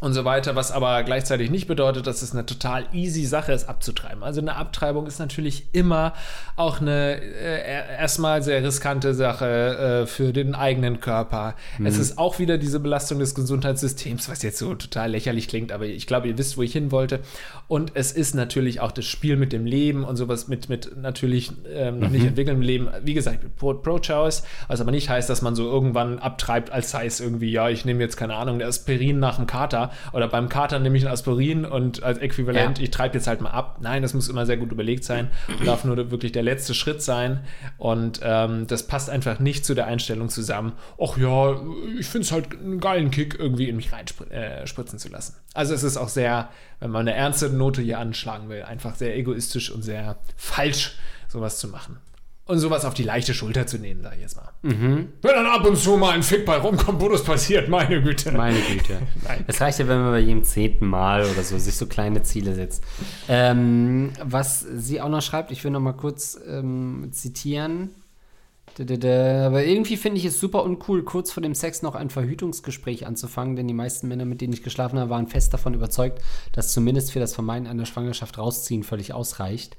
und 0.00 0.14
so 0.14 0.24
weiter, 0.24 0.56
was 0.56 0.72
aber 0.72 1.02
gleichzeitig 1.04 1.50
nicht 1.50 1.68
bedeutet, 1.68 2.06
dass 2.06 2.22
es 2.22 2.32
eine 2.32 2.46
total 2.46 2.86
easy 2.92 3.24
Sache 3.24 3.52
ist, 3.52 3.68
abzutreiben. 3.68 4.24
Also 4.24 4.40
eine 4.40 4.56
Abtreibung 4.56 5.06
ist 5.06 5.18
natürlich 5.18 5.66
immer 5.72 6.14
auch 6.56 6.80
eine 6.80 7.20
äh, 7.20 7.98
erstmal 7.98 8.42
sehr 8.42 8.64
riskante 8.64 9.14
Sache 9.14 10.02
äh, 10.02 10.06
für 10.06 10.32
den 10.32 10.54
eigenen 10.54 11.00
Körper. 11.00 11.54
Mhm. 11.78 11.86
Es 11.86 11.98
ist 11.98 12.18
auch 12.18 12.38
wieder 12.38 12.58
diese 12.58 12.80
Belastung 12.80 13.18
des 13.18 13.34
Gesundheitssystems, 13.34 14.28
was 14.28 14.42
jetzt 14.42 14.58
so 14.58 14.74
total 14.74 15.10
lächerlich 15.10 15.46
klingt, 15.46 15.70
aber 15.70 15.84
ich 15.84 16.06
glaube, 16.06 16.26
ihr 16.26 16.38
wisst, 16.38 16.56
wo 16.56 16.62
ich 16.62 16.72
hin 16.72 16.90
wollte. 16.90 17.20
Und 17.68 17.92
es 17.94 18.12
ist 18.12 18.34
natürlich 18.34 18.80
auch 18.80 18.92
das 18.92 19.04
Spiel 19.04 19.36
mit 19.36 19.52
dem 19.52 19.66
Leben 19.66 20.04
und 20.04 20.16
sowas 20.16 20.48
mit, 20.48 20.68
mit 20.68 20.96
natürlich 20.96 21.52
ähm, 21.70 22.00
noch 22.00 22.08
mhm. 22.08 22.14
nicht 22.14 22.26
entwickelndem 22.26 22.62
Leben. 22.62 22.88
Wie 23.02 23.14
gesagt, 23.14 23.56
Pro-Choice, 23.56 24.42
was 24.68 24.80
aber 24.80 24.90
nicht 24.90 25.10
heißt, 25.10 25.28
dass 25.28 25.42
man 25.42 25.54
so 25.54 25.70
irgendwann 25.70 26.18
abtreibt, 26.18 26.70
als 26.72 26.90
sei 26.90 27.06
es 27.06 27.20
irgendwie, 27.20 27.52
ja, 27.52 27.68
ich 27.68 27.84
nehme 27.84 28.00
jetzt 28.00 28.16
keine 28.16 28.34
Ahnung, 28.34 28.58
der 28.58 28.68
Aspirin 28.68 29.20
nach 29.20 29.36
dem 29.36 29.46
Kater 29.46 29.81
oder 30.12 30.28
beim 30.28 30.48
Kater 30.48 30.78
nehme 30.78 30.96
ich 30.96 31.06
ein 31.06 31.12
Aspirin 31.12 31.64
und 31.64 32.02
als 32.02 32.18
Äquivalent, 32.18 32.78
ja. 32.78 32.84
ich 32.84 32.90
treibe 32.90 33.14
jetzt 33.14 33.26
halt 33.26 33.40
mal 33.40 33.50
ab. 33.50 33.78
Nein, 33.80 34.02
das 34.02 34.14
muss 34.14 34.28
immer 34.28 34.46
sehr 34.46 34.56
gut 34.56 34.72
überlegt 34.72 35.04
sein 35.04 35.30
und 35.58 35.66
darf 35.66 35.84
nur 35.84 35.96
wirklich 36.10 36.32
der 36.32 36.42
letzte 36.42 36.74
Schritt 36.74 37.02
sein. 37.02 37.40
Und 37.78 38.20
ähm, 38.22 38.66
das 38.66 38.86
passt 38.86 39.10
einfach 39.10 39.38
nicht 39.38 39.64
zu 39.64 39.74
der 39.74 39.86
Einstellung 39.86 40.28
zusammen. 40.28 40.72
Ach 41.00 41.16
ja, 41.16 41.56
ich 41.98 42.06
finde 42.06 42.26
es 42.26 42.32
halt 42.32 42.52
einen 42.52 42.80
geilen 42.80 43.10
Kick, 43.10 43.36
irgendwie 43.38 43.68
in 43.68 43.76
mich 43.76 43.92
reinspritzen 43.92 44.96
äh, 44.98 45.00
zu 45.00 45.08
lassen. 45.08 45.36
Also 45.54 45.74
es 45.74 45.82
ist 45.82 45.96
auch 45.96 46.08
sehr, 46.08 46.48
wenn 46.80 46.90
man 46.90 47.08
eine 47.08 47.16
ernste 47.16 47.50
Note 47.50 47.82
hier 47.82 47.98
anschlagen 47.98 48.48
will, 48.48 48.62
einfach 48.62 48.94
sehr 48.94 49.16
egoistisch 49.16 49.70
und 49.70 49.82
sehr 49.82 50.16
falsch, 50.36 50.96
sowas 51.28 51.58
zu 51.58 51.68
machen 51.68 51.98
und 52.44 52.58
sowas 52.58 52.84
auf 52.84 52.94
die 52.94 53.04
leichte 53.04 53.34
Schulter 53.34 53.66
zu 53.66 53.78
nehmen, 53.78 54.02
sag 54.02 54.14
ich 54.16 54.20
jetzt 54.20 54.36
mal. 54.36 54.50
Mhm. 54.62 55.12
Wenn 55.22 55.30
dann 55.30 55.46
ab 55.46 55.64
und 55.64 55.76
zu 55.76 55.96
mal 55.96 56.10
ein 56.10 56.22
Fick 56.22 56.44
bei 56.44 56.56
rumkommt, 56.56 57.00
wo 57.00 57.08
das 57.08 57.22
passiert, 57.22 57.68
meine 57.68 58.02
Güte. 58.02 58.32
Meine 58.32 58.60
Güte. 58.60 58.98
Es 59.46 59.60
reicht 59.60 59.78
ja, 59.78 59.88
wenn 59.88 60.00
man 60.00 60.10
bei 60.10 60.18
jedem 60.18 60.44
zehnten 60.44 60.86
Mal 60.86 61.24
oder 61.24 61.42
so 61.42 61.56
sich 61.58 61.76
so 61.76 61.86
kleine 61.86 62.22
Ziele 62.22 62.54
setzt. 62.54 62.82
Ähm, 63.28 64.12
was 64.22 64.60
sie 64.60 65.00
auch 65.00 65.08
noch 65.08 65.22
schreibt, 65.22 65.50
ich 65.52 65.62
will 65.62 65.70
noch 65.70 65.80
mal 65.80 65.92
kurz 65.92 66.38
ähm, 66.48 67.08
zitieren. 67.12 67.90
Aber 68.78 69.64
irgendwie 69.64 69.96
finde 69.96 70.18
ich 70.18 70.24
es 70.24 70.40
super 70.40 70.64
uncool, 70.64 71.02
kurz 71.04 71.30
vor 71.30 71.42
dem 71.42 71.54
Sex 71.54 71.82
noch 71.82 71.94
ein 71.94 72.08
Verhütungsgespräch 72.08 73.06
anzufangen, 73.06 73.54
denn 73.54 73.68
die 73.68 73.74
meisten 73.74 74.08
Männer, 74.08 74.24
mit 74.24 74.40
denen 74.40 74.54
ich 74.54 74.62
geschlafen 74.62 74.98
habe, 74.98 75.10
waren 75.10 75.28
fest 75.28 75.52
davon 75.52 75.74
überzeugt, 75.74 76.22
dass 76.52 76.72
zumindest 76.72 77.12
für 77.12 77.20
das 77.20 77.34
Vermeiden 77.34 77.66
einer 77.66 77.84
Schwangerschaft 77.84 78.38
rausziehen 78.38 78.82
völlig 78.82 79.12
ausreicht. 79.12 79.76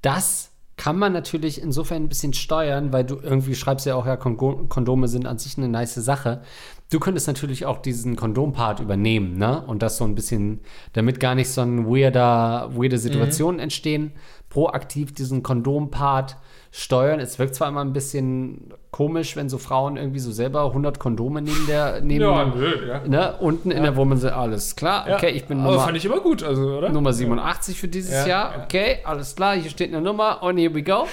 Das 0.00 0.53
kann 0.76 0.98
man 0.98 1.12
natürlich 1.12 1.60
insofern 1.60 2.02
ein 2.02 2.08
bisschen 2.08 2.32
steuern, 2.32 2.92
weil 2.92 3.04
du 3.04 3.16
irgendwie 3.16 3.54
schreibst 3.54 3.86
ja 3.86 3.94
auch, 3.94 4.06
ja, 4.06 4.16
Kondome 4.16 5.08
sind 5.08 5.26
an 5.26 5.38
sich 5.38 5.56
eine 5.56 5.68
nice 5.68 5.94
Sache. 5.94 6.42
Du 6.90 6.98
könntest 6.98 7.26
natürlich 7.26 7.64
auch 7.64 7.78
diesen 7.78 8.16
Kondompart 8.16 8.80
übernehmen, 8.80 9.36
ne? 9.38 9.64
Und 9.66 9.82
das 9.82 9.96
so 9.96 10.04
ein 10.04 10.14
bisschen, 10.14 10.60
damit 10.92 11.20
gar 11.20 11.34
nicht 11.34 11.48
so 11.48 11.60
ein 11.60 11.86
weirder, 11.86 12.70
weirde 12.74 12.98
Situationen 12.98 13.56
mhm. 13.56 13.62
entstehen, 13.62 14.12
proaktiv 14.48 15.12
diesen 15.14 15.42
Kondompart 15.42 16.36
steuern. 16.76 17.20
Es 17.20 17.38
wirkt 17.38 17.54
zwar 17.54 17.68
immer 17.68 17.82
ein 17.82 17.92
bisschen 17.92 18.74
komisch, 18.90 19.36
wenn 19.36 19.48
so 19.48 19.58
Frauen 19.58 19.96
irgendwie 19.96 20.18
so 20.18 20.32
selber 20.32 20.64
100 20.66 20.98
Kondome 20.98 21.40
neben 21.40 21.68
der 21.68 22.00
neben 22.00 22.24
ja, 22.24 22.44
nö, 22.46 22.88
ja. 22.88 23.00
Ne, 23.06 23.36
unten 23.38 23.70
ja. 23.70 23.76
in 23.76 23.84
der 23.84 23.94
Woman 23.94 24.18
sind 24.18 24.32
alles 24.32 24.74
klar. 24.74 25.06
Okay, 25.08 25.30
ich 25.30 25.44
bin 25.44 25.62
Nummer, 25.62 25.78
fand 25.78 25.96
ich 25.96 26.04
immer 26.04 26.18
gut, 26.18 26.42
also 26.42 26.78
oder? 26.78 26.90
Nummer 26.90 27.12
87 27.12 27.78
für 27.78 27.86
dieses 27.86 28.26
Jahr. 28.26 28.64
Okay, 28.64 28.98
alles 29.04 29.36
klar, 29.36 29.54
hier 29.54 29.70
steht 29.70 29.94
eine 29.94 30.02
Nummer 30.02 30.42
und 30.42 30.58
here 30.58 30.74
we 30.74 30.82
go. 30.82 31.06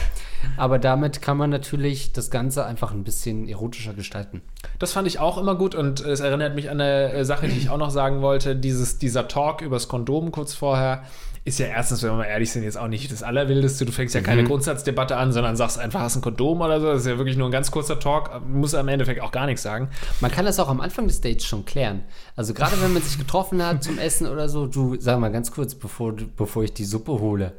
Aber 0.58 0.80
damit 0.80 1.22
kann 1.22 1.38
man 1.38 1.52
natürlich 1.52 2.12
das 2.12 2.32
Ganze 2.32 2.66
einfach 2.66 2.92
ein 2.92 3.04
bisschen 3.04 3.48
erotischer 3.48 3.94
gestalten. 3.94 4.42
Das 4.80 4.94
fand 4.94 5.08
ich 5.08 5.20
auch 5.20 5.38
immer 5.38 5.54
gut 5.54 5.76
und 5.76 6.00
es 6.02 6.22
erinnert 6.22 6.56
mich 6.56 6.72
an 6.72 6.82
eine 6.82 7.14
äh, 7.14 7.24
Sache, 7.24 7.48
die 7.48 7.58
ich 7.58 7.70
auch 7.70 7.78
noch 7.78 7.92
sagen 7.92 8.24
wollte. 8.24 8.56
Dieses, 8.56 8.98
dieser 8.98 9.28
Talk 9.28 9.62
übers 9.62 9.88
Kondom 9.88 10.32
kurz 10.32 10.56
vorher 10.56 11.04
ist 11.44 11.58
ja 11.58 11.66
erstens, 11.66 12.04
wenn 12.04 12.12
wir 12.12 12.18
mal 12.18 12.26
ehrlich 12.26 12.52
sind, 12.52 12.64
jetzt 12.64 12.78
auch 12.78 12.88
nicht 12.88 13.12
das 13.12 13.24
Allerwildeste. 13.24 13.84
Du 13.84 13.92
fängst 13.92 14.14
ja 14.14 14.22
keine 14.22 14.44
mhm. 14.44 14.48
Grundsatzdebatte 14.48 15.18
an, 15.18 15.32
sondern 15.32 15.56
sagst 15.56 15.80
einfach, 15.80 16.02
hast 16.02 16.16
ein 16.16 16.22
Kondom 16.22 16.62
oder 16.62 16.80
so. 16.80 16.86
Das 16.86 17.02
ist 17.02 17.08
ja 17.08 17.18
wirklich 17.18 17.36
nur 17.36 17.48
ein 17.48 17.52
ganz 17.52 17.72
kurzer 17.72 18.00
Talk. 18.00 18.30
Muss 18.48 18.76
am 18.76 18.88
Endeffekt 18.88 19.22
auch 19.22 19.32
gar 19.32 19.48
nichts 19.48 19.64
sagen. 19.64 19.90
Man 20.20 20.30
kann 20.30 20.46
das 20.46 20.60
auch 20.60 20.70
am 20.70 20.82
Anfang 20.82 21.08
des 21.08 21.20
Dates 21.20 21.46
schon 21.46 21.66
klären. 21.66 22.04
Also 22.36 22.54
gerade 22.54 22.80
wenn 22.80 22.94
man 22.94 23.02
sich 23.02 23.18
getroffen 23.18 23.66
hat 23.66 23.84
zum 23.84 23.98
Essen 23.98 24.28
oder 24.28 24.50
so, 24.50 24.68
du, 24.68 24.98
sag 25.00 25.20
mal 25.20 25.32
ganz 25.32 25.52
kurz, 25.52 25.74
bevor, 25.74 26.14
bevor 26.14 26.64
ich 26.64 26.74
die 26.74 26.86
Suppe 26.86 27.14
hole, 27.14 27.54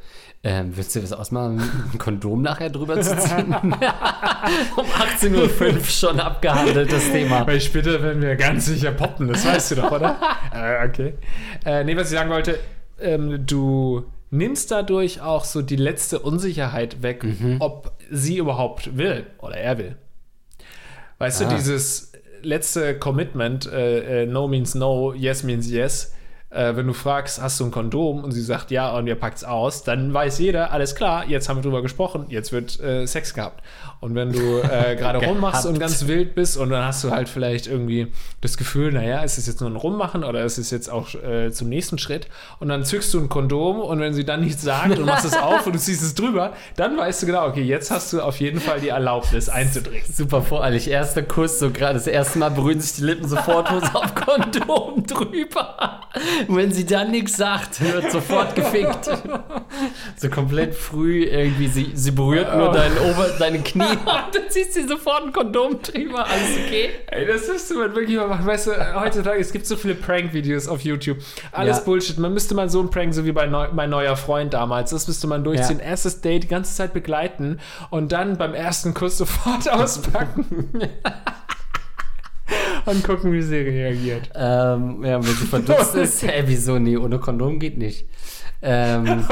ähm, 0.45 0.77
willst 0.77 0.95
du 0.95 1.01
das 1.01 1.13
ausmachen, 1.13 1.61
ein 1.93 1.99
Kondom 1.99 2.41
nachher 2.41 2.71
drüber 2.71 3.01
zu 3.01 3.17
ziehen? 3.17 3.53
um 3.53 3.73
18.05 4.85 5.75
Uhr 5.75 5.85
schon 5.85 6.21
abgehandelt, 6.21 6.93
das 6.93 7.11
Thema. 7.11 7.45
Weil 7.49 7.61
später 7.61 8.01
werden 8.01 8.23
wir 8.23 8.37
ganz 8.37 8.67
sicher 8.67 8.93
poppen, 8.93 9.27
das 9.27 9.45
weißt 9.45 9.73
du 9.73 9.75
doch, 9.77 9.91
oder? 9.91 10.17
äh, 10.55 10.87
okay. 10.87 11.15
Äh, 11.65 11.83
nee, 11.83 11.97
was 11.97 12.13
ich 12.13 12.17
sagen 12.17 12.31
wollte, 12.31 12.61
ähm, 13.03 13.47
du 13.47 14.05
nimmst 14.31 14.71
dadurch 14.71 15.21
auch 15.21 15.45
so 15.45 15.63
die 15.63 15.77
letzte 15.77 16.19
Unsicherheit 16.19 17.03
weg, 17.03 17.25
mhm. 17.25 17.57
ob 17.61 17.93
sie 18.11 18.39
überhaupt 18.39 18.97
will 18.97 19.27
oder 19.39 19.57
er 19.57 19.79
will. 19.79 19.97
Weißt 21.19 21.43
ah. 21.43 21.49
du, 21.49 21.57
dieses 21.57 22.13
letzte 22.43 22.99
Commitment, 22.99 23.67
äh, 23.67 24.23
äh, 24.23 24.27
no 24.27 24.49
means 24.49 24.75
no, 24.75 25.13
yes 25.15 25.43
means 25.43 25.71
yes, 25.71 26.15
äh, 26.53 26.77
wenn 26.77 26.87
du 26.87 26.93
fragst, 26.93 27.41
hast 27.41 27.59
du 27.61 27.65
ein 27.65 27.71
Kondom 27.71 28.25
und 28.25 28.33
sie 28.33 28.43
sagt 28.43 28.71
ja 28.71 28.93
und 28.97 29.07
ihr 29.07 29.15
packt 29.15 29.39
es 29.39 29.45
aus, 29.45 29.83
dann 29.85 30.13
weiß 30.13 30.39
jeder, 30.39 30.73
alles 30.73 30.95
klar, 30.95 31.27
jetzt 31.27 31.49
haben 31.49 31.59
wir 31.59 31.63
drüber 31.63 31.83
gesprochen, 31.83 32.27
jetzt 32.29 32.53
wird 32.53 32.79
äh, 32.81 33.07
Sex 33.07 33.35
gehabt. 33.35 33.63
Und 34.01 34.15
wenn 34.15 34.33
du 34.33 34.59
äh, 34.59 34.97
gerade 34.99 35.25
rummachst 35.25 35.65
und 35.65 35.79
ganz 35.79 36.07
wild 36.07 36.35
bist 36.35 36.57
und 36.57 36.71
dann 36.71 36.85
hast 36.85 37.05
du 37.05 37.11
halt 37.11 37.29
vielleicht 37.29 37.67
irgendwie 37.67 38.09
das 38.41 38.57
Gefühl, 38.57 38.93
naja, 38.93 39.23
ist 39.23 39.39
es 39.39 39.47
jetzt 39.47 39.61
nur 39.61 39.71
ein 39.71 39.77
Rummachen 39.77 40.25
oder 40.25 40.45
ist 40.45 40.59
es 40.59 40.71
jetzt 40.71 40.91
auch 40.91 41.15
äh, 41.15 41.51
zum 41.53 41.69
nächsten 41.69 41.99
Schritt? 41.99 42.27
Und 42.59 42.69
dann 42.69 42.85
zückst 42.85 43.15
du 43.15 43.21
ein 43.21 43.29
Kondom 43.29 43.81
und 43.81 44.01
wenn 44.01 44.13
sie 44.13 44.25
dann 44.25 44.41
nichts 44.41 44.63
sagt 44.63 44.99
und 44.99 45.07
machst 45.07 45.25
es 45.25 45.37
auf 45.41 45.67
und 45.67 45.75
du 45.75 45.79
ziehst 45.79 46.03
es 46.03 46.15
drüber, 46.15 46.53
dann 46.77 46.97
weißt 46.97 47.23
du 47.23 47.27
genau, 47.27 47.47
okay, 47.47 47.63
jetzt 47.63 47.91
hast 47.91 48.13
du 48.13 48.21
auf 48.21 48.41
jeden 48.41 48.61
Fall 48.61 48.81
die 48.81 48.89
Erlaubnis 48.89 49.49
einzudringen. 49.49 50.05
Super 50.13 50.43
voreilig. 50.43 50.91
Erster 50.91 51.23
Kuss, 51.23 51.59
so 51.59 51.71
gerade 51.71 51.95
das 51.95 52.07
erste 52.07 52.39
Mal 52.39 52.51
berühren 52.51 52.81
sich 52.81 52.97
die 52.97 53.05
Lippen 53.05 53.29
sofort 53.29 53.71
auf 53.95 54.15
Kondom 54.15 55.07
drüber. 55.07 56.01
Und 56.49 56.57
wenn 56.57 56.73
sie 56.73 56.87
dann 56.87 57.11
nichts 57.11 57.37
sagt, 57.37 57.81
wird 57.81 58.11
sofort 58.11 58.55
gefickt. 58.55 59.11
So 60.17 60.29
komplett 60.29 60.75
früh 60.75 61.25
irgendwie, 61.25 61.69
sie, 61.69 61.91
sie 61.95 62.11
berührt 62.11 62.55
nur 62.57 62.73
dein 62.73 62.93
Ober, 62.99 63.29
deine 63.39 63.61
Knie 63.61 63.83
und 63.91 64.07
dann 64.07 64.51
ziehst 64.51 64.77
du 64.77 64.87
sofort 64.87 65.25
ein 65.25 65.33
Kondom 65.33 65.81
drüber, 65.83 66.27
alles 66.27 66.51
okay? 66.67 66.91
Ey, 67.07 67.27
das 67.27 67.49
müsste 67.49 67.75
man 67.75 67.95
wirklich 67.95 68.17
mal 68.17 68.29
machen. 68.29 68.47
Weißt 68.47 68.67
du, 68.69 69.01
heutzutage, 69.01 69.41
es 69.41 69.53
gibt 69.53 69.67
so 69.67 69.77
viele 69.77 69.95
Prank-Videos 69.95 70.69
auf 70.69 70.83
YouTube. 70.83 71.19
Alles 71.53 71.79
ja. 71.79 71.85
Bullshit. 71.85 72.19
Man 72.19 72.33
müsste 72.33 72.55
mal 72.55 72.69
so 72.69 72.81
ein 72.81 72.91
Prank, 72.91 73.15
so 73.15 73.25
wie 73.25 73.33
bei 73.33 73.47
Neu 73.47 73.69
mein 73.73 73.91
neuer 73.91 74.17
Freund 74.17 74.55
damals, 74.55 74.91
das 74.91 75.09
müsste 75.09 75.27
man 75.27 75.45
durchziehen. 75.45 75.79
Ja. 75.79 75.87
Erstes 75.87 76.21
Date, 76.21 76.45
die 76.45 76.49
ganze 76.49 76.75
Zeit 76.75 76.93
begleiten 76.93 77.61
und 77.91 78.13
dann 78.13 78.37
beim 78.37 78.55
ersten 78.55 78.95
Kuss 78.95 79.19
sofort 79.19 79.69
auspacken. 79.71 80.71
und 82.87 83.05
gucken, 83.05 83.33
wie 83.33 83.43
sie 83.43 83.57
reagiert. 83.57 84.31
Ähm, 84.35 85.05
ja, 85.05 85.23
wenn 85.25 85.35
sie 85.35 85.47
verdutzt 85.47 85.95
ist, 85.97 86.23
hä, 86.23 86.43
wieso? 86.47 86.79
Nee, 86.79 86.97
ohne 86.97 87.19
Kondom 87.19 87.59
geht 87.59 87.79
nicht. 87.79 88.07
Ähm, 88.65 89.27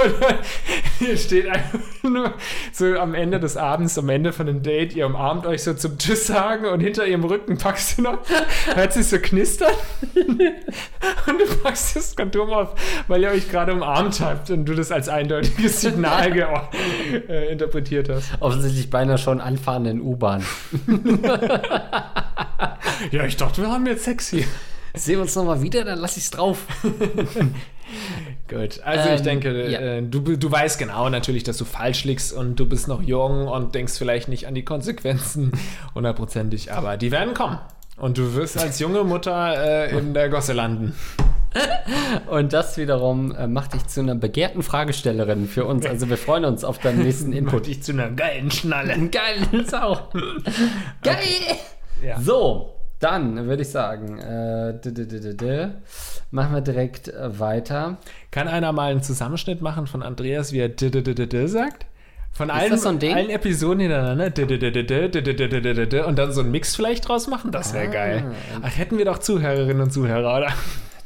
hier 0.99 1.16
steht 1.16 1.49
einfach 1.49 1.79
nur 2.03 2.35
so 2.73 2.87
am 2.99 3.14
Ende 3.14 3.38
des 3.38 3.57
Abends, 3.57 3.97
am 3.97 4.09
Ende 4.09 4.33
von 4.33 4.47
dem 4.47 4.62
Date, 4.64 4.97
ihr 4.97 5.07
umarmt 5.07 5.47
euch 5.47 5.62
so 5.62 5.73
zum 5.73 5.99
Tschüss 5.99 6.27
sagen 6.27 6.66
und 6.66 6.81
hinter 6.81 7.07
ihrem 7.07 7.23
Rücken 7.23 7.57
packst 7.57 7.97
du 7.97 8.03
noch, 8.03 8.19
hört 8.75 8.93
sich 8.93 9.07
so 9.07 9.19
knistern 9.19 9.73
und 10.14 10.38
du 10.38 11.57
packst 11.62 11.95
das 11.95 12.16
Kondom 12.16 12.51
auf, 12.51 12.75
weil 13.07 13.23
ihr 13.23 13.31
euch 13.31 13.49
gerade 13.49 13.73
umarmt 13.73 14.21
habt 14.21 14.51
und 14.51 14.64
du 14.64 14.75
das 14.75 14.90
als 14.90 15.09
eindeutiges 15.09 15.81
Signal 15.81 16.37
äh, 17.29 17.53
interpretiert 17.53 18.09
hast. 18.09 18.31
Offensichtlich 18.40 18.90
beinahe 18.90 19.19
schon 19.19 19.40
anfahrenden 19.40 20.01
U-Bahn. 20.01 20.45
ja, 23.12 23.25
ich 23.25 23.37
dachte, 23.37 23.62
wir 23.62 23.71
haben 23.71 23.87
jetzt 23.87 24.05
Sex 24.05 24.31
hier. 24.31 24.45
Sehen 24.95 25.16
wir 25.16 25.23
uns 25.23 25.37
nochmal 25.37 25.62
wieder, 25.62 25.85
dann 25.85 26.01
lass 26.01 26.16
ich's 26.16 26.31
drauf. 26.31 26.64
Gut, 28.51 28.81
also 28.83 29.09
ähm, 29.09 29.15
ich 29.15 29.23
denke, 29.23 29.71
ja. 29.71 29.79
äh, 29.79 30.03
du, 30.03 30.21
du 30.37 30.51
weißt 30.51 30.77
genau 30.77 31.09
natürlich, 31.09 31.45
dass 31.45 31.57
du 31.57 31.65
falsch 31.65 32.03
liegst 32.03 32.33
und 32.33 32.57
du 32.59 32.67
bist 32.67 32.89
noch 32.89 33.01
jung 33.01 33.47
und 33.47 33.77
denkst 33.77 33.97
vielleicht 33.97 34.27
nicht 34.27 34.49
an 34.49 34.57
die 34.57 34.65
Konsequenzen 34.65 35.53
hundertprozentig, 35.95 36.73
aber 36.73 36.97
die 36.97 37.13
werden 37.13 37.33
kommen. 37.33 37.59
Und 37.97 38.19
du 38.19 38.35
wirst 38.35 38.59
als 38.59 38.81
junge 38.81 39.05
Mutter 39.05 39.89
äh, 39.89 39.97
in 39.97 40.15
der 40.15 40.29
Gosse 40.31 40.53
landen. 40.53 40.95
Und 42.31 42.53
das 42.53 42.79
wiederum 42.79 43.35
äh, 43.35 43.47
macht 43.47 43.75
dich 43.75 43.87
zu 43.89 44.01
einer 44.01 44.15
begehrten 44.15 44.63
Fragestellerin 44.63 45.47
für 45.47 45.65
uns. 45.65 45.85
Also 45.85 46.09
wir 46.09 46.17
freuen 46.17 46.45
uns 46.45 46.65
auf 46.65 46.79
deinen 46.79 47.03
nächsten 47.03 47.33
Input. 47.35 47.53
macht 47.53 47.67
dich 47.67 47.83
zu 47.83 47.93
einer 47.93 48.09
geilen 48.11 48.51
Schnalle. 48.51 48.97
Geilen 49.09 49.67
Sau. 49.67 50.09
Geil! 51.03 51.17
Okay. 51.17 51.59
Ja. 52.03 52.21
So, 52.21 52.80
dann 53.01 53.47
würde 53.47 53.63
ich 53.63 53.71
sagen, 53.71 54.17
machen 56.31 56.55
wir 56.55 56.61
direkt 56.61 57.13
weiter. 57.17 57.97
Kann 58.31 58.47
einer 58.47 58.73
mal 58.73 58.93
einen 58.93 59.03
Zusammenschnitt 59.03 59.61
machen 59.63 59.87
von 59.87 60.03
Andreas, 60.03 60.53
wie 60.53 60.61
er 60.61 61.49
sagt? 61.49 61.87
Von 62.33 62.49
allen, 62.49 62.73
Episoden 63.31 63.81
hintereinander 63.81 64.27
und 66.07 66.17
dann 66.17 66.33
so 66.33 66.42
einen 66.42 66.53
Mix 66.53 66.77
vielleicht 66.77 67.09
draus 67.09 67.27
machen, 67.27 67.51
das 67.51 67.75
wäre 67.75 67.90
geil. 67.90 68.31
Hätten 68.63 68.98
wir 68.98 69.05
doch 69.05 69.19
Zuhörerinnen 69.19 69.83
und 69.83 69.92
Zuhörer, 69.92 70.37
oder? 70.37 70.53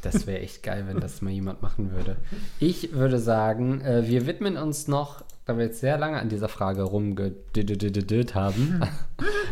Das 0.03 0.27
wäre 0.27 0.39
echt 0.41 0.61
geil, 0.61 0.83
wenn 0.87 0.99
das 0.99 1.23
mal 1.23 1.31
jemand 1.31 1.63
machen 1.63 1.91
würde. 1.91 2.17
Ich 2.59 2.93
würde 2.93 3.17
sagen, 3.17 3.81
wir 3.83 4.27
widmen 4.27 4.55
uns 4.55 4.87
noch, 4.87 5.23
da 5.45 5.57
wir 5.57 5.65
jetzt 5.65 5.79
sehr 5.79 5.97
lange 5.97 6.19
an 6.19 6.29
dieser 6.29 6.47
Frage 6.47 6.83
rumgedüdüdüdüdüd 6.83 8.35
haben, 8.35 8.81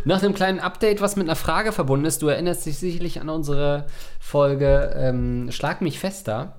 nach 0.05 0.21
einem 0.23 0.33
kleinen 0.33 0.59
Update, 0.59 1.01
was 1.01 1.15
mit 1.15 1.27
einer 1.27 1.35
Frage 1.35 1.71
verbunden 1.71 2.05
ist. 2.05 2.21
Du 2.21 2.27
erinnerst 2.27 2.65
dich 2.65 2.77
sicherlich 2.77 3.19
an 3.21 3.29
unsere 3.29 3.85
Folge 4.19 4.93
ähm, 4.95 5.49
Schlag 5.51 5.81
mich 5.81 5.99
fester. 5.99 6.57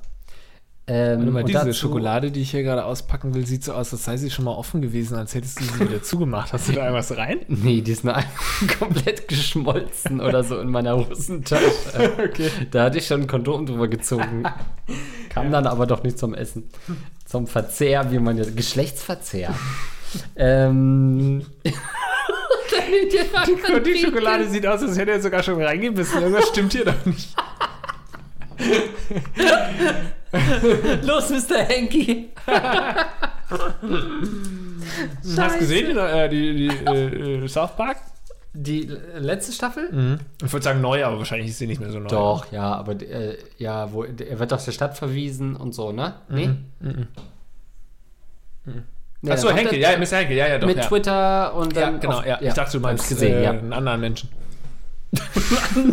Ähm, 0.86 1.32
mal, 1.32 1.44
diese 1.44 1.60
dazu- 1.60 1.72
Schokolade, 1.72 2.30
die 2.30 2.42
ich 2.42 2.50
hier 2.50 2.62
gerade 2.62 2.84
auspacken 2.84 3.32
will, 3.34 3.46
sieht 3.46 3.64
so 3.64 3.72
aus, 3.72 3.90
als 3.94 4.04
sei 4.04 4.18
sie 4.18 4.30
schon 4.30 4.44
mal 4.44 4.50
offen 4.52 4.82
gewesen, 4.82 5.16
als 5.16 5.34
hättest 5.34 5.58
du 5.58 5.64
sie 5.64 5.80
wieder 5.80 6.02
zugemacht. 6.02 6.52
Hast 6.52 6.68
du 6.68 6.72
da 6.72 6.80
irgendwas 6.82 7.16
rein? 7.16 7.38
Nee, 7.48 7.80
die 7.80 7.92
ist 7.92 8.04
nur 8.04 8.14
komplett 8.78 9.26
geschmolzen 9.26 10.20
oder 10.20 10.44
so 10.44 10.58
in 10.60 10.68
meiner 10.68 10.96
Hosentasche. 10.98 11.64
Okay. 12.28 12.50
Da 12.70 12.84
hatte 12.84 12.98
ich 12.98 13.06
schon 13.06 13.22
ein 13.22 13.26
Kondom 13.26 13.64
drüber 13.64 13.88
gezogen. 13.88 14.42
Kam 15.30 15.50
dann 15.50 15.66
aber 15.66 15.86
doch 15.86 16.02
nicht 16.02 16.18
zum 16.18 16.34
Essen. 16.34 16.68
Zum 17.24 17.46
Verzehr, 17.46 18.12
wie 18.12 18.18
man 18.18 18.36
jetzt. 18.36 18.54
Geschlechtsverzehr. 18.54 19.54
ähm. 20.36 21.46
Und 23.74 23.86
die 23.86 23.98
Schokolade 23.98 24.48
sieht 24.48 24.66
aus, 24.66 24.82
als 24.82 24.96
hätte 24.98 25.12
er 25.12 25.20
sogar 25.20 25.42
schon 25.42 25.62
reingebissen. 25.62 26.20
Irgendwas 26.20 26.48
stimmt 26.48 26.72
hier 26.72 26.84
doch 26.84 27.04
nicht. 27.06 27.34
Los, 31.02 31.30
Mr. 31.30 31.58
Henky! 31.58 32.30
Hast 35.36 35.54
du 35.54 35.58
gesehen, 35.58 35.94
die, 35.94 35.98
äh, 35.98 36.28
die, 36.28 36.54
die 36.56 36.68
äh, 36.68 37.44
äh, 37.44 37.48
South 37.48 37.76
Park? 37.76 37.98
Die 38.52 38.88
äh, 38.88 39.18
letzte 39.18 39.52
Staffel? 39.52 40.18
Ich 40.42 40.52
würde 40.52 40.64
sagen 40.64 40.80
neu, 40.80 41.04
aber 41.04 41.18
wahrscheinlich 41.18 41.50
ist 41.50 41.58
sie 41.58 41.66
nicht 41.66 41.80
mehr 41.80 41.90
so 41.90 41.98
neu. 41.98 42.08
Doch, 42.08 42.52
ja, 42.52 42.74
aber 42.74 42.92
äh, 43.00 43.36
ja, 43.58 43.92
wo, 43.92 44.04
er 44.04 44.38
wird 44.38 44.52
aus 44.52 44.64
der 44.64 44.72
Stadt 44.72 44.96
verwiesen 44.96 45.56
und 45.56 45.74
so, 45.74 45.92
ne? 45.92 46.14
Nee? 46.28 46.50
Nee, 49.24 49.30
Achso, 49.32 49.48
Henkel, 49.50 49.78
ja, 49.78 49.96
Mr. 49.96 50.18
Henkel, 50.18 50.36
ja, 50.36 50.48
ja, 50.48 50.58
doch. 50.58 50.66
Mit 50.66 50.76
ja. 50.76 50.84
Twitter 50.84 51.54
und 51.54 51.74
Ja, 51.74 51.80
dann. 51.82 51.98
genau, 52.00 52.18
auf- 52.18 52.26
ja. 52.26 52.38
Ich 52.42 52.52
dachte, 52.52 52.76
du 52.76 52.80
meinst 52.80 53.04
hab's 53.04 53.08
gesehen, 53.08 53.38
äh, 53.38 53.42
ja. 53.44 53.50
einen 53.52 53.72
anderen 53.72 54.00
Menschen. 54.02 54.28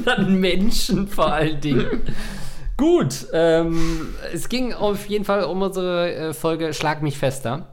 anderen 0.05 0.39
Menschen 0.39 1.07
vor 1.07 1.31
allen 1.31 1.61
Dingen. 1.61 2.01
Gut, 2.77 3.27
ähm, 3.31 4.09
es 4.33 4.49
ging 4.49 4.73
auf 4.73 5.07
jeden 5.07 5.23
Fall 5.23 5.43
um 5.43 5.61
unsere 5.61 6.13
äh, 6.13 6.33
Folge 6.33 6.73
Schlag 6.73 7.01
mich 7.03 7.17
fester. 7.17 7.67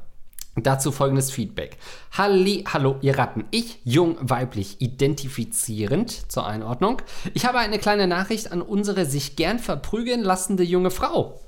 Dazu 0.55 0.91
folgendes 0.93 1.31
Feedback. 1.31 1.77
Halli, 2.17 2.65
hallo, 2.73 2.97
ihr 3.01 3.17
Ratten. 3.17 3.45
Ich, 3.53 3.79
jung, 3.85 4.17
weiblich, 4.21 4.81
identifizierend 4.81 6.31
zur 6.31 6.47
Einordnung. 6.47 7.01
Ich 7.33 7.47
habe 7.47 7.59
eine 7.59 7.79
kleine 7.79 8.07
Nachricht 8.09 8.51
an 8.53 8.61
unsere 8.61 9.07
sich 9.07 9.37
gern 9.37 9.59
verprügeln 9.61 10.23
lassende 10.23 10.65
junge 10.65 10.91
Frau. 10.91 11.41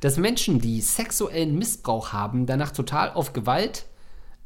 Dass 0.00 0.16
Menschen, 0.16 0.60
die 0.60 0.80
sexuellen 0.80 1.58
Missbrauch 1.58 2.12
haben, 2.12 2.46
danach 2.46 2.70
total 2.70 3.12
auf 3.12 3.32
Gewalt 3.32 3.86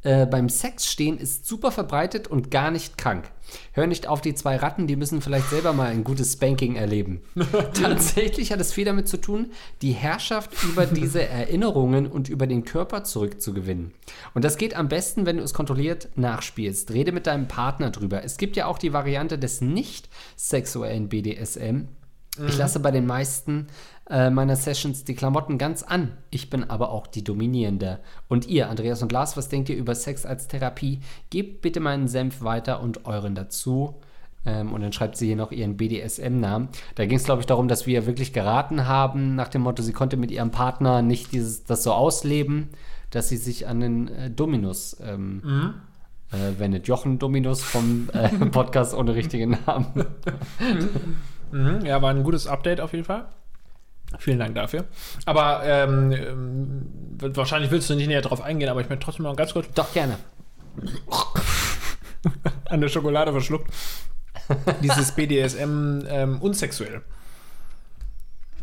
äh, 0.03 0.25
beim 0.25 0.49
Sex 0.49 0.91
stehen, 0.91 1.19
ist 1.19 1.47
super 1.47 1.71
verbreitet 1.71 2.27
und 2.27 2.51
gar 2.51 2.71
nicht 2.71 2.97
krank. 2.97 3.31
Hör 3.73 3.87
nicht 3.87 4.07
auf 4.07 4.23
die 4.23 4.35
zwei 4.35 4.57
Ratten, 4.57 4.87
die 4.87 4.97
müssen 4.97 5.21
vielleicht 5.21 5.51
selber 5.51 5.75
mal 5.75 5.91
ein 5.91 6.05
gutes 6.05 6.33
Spanking 6.33 6.77
erleben. 6.77 7.21
Tatsächlich 7.75 8.51
hat 8.51 8.61
es 8.61 8.73
viel 8.73 8.87
damit 8.87 9.09
zu 9.09 9.21
tun, 9.21 9.51
die 9.83 9.93
Herrschaft 9.93 10.53
über 10.65 10.87
diese 10.87 11.23
Erinnerungen 11.29 12.07
und 12.07 12.31
über 12.31 12.47
den 12.47 12.65
Körper 12.65 13.05
zurückzugewinnen. 13.05 13.93
Und 14.33 14.45
das 14.45 14.57
geht 14.57 14.75
am 14.75 14.89
besten, 14.89 15.27
wenn 15.27 15.37
du 15.37 15.43
es 15.43 15.53
kontrolliert 15.53 16.09
nachspielst. 16.15 16.93
Rede 16.93 17.13
mit 17.13 17.27
deinem 17.27 17.47
Partner 17.47 17.91
drüber. 17.91 18.25
Es 18.25 18.39
gibt 18.39 18.57
ja 18.57 18.67
auch 18.67 18.79
die 18.79 18.95
Variante 18.95 19.39
des 19.39 19.61
nicht 19.61 20.09
sexuellen 20.35 21.11
BDSM. 21.11 21.89
Ich 22.49 22.59
lasse 22.59 22.81
bei 22.81 22.91
den 22.91 23.07
meisten 23.07 23.69
äh, 24.11 24.29
meiner 24.31 24.57
Sessions 24.57 25.05
die 25.05 25.15
Klamotten 25.15 25.57
ganz 25.57 25.83
an. 25.83 26.13
Ich 26.31 26.51
bin 26.51 26.69
aber 26.69 26.91
auch 26.91 27.07
die 27.07 27.23
Dominierende. 27.23 28.01
Und 28.29 28.49
ihr, 28.49 28.69
Andreas 28.69 29.03
und 29.03 29.13
Lars, 29.13 29.37
was 29.37 29.49
denkt 29.49 29.69
ihr 29.69 29.77
über 29.77 29.95
Sex 29.95 30.27
als 30.27 30.49
Therapie? 30.49 31.01
Gebt 31.31 31.63
bitte 31.63 31.81
meinen 31.81 32.09
Senf 32.09 32.43
weiter 32.43 32.81
und 32.83 33.07
euren 33.07 33.35
dazu. 33.35 34.01
Ähm, 34.45 34.73
und 34.73 34.81
dann 34.81 34.93
schreibt 34.93 35.17
sie 35.17 35.27
hier 35.27 35.37
noch 35.37 35.53
ihren 35.53 35.77
BDSM-Namen. 35.77 36.71
Da 36.97 37.07
ging 37.07 37.19
es, 37.19 37.25
glaube 37.25 37.41
ich, 37.41 37.47
darum, 37.47 37.69
dass 37.69 37.87
wir 37.87 38.07
wirklich 38.07 38.33
geraten 38.33 38.87
haben, 38.87 39.37
nach 39.37 39.49
dem 39.49 39.63
Motto, 39.63 39.83
sie 39.83 39.93
konnte 39.93 40.17
mit 40.17 40.31
ihrem 40.31 40.51
Partner 40.51 41.03
nicht 41.03 41.33
dieses, 41.33 41.65
das 41.65 41.83
so 41.83 41.93
ausleben, 41.93 42.71
dass 43.11 43.29
sie 43.29 43.37
sich 43.37 43.69
an 43.69 43.81
den 43.81 44.09
äh, 44.09 44.31
Dominus 44.31 44.97
ähm, 45.05 45.75
äh, 46.33 46.59
wendet. 46.59 46.89
Jochen 46.89 47.19
Dominus 47.19 47.63
vom 47.63 48.09
äh, 48.13 48.29
Podcast 48.47 48.95
ohne 48.95 49.15
richtigen 49.15 49.59
Namen. 49.67 49.87
Mhm, 51.51 51.85
ja, 51.85 52.01
war 52.03 52.11
ein 52.11 52.23
gutes 52.23 52.47
Update 52.47 52.81
auf 52.81 52.93
jeden 52.93 53.05
Fall. 53.05 53.27
Vielen 54.19 54.39
Dank 54.39 54.55
dafür. 54.57 54.85
Aber 55.25 55.63
ähm, 55.65 56.13
ähm, 56.13 56.87
wahrscheinlich 57.35 57.71
willst 57.71 57.89
du 57.91 57.95
nicht 57.95 58.09
näher 58.09 58.23
drauf 58.23 58.43
eingehen, 58.43 58.69
aber 58.69 58.81
ich 58.81 58.89
möchte 58.89 59.05
trotzdem 59.05 59.25
noch 59.25 59.37
ganz 59.37 59.53
kurz 59.53 59.69
Doch 59.75 59.93
gerne. 59.93 60.17
an 62.69 62.81
der 62.81 62.89
Schokolade 62.89 63.31
verschluckt. 63.33 63.71
Dieses 64.83 65.13
BDSM 65.13 66.01
ähm, 66.09 66.39
unsexuell. 66.41 67.03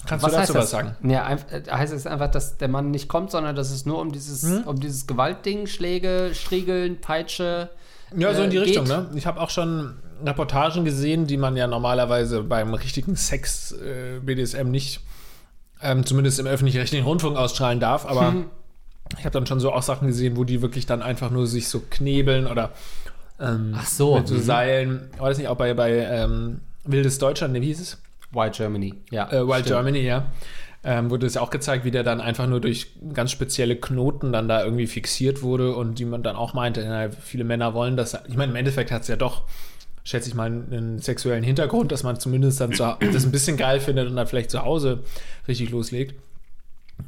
Kannst 0.05 0.25
du 0.25 0.31
dazu 0.31 0.53
was 0.53 0.69
sagen? 0.69 0.95
Ja, 1.03 1.29
äh, 1.31 1.63
heißt 1.69 1.93
es 1.93 2.07
einfach, 2.07 2.29
dass 2.29 2.57
der 2.57 2.67
Mann 2.67 2.91
nicht 2.91 3.07
kommt, 3.07 3.31
sondern 3.31 3.55
dass 3.55 3.71
es 3.71 3.85
nur 3.85 3.99
um 3.99 4.11
dieses, 4.11 4.43
Hm? 4.43 4.63
um 4.63 4.79
dieses 4.79 5.07
Gewaltding, 5.07 5.67
Schläge, 5.67 6.31
Striegeln, 6.33 6.99
Peitsche. 6.99 7.69
Ja, 8.15 8.33
so 8.33 8.43
in 8.43 8.49
die 8.49 8.57
äh, 8.57 8.61
Richtung, 8.61 8.85
ne? 8.85 9.09
Ich 9.15 9.25
habe 9.25 9.39
auch 9.41 9.49
schon 9.49 9.97
Reportagen 10.25 10.85
gesehen, 10.85 11.27
die 11.27 11.37
man 11.37 11.55
ja 11.57 11.67
normalerweise 11.67 12.43
beim 12.43 12.73
richtigen 12.73 13.15
Sex 13.15 13.71
äh, 13.73 14.19
BDSM 14.21 14.69
nicht, 14.69 15.01
ähm, 15.81 16.05
zumindest 16.05 16.39
im 16.39 16.47
öffentlich-rechtlichen 16.47 17.05
Rundfunk 17.05 17.37
ausstrahlen 17.37 17.79
darf, 17.79 18.05
aber 18.05 18.31
Mhm. 18.31 18.45
ich 19.17 19.25
habe 19.25 19.31
dann 19.31 19.45
schon 19.45 19.59
so 19.59 19.71
auch 19.71 19.83
Sachen 19.83 20.07
gesehen, 20.07 20.37
wo 20.37 20.43
die 20.43 20.61
wirklich 20.61 20.85
dann 20.85 21.01
einfach 21.01 21.29
nur 21.31 21.47
sich 21.47 21.67
so 21.69 21.81
knebeln 21.89 22.47
oder 22.47 22.71
ähm, 23.39 23.75
Ach 23.77 23.85
so. 23.85 24.17
mit 24.17 24.27
so 24.27 24.35
mhm. 24.35 24.41
Seilen. 24.41 25.09
War 25.17 25.29
das 25.29 25.37
nicht 25.37 25.47
auch 25.47 25.57
bei, 25.57 25.73
bei 25.73 25.91
ähm, 25.91 26.61
Wildes 26.85 27.19
Deutschland, 27.19 27.53
wie 27.53 27.61
hieß 27.65 27.79
es? 27.79 27.97
Wild 28.31 28.53
Germany. 28.53 28.95
Ja. 29.11 29.29
Äh, 29.31 29.47
Wild 29.47 29.65
stimmt. 29.65 29.67
Germany, 29.67 29.99
ja. 29.99 30.25
Ähm, 30.83 31.09
wurde 31.09 31.25
es 31.27 31.33
ja 31.33 31.41
auch 31.41 31.49
gezeigt, 31.49 31.85
wie 31.85 31.91
der 31.91 32.03
dann 32.03 32.21
einfach 32.21 32.47
nur 32.47 32.61
durch 32.61 32.87
ganz 33.13 33.31
spezielle 33.31 33.75
Knoten 33.75 34.31
dann 34.31 34.47
da 34.47 34.63
irgendwie 34.63 34.87
fixiert 34.87 35.41
wurde 35.41 35.75
und 35.75 35.99
die 35.99 36.05
man 36.05 36.23
dann 36.23 36.35
auch 36.35 36.53
meinte, 36.53 36.81
ja, 36.81 37.09
viele 37.09 37.43
Männer 37.43 37.73
wollen 37.73 37.97
das. 37.97 38.17
Ich 38.27 38.37
meine, 38.37 38.51
im 38.51 38.55
Endeffekt 38.55 38.91
hat 38.91 39.01
es 39.01 39.07
ja 39.07 39.15
doch, 39.17 39.43
schätze 40.07 40.29
ich 40.29 40.35
mal, 40.35 40.45
einen 40.45 40.99
sexuellen 40.99 41.43
Hintergrund, 41.43 41.91
dass 41.91 42.03
man 42.03 42.17
zumindest 42.17 42.61
dann 42.61 42.71
zu, 42.71 42.95
das 43.11 43.25
ein 43.25 43.31
bisschen 43.31 43.57
geil 43.57 43.81
findet 43.81 44.07
und 44.07 44.15
dann 44.15 44.25
vielleicht 44.25 44.49
zu 44.49 44.63
Hause 44.63 45.03
richtig 45.49 45.69
loslegt. 45.69 46.15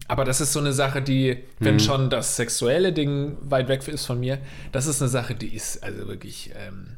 Aber 0.10 0.26
das 0.26 0.42
ist 0.42 0.52
so 0.52 0.60
eine 0.60 0.74
Sache, 0.74 1.02
die, 1.02 1.38
wenn 1.60 1.80
schon 1.80 2.10
das 2.10 2.36
sexuelle 2.36 2.92
Ding 2.92 3.38
weit 3.42 3.70
weg 3.70 3.88
ist 3.88 4.06
von 4.06 4.20
mir, 4.20 4.40
das 4.74 4.86
ist 4.86 5.02
eine 5.02 5.08
Sache, 5.08 5.34
die 5.34 5.48
ist 5.48 5.82
also 5.82 6.10
wirklich 6.10 6.52
ähm, 6.58 6.98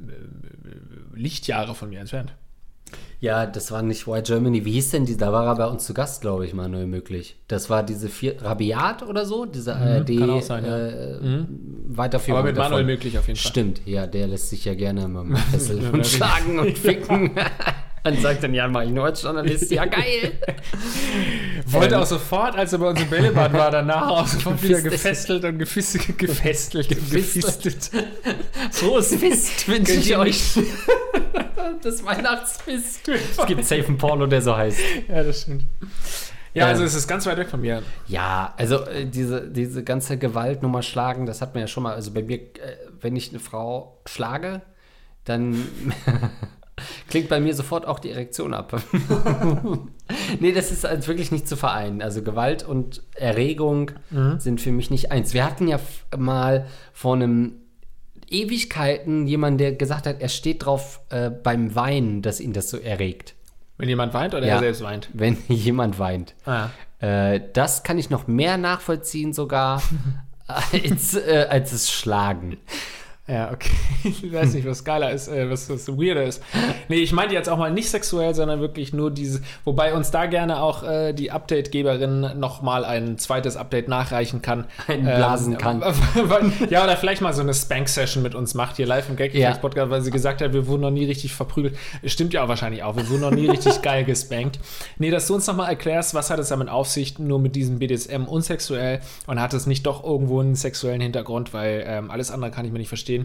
äh, 0.00 1.16
Lichtjahre 1.16 1.76
von 1.76 1.90
mir 1.90 2.00
entfernt. 2.00 2.34
Ja, 3.20 3.46
das 3.46 3.72
war 3.72 3.82
nicht 3.82 4.06
Wild 4.06 4.26
Germany. 4.26 4.64
Wie 4.64 4.70
hieß 4.72 4.90
denn 4.90 5.04
die? 5.04 5.16
Da 5.16 5.32
war 5.32 5.44
er 5.46 5.56
bei 5.56 5.66
uns 5.66 5.84
zu 5.84 5.92
Gast, 5.92 6.20
glaube 6.20 6.46
ich, 6.46 6.54
Manuel 6.54 6.86
möglich. 6.86 7.36
Das 7.48 7.68
war 7.68 7.82
diese 7.82 8.08
vier, 8.08 8.40
Rabiat 8.40 9.02
oder 9.02 9.26
so, 9.26 9.44
diese 9.44 9.74
ARD 9.74 10.10
Mhm, 10.10 10.18
kann 10.20 10.30
auch 10.30 10.42
sein, 10.42 10.64
ja. 10.64 10.86
äh, 10.86 11.44
Weiterführung. 11.88 12.38
Aber 12.38 12.48
mit 12.48 12.56
davon. 12.56 12.70
Manuel 12.72 12.86
möglich 12.86 13.18
auf 13.18 13.26
jeden 13.26 13.38
Fall. 13.38 13.50
Stimmt, 13.50 13.80
ja, 13.86 14.06
der 14.06 14.28
lässt 14.28 14.50
sich 14.50 14.64
ja 14.64 14.74
gerne 14.74 15.08
mal 15.08 15.24
mit 15.24 15.38
Fessel 15.38 15.82
Ja, 15.82 15.90
und 15.90 16.06
schlagen 16.06 16.58
und 16.60 16.78
ficken. 16.78 17.32
Dann 18.14 18.22
sagt 18.22 18.42
dann, 18.42 18.54
ja, 18.54 18.66
mach 18.68 18.82
ich 18.82 18.90
nur 18.90 19.04
als 19.04 19.22
Journalist. 19.22 19.70
Ja, 19.70 19.84
geil. 19.86 20.32
Wollte 21.66 21.94
Ähm. 21.94 22.00
auch 22.00 22.06
sofort, 22.06 22.56
als 22.56 22.72
er 22.72 22.78
bei 22.78 22.88
uns 22.88 23.00
im 23.00 23.08
Bällebad 23.10 23.52
war, 23.52 23.70
danach 23.70 24.08
auch 24.08 24.26
sofort 24.26 24.62
wieder 24.62 24.80
Gefesselt. 24.80 25.42
gefesselt 25.42 25.44
und 25.44 25.58
gefesselt 25.58 26.08
und 26.08 26.88
Gefisselt. 26.88 27.62
gefistet. 27.62 27.90
Frohes 28.72 29.14
Fest 29.16 29.68
wünsche 29.68 29.92
ich 29.94 30.16
euch. 30.16 30.42
Das 31.82 32.04
Weihnachtsfest. 32.04 33.08
Es 33.08 33.46
gibt 33.46 33.64
safe 33.64 33.84
einen 33.86 33.98
Porno, 33.98 34.26
der 34.26 34.40
so 34.42 34.56
heißt. 34.56 34.78
Ja, 35.08 35.22
das 35.22 35.42
stimmt. 35.42 35.64
Ja, 36.54 36.64
Ähm. 36.64 36.70
also 36.70 36.82
es 36.84 36.94
ist 36.94 37.06
ganz 37.06 37.26
weit 37.26 37.36
weg 37.36 37.48
von 37.50 37.60
mir. 37.60 37.82
Ja, 38.06 38.54
also 38.56 38.84
äh, 38.86 39.04
diese, 39.04 39.48
diese 39.48 39.84
ganze 39.84 40.16
Gewaltnummer 40.18 40.82
schlagen, 40.82 41.26
das 41.26 41.40
hat 41.42 41.54
man 41.54 41.60
ja 41.60 41.66
schon 41.68 41.82
mal. 41.82 41.94
Also 41.94 42.10
bei 42.12 42.22
mir, 42.22 42.36
äh, 42.38 42.48
wenn 43.00 43.14
ich 43.16 43.30
eine 43.30 43.38
Frau 43.38 44.00
schlage, 44.06 44.62
dann 45.24 45.68
klingt 47.08 47.28
bei 47.28 47.40
mir 47.40 47.54
sofort 47.54 47.86
auch 47.86 47.98
die 47.98 48.10
Erektion 48.10 48.54
ab. 48.54 48.80
nee, 50.40 50.52
das 50.52 50.70
ist 50.70 50.86
also 50.86 51.08
wirklich 51.08 51.30
nicht 51.32 51.48
zu 51.48 51.56
vereinen. 51.56 52.02
Also 52.02 52.22
Gewalt 52.22 52.62
und 52.62 53.02
Erregung 53.14 53.90
sind 54.38 54.60
für 54.60 54.72
mich 54.72 54.90
nicht 54.90 55.10
eins. 55.12 55.34
Wir 55.34 55.44
hatten 55.44 55.68
ja 55.68 55.80
mal 56.16 56.66
vor 56.92 57.14
einem 57.14 57.54
Ewigkeiten 58.30 59.26
jemanden, 59.26 59.58
der 59.58 59.72
gesagt 59.72 60.06
hat, 60.06 60.20
er 60.20 60.28
steht 60.28 60.64
drauf 60.64 61.00
äh, 61.10 61.30
beim 61.30 61.74
Weinen, 61.74 62.22
dass 62.22 62.40
ihn 62.40 62.52
das 62.52 62.68
so 62.70 62.76
erregt. 62.76 63.34
Wenn 63.78 63.88
jemand 63.88 64.12
weint 64.12 64.34
oder 64.34 64.46
Ja. 64.46 64.54
er 64.54 64.60
selbst 64.60 64.82
weint. 64.82 65.08
Wenn 65.14 65.36
jemand 65.48 65.98
weint. 65.98 66.34
Ah. 66.44 66.68
Äh, 67.00 67.40
das 67.52 67.84
kann 67.84 67.96
ich 67.98 68.10
noch 68.10 68.26
mehr 68.26 68.58
nachvollziehen 68.58 69.32
sogar 69.32 69.82
als, 70.46 71.14
äh, 71.14 71.46
als 71.48 71.72
es 71.72 71.90
Schlagen. 71.90 72.58
Ja, 73.28 73.50
okay. 73.52 73.70
Ich 74.04 74.32
weiß 74.32 74.54
nicht, 74.54 74.66
was 74.66 74.84
geiler 74.84 75.10
ist, 75.10 75.26
äh, 75.28 75.50
was, 75.50 75.68
was 75.68 75.88
weirder 75.88 76.22
ist. 76.22 76.40
Nee, 76.88 76.96
ich 76.98 77.12
meinte 77.12 77.34
jetzt 77.34 77.48
auch 77.48 77.58
mal 77.58 77.70
nicht 77.70 77.90
sexuell, 77.90 78.32
sondern 78.34 78.60
wirklich 78.60 78.92
nur 78.92 79.10
dieses, 79.10 79.42
wobei 79.64 79.92
uns 79.92 80.10
da 80.12 80.26
gerne 80.26 80.62
auch 80.62 80.82
äh, 80.84 81.12
die 81.12 81.30
Update-Geberin 81.32 82.38
nochmal 82.38 82.84
ein 82.84 83.18
zweites 83.18 83.56
Update 83.56 83.88
nachreichen 83.88 84.40
kann. 84.40 84.66
Einen 84.86 85.04
blasen 85.04 85.52
Ähm, 85.54 85.58
kann. 85.58 85.82
ja, 86.70 86.84
oder 86.84 86.96
vielleicht 86.96 87.20
mal 87.20 87.32
so 87.32 87.42
eine 87.42 87.52
Spank-Session 87.54 88.22
mit 88.22 88.34
uns 88.36 88.54
macht, 88.54 88.76
hier 88.76 88.86
live 88.86 89.08
im 89.08 89.16
gag 89.16 89.34
Ja. 89.34 89.52
podcast 89.54 89.90
weil 89.90 90.00
sie 90.00 90.10
gesagt 90.12 90.40
hat, 90.40 90.52
wir 90.52 90.66
wurden 90.68 90.82
noch 90.82 90.90
nie 90.90 91.04
richtig 91.04 91.34
verprügelt. 91.34 91.76
Stimmt 92.04 92.32
ja 92.32 92.44
auch 92.44 92.48
wahrscheinlich 92.48 92.82
auch, 92.84 92.96
wir 92.96 93.08
wurden 93.10 93.22
noch 93.22 93.30
nie 93.32 93.48
richtig 93.48 93.82
geil 93.82 94.04
gespankt. 94.04 94.60
Nee, 94.98 95.10
dass 95.10 95.26
du 95.26 95.34
uns 95.34 95.46
nochmal 95.46 95.68
erklärst, 95.70 96.14
was 96.14 96.30
hat 96.30 96.38
es 96.38 96.48
damit 96.48 96.68
auf 96.68 96.88
sich, 96.88 97.18
nur 97.18 97.40
mit 97.40 97.56
diesem 97.56 97.80
BDSM 97.80 98.24
unsexuell 98.24 99.00
und 99.26 99.40
hat 99.40 99.52
es 99.54 99.66
nicht 99.66 99.84
doch 99.86 100.04
irgendwo 100.04 100.40
einen 100.40 100.54
sexuellen 100.54 101.00
Hintergrund, 101.00 101.52
weil 101.52 101.84
ähm, 101.86 102.10
alles 102.10 102.30
andere 102.30 102.52
kann 102.52 102.64
ich 102.64 102.72
mir 102.72 102.78
nicht 102.78 102.88
verstehen. 102.88 103.17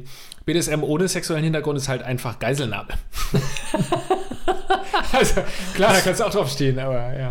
BDSM 0.45 0.83
ohne 0.83 1.07
sexuellen 1.07 1.43
Hintergrund 1.43 1.77
ist 1.77 1.87
halt 1.87 2.03
einfach 2.03 2.39
Geiselnahme. 2.39 2.89
also, 5.11 5.41
klar, 5.73 5.93
da 5.93 6.01
kannst 6.01 6.19
du 6.19 6.25
auch 6.25 6.31
drauf 6.31 6.51
stehen, 6.51 6.79
aber 6.79 7.17
ja. 7.17 7.29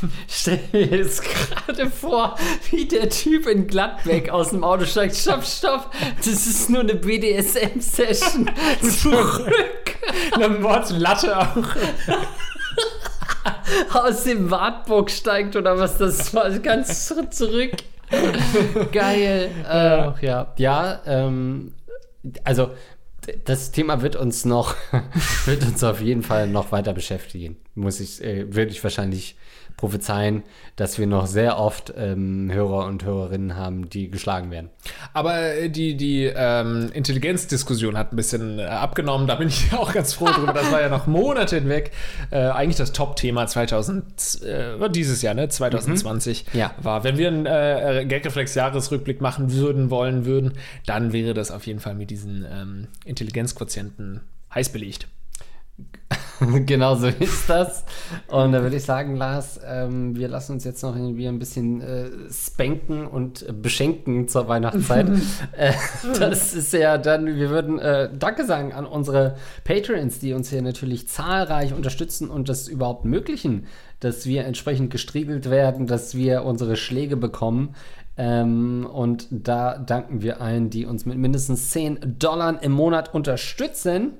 Stell 0.28 0.60
mir 0.72 0.84
jetzt 0.84 1.22
gerade 1.22 1.90
vor, 1.90 2.36
wie 2.70 2.86
der 2.86 3.08
Typ 3.08 3.46
in 3.46 3.66
Gladbeck 3.66 4.30
aus 4.30 4.50
dem 4.50 4.64
Auto 4.64 4.84
steigt. 4.84 5.16
Stopp, 5.16 5.44
stopp, 5.44 5.90
das 6.18 6.46
ist 6.46 6.70
nur 6.70 6.80
eine 6.80 6.94
BDSM-Session. 6.94 8.50
Zurück 8.82 9.96
Eine 10.32 10.48
Mordslatte 10.48 11.38
auch. 11.38 11.56
aus 13.94 14.24
dem 14.24 14.50
Wartburg 14.50 15.10
steigt 15.10 15.56
oder 15.56 15.78
was 15.78 15.98
das 15.98 16.34
war. 16.34 16.50
Ganz 16.58 17.12
zurück. 17.30 17.72
Geil. 18.92 19.50
Ach 19.66 20.20
ja. 20.22 20.52
Ja, 20.56 21.02
ähm, 21.06 21.74
also 22.44 22.70
das 23.44 23.72
Thema 23.72 24.02
wird 24.02 24.16
uns 24.16 24.44
noch, 24.44 24.74
wird 25.46 25.64
uns 25.64 25.82
auf 25.82 26.00
jeden 26.00 26.22
Fall 26.22 26.46
noch 26.46 26.72
weiter 26.72 26.92
beschäftigen. 26.92 27.56
Muss 27.74 28.00
ich, 28.00 28.22
äh, 28.22 28.54
würde 28.54 28.70
ich 28.70 28.82
wahrscheinlich 28.82 29.36
prophezeien, 29.76 30.42
dass 30.76 30.98
wir 30.98 31.06
noch 31.06 31.26
sehr 31.26 31.58
oft 31.58 31.92
ähm, 31.96 32.50
Hörer 32.52 32.86
und 32.86 33.04
Hörerinnen 33.04 33.56
haben, 33.56 33.90
die 33.90 34.10
geschlagen 34.10 34.50
werden. 34.50 34.70
Aber 35.12 35.38
äh, 35.54 35.68
die, 35.68 35.96
die 35.96 36.24
ähm, 36.24 36.90
Intelligenzdiskussion 36.92 37.98
hat 37.98 38.12
ein 38.12 38.16
bisschen 38.16 38.58
äh, 38.58 38.64
abgenommen. 38.64 39.26
Da 39.26 39.34
bin 39.34 39.48
ich 39.48 39.72
auch 39.72 39.92
ganz 39.92 40.14
froh 40.14 40.26
drüber. 40.26 40.52
Das 40.52 40.70
war 40.72 40.80
ja 40.80 40.88
noch 40.88 41.06
Monate 41.06 41.56
hinweg 41.56 41.90
äh, 42.30 42.38
eigentlich 42.38 42.76
das 42.76 42.92
Top-Thema 42.92 43.46
2000, 43.46 44.42
äh, 44.42 44.90
dieses 44.90 45.20
Jahr, 45.22 45.34
ne? 45.34 45.48
2020 45.48 46.46
Ja. 46.54 46.74
war. 46.80 47.04
Wenn 47.04 47.18
wir 47.18 47.28
einen 47.28 47.46
äh, 47.46 48.06
Gagreflex-Jahresrückblick 48.08 49.20
machen 49.20 49.52
würden, 49.52 49.90
wollen 49.90 50.24
würden, 50.24 50.54
dann 50.86 51.12
wäre 51.12 51.34
das 51.34 51.50
auf 51.50 51.66
jeden 51.66 51.80
Fall 51.80 51.94
mit 51.94 52.10
diesen 52.10 52.46
ähm, 52.50 52.88
Intelligenzquotienten 53.04 54.22
heiß 54.54 54.70
belegt. 54.70 55.06
genau 56.66 56.94
so 56.94 57.08
ist 57.08 57.48
das. 57.48 57.84
Und 58.28 58.52
da 58.52 58.62
würde 58.62 58.76
ich 58.76 58.84
sagen, 58.84 59.16
Lars, 59.16 59.60
ähm, 59.66 60.16
wir 60.16 60.28
lassen 60.28 60.52
uns 60.52 60.64
jetzt 60.64 60.82
noch 60.82 60.94
irgendwie 60.94 61.26
ein 61.26 61.38
bisschen 61.38 61.80
äh, 61.80 62.10
spanken 62.30 63.06
und 63.06 63.44
beschenken 63.62 64.28
zur 64.28 64.48
Weihnachtszeit. 64.48 65.08
äh, 65.56 65.72
das 66.18 66.54
ist 66.54 66.72
ja 66.72 66.98
dann, 66.98 67.26
wir 67.26 67.50
würden 67.50 67.78
äh, 67.78 68.10
Danke 68.16 68.44
sagen 68.44 68.72
an 68.72 68.86
unsere 68.86 69.36
Patrons, 69.64 70.18
die 70.18 70.32
uns 70.32 70.50
hier 70.50 70.62
natürlich 70.62 71.08
zahlreich 71.08 71.72
unterstützen 71.72 72.30
und 72.30 72.48
das 72.48 72.68
überhaupt 72.68 73.04
ermöglichen, 73.04 73.66
dass 74.00 74.26
wir 74.26 74.44
entsprechend 74.44 74.90
gestriegelt 74.90 75.50
werden, 75.50 75.86
dass 75.86 76.14
wir 76.14 76.44
unsere 76.44 76.76
Schläge 76.76 77.16
bekommen. 77.16 77.74
Ähm, 78.18 78.86
und 78.90 79.26
da 79.30 79.76
danken 79.78 80.22
wir 80.22 80.40
allen, 80.40 80.70
die 80.70 80.86
uns 80.86 81.04
mit 81.04 81.18
mindestens 81.18 81.70
10 81.70 82.16
Dollar 82.18 82.62
im 82.62 82.72
Monat 82.72 83.12
unterstützen 83.14 84.14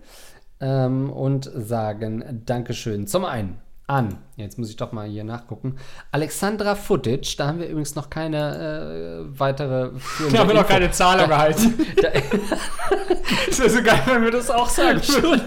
ähm, 0.61 1.11
und 1.11 1.51
sagen 1.55 2.43
Dankeschön. 2.47 3.07
Zum 3.07 3.25
einen 3.25 3.59
an, 3.89 4.19
jetzt 4.37 4.59
muss 4.59 4.69
ich 4.69 4.77
doch 4.77 4.91
mal 4.91 5.07
hier 5.07 5.23
nachgucken, 5.23 5.77
Alexandra 6.11 6.75
Footage, 6.75 7.37
da 7.39 7.47
haben 7.47 7.61
wir 7.61 7.69
übrigens 7.69 7.95
noch 7.95 8.11
keine 8.11 9.27
äh, 9.29 9.39
weitere 9.39 9.91
Da 10.33 10.39
haben 10.41 10.49
wir 10.49 10.57
noch 10.57 10.67
keine 10.67 10.91
Zahlung 10.91 11.31
erhalten. 11.31 11.75
Da, 12.03 12.09
Das 13.49 13.59
wäre 13.59 13.71
so 13.71 13.83
geil, 13.83 14.03
wenn 14.07 14.25
wir 14.25 14.31
das 14.31 14.51
auch 14.51 14.69
sagen 14.69 15.01
würden. 15.01 15.41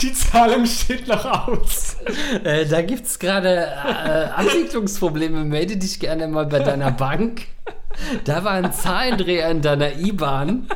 Die 0.00 0.12
Zahlung 0.12 0.66
steht 0.66 1.08
noch 1.08 1.48
aus. 1.48 1.96
äh, 2.44 2.66
da 2.66 2.82
gibt 2.82 3.06
es 3.06 3.18
gerade 3.18 3.66
äh, 3.66 4.28
Abwicklungsprobleme. 4.34 5.44
Melde 5.44 5.76
dich 5.76 6.00
gerne 6.00 6.28
mal 6.28 6.46
bei 6.46 6.60
deiner 6.60 6.90
Bank. 6.90 7.42
Da 8.24 8.44
war 8.44 8.52
ein 8.52 8.72
Zahlendreher 8.72 9.50
in 9.50 9.62
deiner 9.62 9.98
IBAN. 9.98 10.68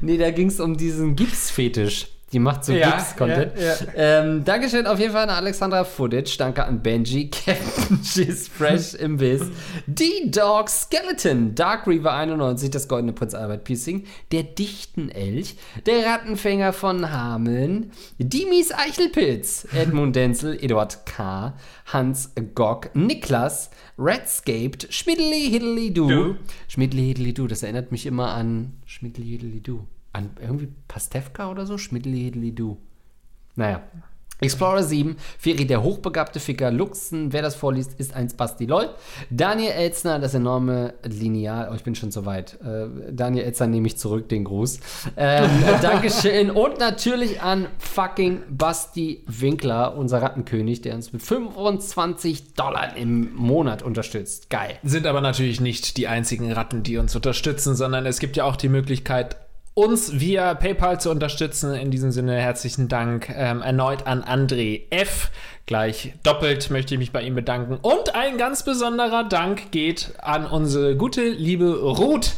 Nee, 0.00 0.18
da 0.18 0.30
ging 0.30 0.48
es 0.48 0.60
um 0.60 0.76
diesen 0.76 1.16
Gipsfetisch. 1.16 2.08
Die 2.32 2.38
macht 2.38 2.64
so 2.64 2.72
Ja, 2.72 2.90
Gips-Content. 2.92 3.52
ja, 3.58 3.62
ja. 3.74 3.76
Ähm, 3.96 4.44
Dankeschön 4.44 4.86
auf 4.86 5.00
jeden 5.00 5.12
Fall 5.12 5.24
an 5.24 5.30
Alexandra 5.30 5.82
Footage. 5.82 6.36
Danke 6.38 6.64
an 6.64 6.80
Benji, 6.80 7.28
Captain 7.30 7.98
She's 8.04 8.46
Fresh 8.46 8.94
im 8.94 9.16
Biss. 9.16 9.42
D-Dog 9.88 10.68
Skeleton, 10.68 11.56
Dark 11.56 11.88
Reaver 11.88 12.12
91, 12.12 12.70
das 12.70 12.86
Goldene 12.86 13.12
Prinz 13.14 13.34
Albert 13.34 13.64
Piercing, 13.64 14.04
der 14.30 14.44
Dichtenelch, 14.44 15.56
der 15.86 16.06
Rattenfänger 16.06 16.72
von 16.72 17.10
Hameln, 17.10 17.90
Dimis 18.18 18.70
Eichelpilz, 18.72 19.66
Edmund 19.74 20.14
Denzel, 20.14 20.56
Eduard 20.62 21.04
K., 21.06 21.54
Hans 21.86 22.30
Gock, 22.54 22.94
Niklas, 22.94 23.70
Redscaped, 23.98 24.86
Schmidli 24.90 25.48
Hiddly 25.50 25.92
Du. 25.92 26.36
Schmidli 26.68 27.06
Hiddly 27.08 27.34
Du, 27.34 27.48
das 27.48 27.64
erinnert 27.64 27.90
mich 27.90 28.06
immer 28.06 28.32
an 28.34 28.74
Schmidli 28.86 29.24
Hiddly 29.24 29.60
Du. 29.60 29.88
An 30.12 30.30
irgendwie 30.40 30.68
Pastewka 30.88 31.50
oder 31.50 31.66
so? 31.66 31.78
Schmidli 31.78 32.20
Hiddly 32.20 32.54
Du. 32.54 32.78
Naja. 33.56 33.82
Explorer 34.40 34.82
7, 34.82 35.16
Feri 35.38 35.66
der 35.66 35.82
hochbegabte 35.82 36.40
Ficker, 36.40 36.70
Luxen, 36.70 37.32
wer 37.32 37.42
das 37.42 37.54
vorliest, 37.54 37.98
ist 37.98 38.14
ein 38.14 38.28
Spasti 38.28 38.64
LOL. 38.64 38.88
Daniel 39.28 39.72
Elzner, 39.72 40.18
das 40.18 40.34
enorme 40.34 40.94
Lineal, 41.04 41.68
oh, 41.70 41.74
ich 41.74 41.82
bin 41.82 41.94
schon 41.94 42.10
so 42.10 42.24
weit. 42.24 42.58
Äh, 42.62 43.12
Daniel 43.12 43.44
Elzner 43.44 43.66
nehme 43.66 43.86
ich 43.86 43.98
zurück, 43.98 44.28
den 44.28 44.44
Gruß. 44.44 44.80
Ähm, 45.16 45.50
Dankeschön. 45.82 46.50
Und 46.50 46.78
natürlich 46.78 47.42
an 47.42 47.66
fucking 47.78 48.42
Basti 48.48 49.22
Winkler, 49.26 49.96
unser 49.96 50.22
Rattenkönig, 50.22 50.80
der 50.80 50.94
uns 50.94 51.12
mit 51.12 51.22
25 51.22 52.54
Dollar 52.54 52.96
im 52.96 53.34
Monat 53.34 53.82
unterstützt. 53.82 54.48
Geil. 54.48 54.78
Sind 54.82 55.06
aber 55.06 55.20
natürlich 55.20 55.60
nicht 55.60 55.98
die 55.98 56.08
einzigen 56.08 56.50
Ratten, 56.50 56.82
die 56.82 56.96
uns 56.96 57.14
unterstützen, 57.14 57.74
sondern 57.74 58.06
es 58.06 58.18
gibt 58.20 58.36
ja 58.36 58.44
auch 58.44 58.56
die 58.56 58.70
Möglichkeit, 58.70 59.36
uns 59.74 60.18
via 60.20 60.54
PayPal 60.54 61.00
zu 61.00 61.10
unterstützen. 61.10 61.74
In 61.74 61.90
diesem 61.90 62.10
Sinne 62.10 62.36
herzlichen 62.36 62.88
Dank 62.88 63.30
ähm, 63.34 63.62
erneut 63.62 64.06
an 64.06 64.22
André 64.22 64.82
F. 64.90 65.30
Gleich 65.66 66.14
doppelt 66.24 66.70
möchte 66.70 66.94
ich 66.94 66.98
mich 66.98 67.12
bei 67.12 67.22
ihm 67.22 67.34
bedanken. 67.34 67.78
Und 67.80 68.14
ein 68.14 68.38
ganz 68.38 68.64
besonderer 68.64 69.24
Dank 69.24 69.70
geht 69.70 70.14
an 70.20 70.44
unsere 70.46 70.96
gute 70.96 71.28
liebe 71.28 71.78
Ruth, 71.80 72.32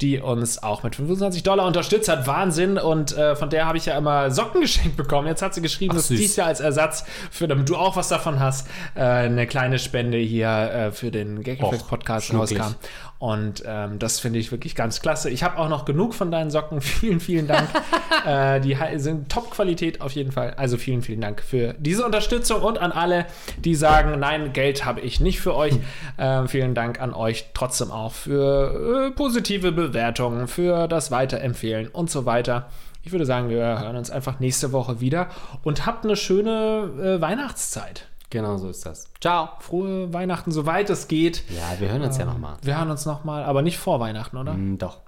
die 0.00 0.20
uns 0.20 0.62
auch 0.62 0.84
mit 0.84 0.96
25 0.96 1.42
Dollar 1.42 1.66
unterstützt 1.66 2.08
hat. 2.08 2.26
Wahnsinn. 2.26 2.78
Und 2.78 3.14
äh, 3.16 3.36
von 3.36 3.50
der 3.50 3.66
habe 3.66 3.76
ich 3.76 3.86
ja 3.86 3.98
immer 3.98 4.30
Socken 4.30 4.60
geschenkt 4.62 4.96
bekommen. 4.96 5.28
Jetzt 5.28 5.42
hat 5.42 5.52
sie 5.52 5.60
geschrieben, 5.60 5.92
Ach, 5.92 5.96
dass 5.98 6.08
dies 6.08 6.36
Jahr 6.36 6.46
als 6.46 6.60
Ersatz, 6.60 7.04
für 7.30 7.46
damit 7.46 7.68
du 7.68 7.76
auch 7.76 7.96
was 7.96 8.08
davon 8.08 8.40
hast, 8.40 8.68
äh, 8.94 9.02
eine 9.02 9.46
kleine 9.46 9.78
Spende 9.78 10.16
hier 10.16 10.48
äh, 10.48 10.90
für 10.92 11.10
den 11.10 11.42
Gagreflex 11.42 11.82
Och, 11.82 11.88
Podcast 11.88 12.28
schnucklig. 12.28 12.58
rauskam. 12.58 12.74
Und 13.18 13.64
ähm, 13.66 13.98
das 13.98 14.20
finde 14.20 14.38
ich 14.38 14.52
wirklich 14.52 14.76
ganz 14.76 15.00
klasse. 15.00 15.28
Ich 15.28 15.42
habe 15.42 15.58
auch 15.58 15.68
noch 15.68 15.84
genug 15.84 16.14
von 16.14 16.30
deinen 16.30 16.50
Socken. 16.50 16.80
Vielen, 16.98 17.18
vielen 17.18 17.48
Dank. 17.48 17.68
äh, 18.26 18.60
die 18.60 18.76
sind 18.96 19.28
Top-Qualität 19.28 20.00
auf 20.00 20.12
jeden 20.12 20.30
Fall. 20.30 20.54
Also 20.56 20.76
vielen, 20.76 21.02
vielen 21.02 21.20
Dank 21.20 21.42
für 21.42 21.74
diese 21.78 22.04
Unterstützung 22.04 22.62
und 22.62 22.78
an 22.78 22.92
alle, 22.92 23.26
die 23.58 23.74
sagen, 23.74 24.20
nein, 24.20 24.52
Geld 24.52 24.84
habe 24.84 25.00
ich 25.00 25.20
nicht 25.20 25.40
für 25.40 25.54
euch. 25.54 25.74
Ähm, 26.20 26.48
vielen 26.48 26.74
Dank 26.74 27.00
an 27.00 27.14
euch 27.14 27.46
trotzdem 27.54 27.92
auch 27.92 28.12
für 28.12 29.06
äh, 29.06 29.10
positive 29.12 29.70
Bewertungen, 29.70 30.48
für 30.48 30.88
das 30.88 31.10
Weiterempfehlen 31.12 31.86
und 31.88 32.10
so 32.10 32.26
weiter. 32.26 32.68
Ich 33.04 33.12
würde 33.12 33.24
sagen, 33.24 33.48
wir 33.48 33.80
hören 33.80 33.96
uns 33.96 34.10
einfach 34.10 34.40
nächste 34.40 34.72
Woche 34.72 35.00
wieder 35.00 35.28
und 35.62 35.86
habt 35.86 36.04
eine 36.04 36.16
schöne 36.16 36.90
äh, 37.00 37.20
Weihnachtszeit. 37.20 38.07
Genau 38.30 38.58
so 38.58 38.68
ist 38.68 38.84
das. 38.84 39.08
Ciao. 39.20 39.48
Frohe 39.60 40.12
Weihnachten, 40.12 40.52
soweit 40.52 40.90
es 40.90 41.08
geht. 41.08 41.44
Ja, 41.50 41.80
wir 41.80 41.90
hören 41.90 42.02
uns 42.02 42.18
ja 42.18 42.26
nochmal. 42.26 42.56
Wir 42.62 42.78
hören 42.78 42.90
uns 42.90 43.06
nochmal, 43.06 43.44
aber 43.44 43.62
nicht 43.62 43.78
vor 43.78 44.00
Weihnachten, 44.00 44.36
oder? 44.36 44.52
Mm, 44.54 44.78
doch. 44.78 45.00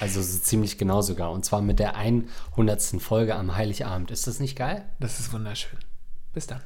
Also 0.00 0.20
so 0.20 0.38
ziemlich 0.38 0.78
genau 0.78 1.00
sogar. 1.00 1.30
Und 1.30 1.44
zwar 1.44 1.62
mit 1.62 1.78
der 1.78 1.96
100. 1.96 3.00
Folge 3.00 3.34
am 3.36 3.56
Heiligabend. 3.56 4.10
Ist 4.10 4.26
das 4.26 4.40
nicht 4.40 4.56
geil? 4.56 4.84
Das 5.00 5.18
ist 5.20 5.32
wunderschön. 5.32 5.78
Bis 6.32 6.46
dann. 6.46 6.60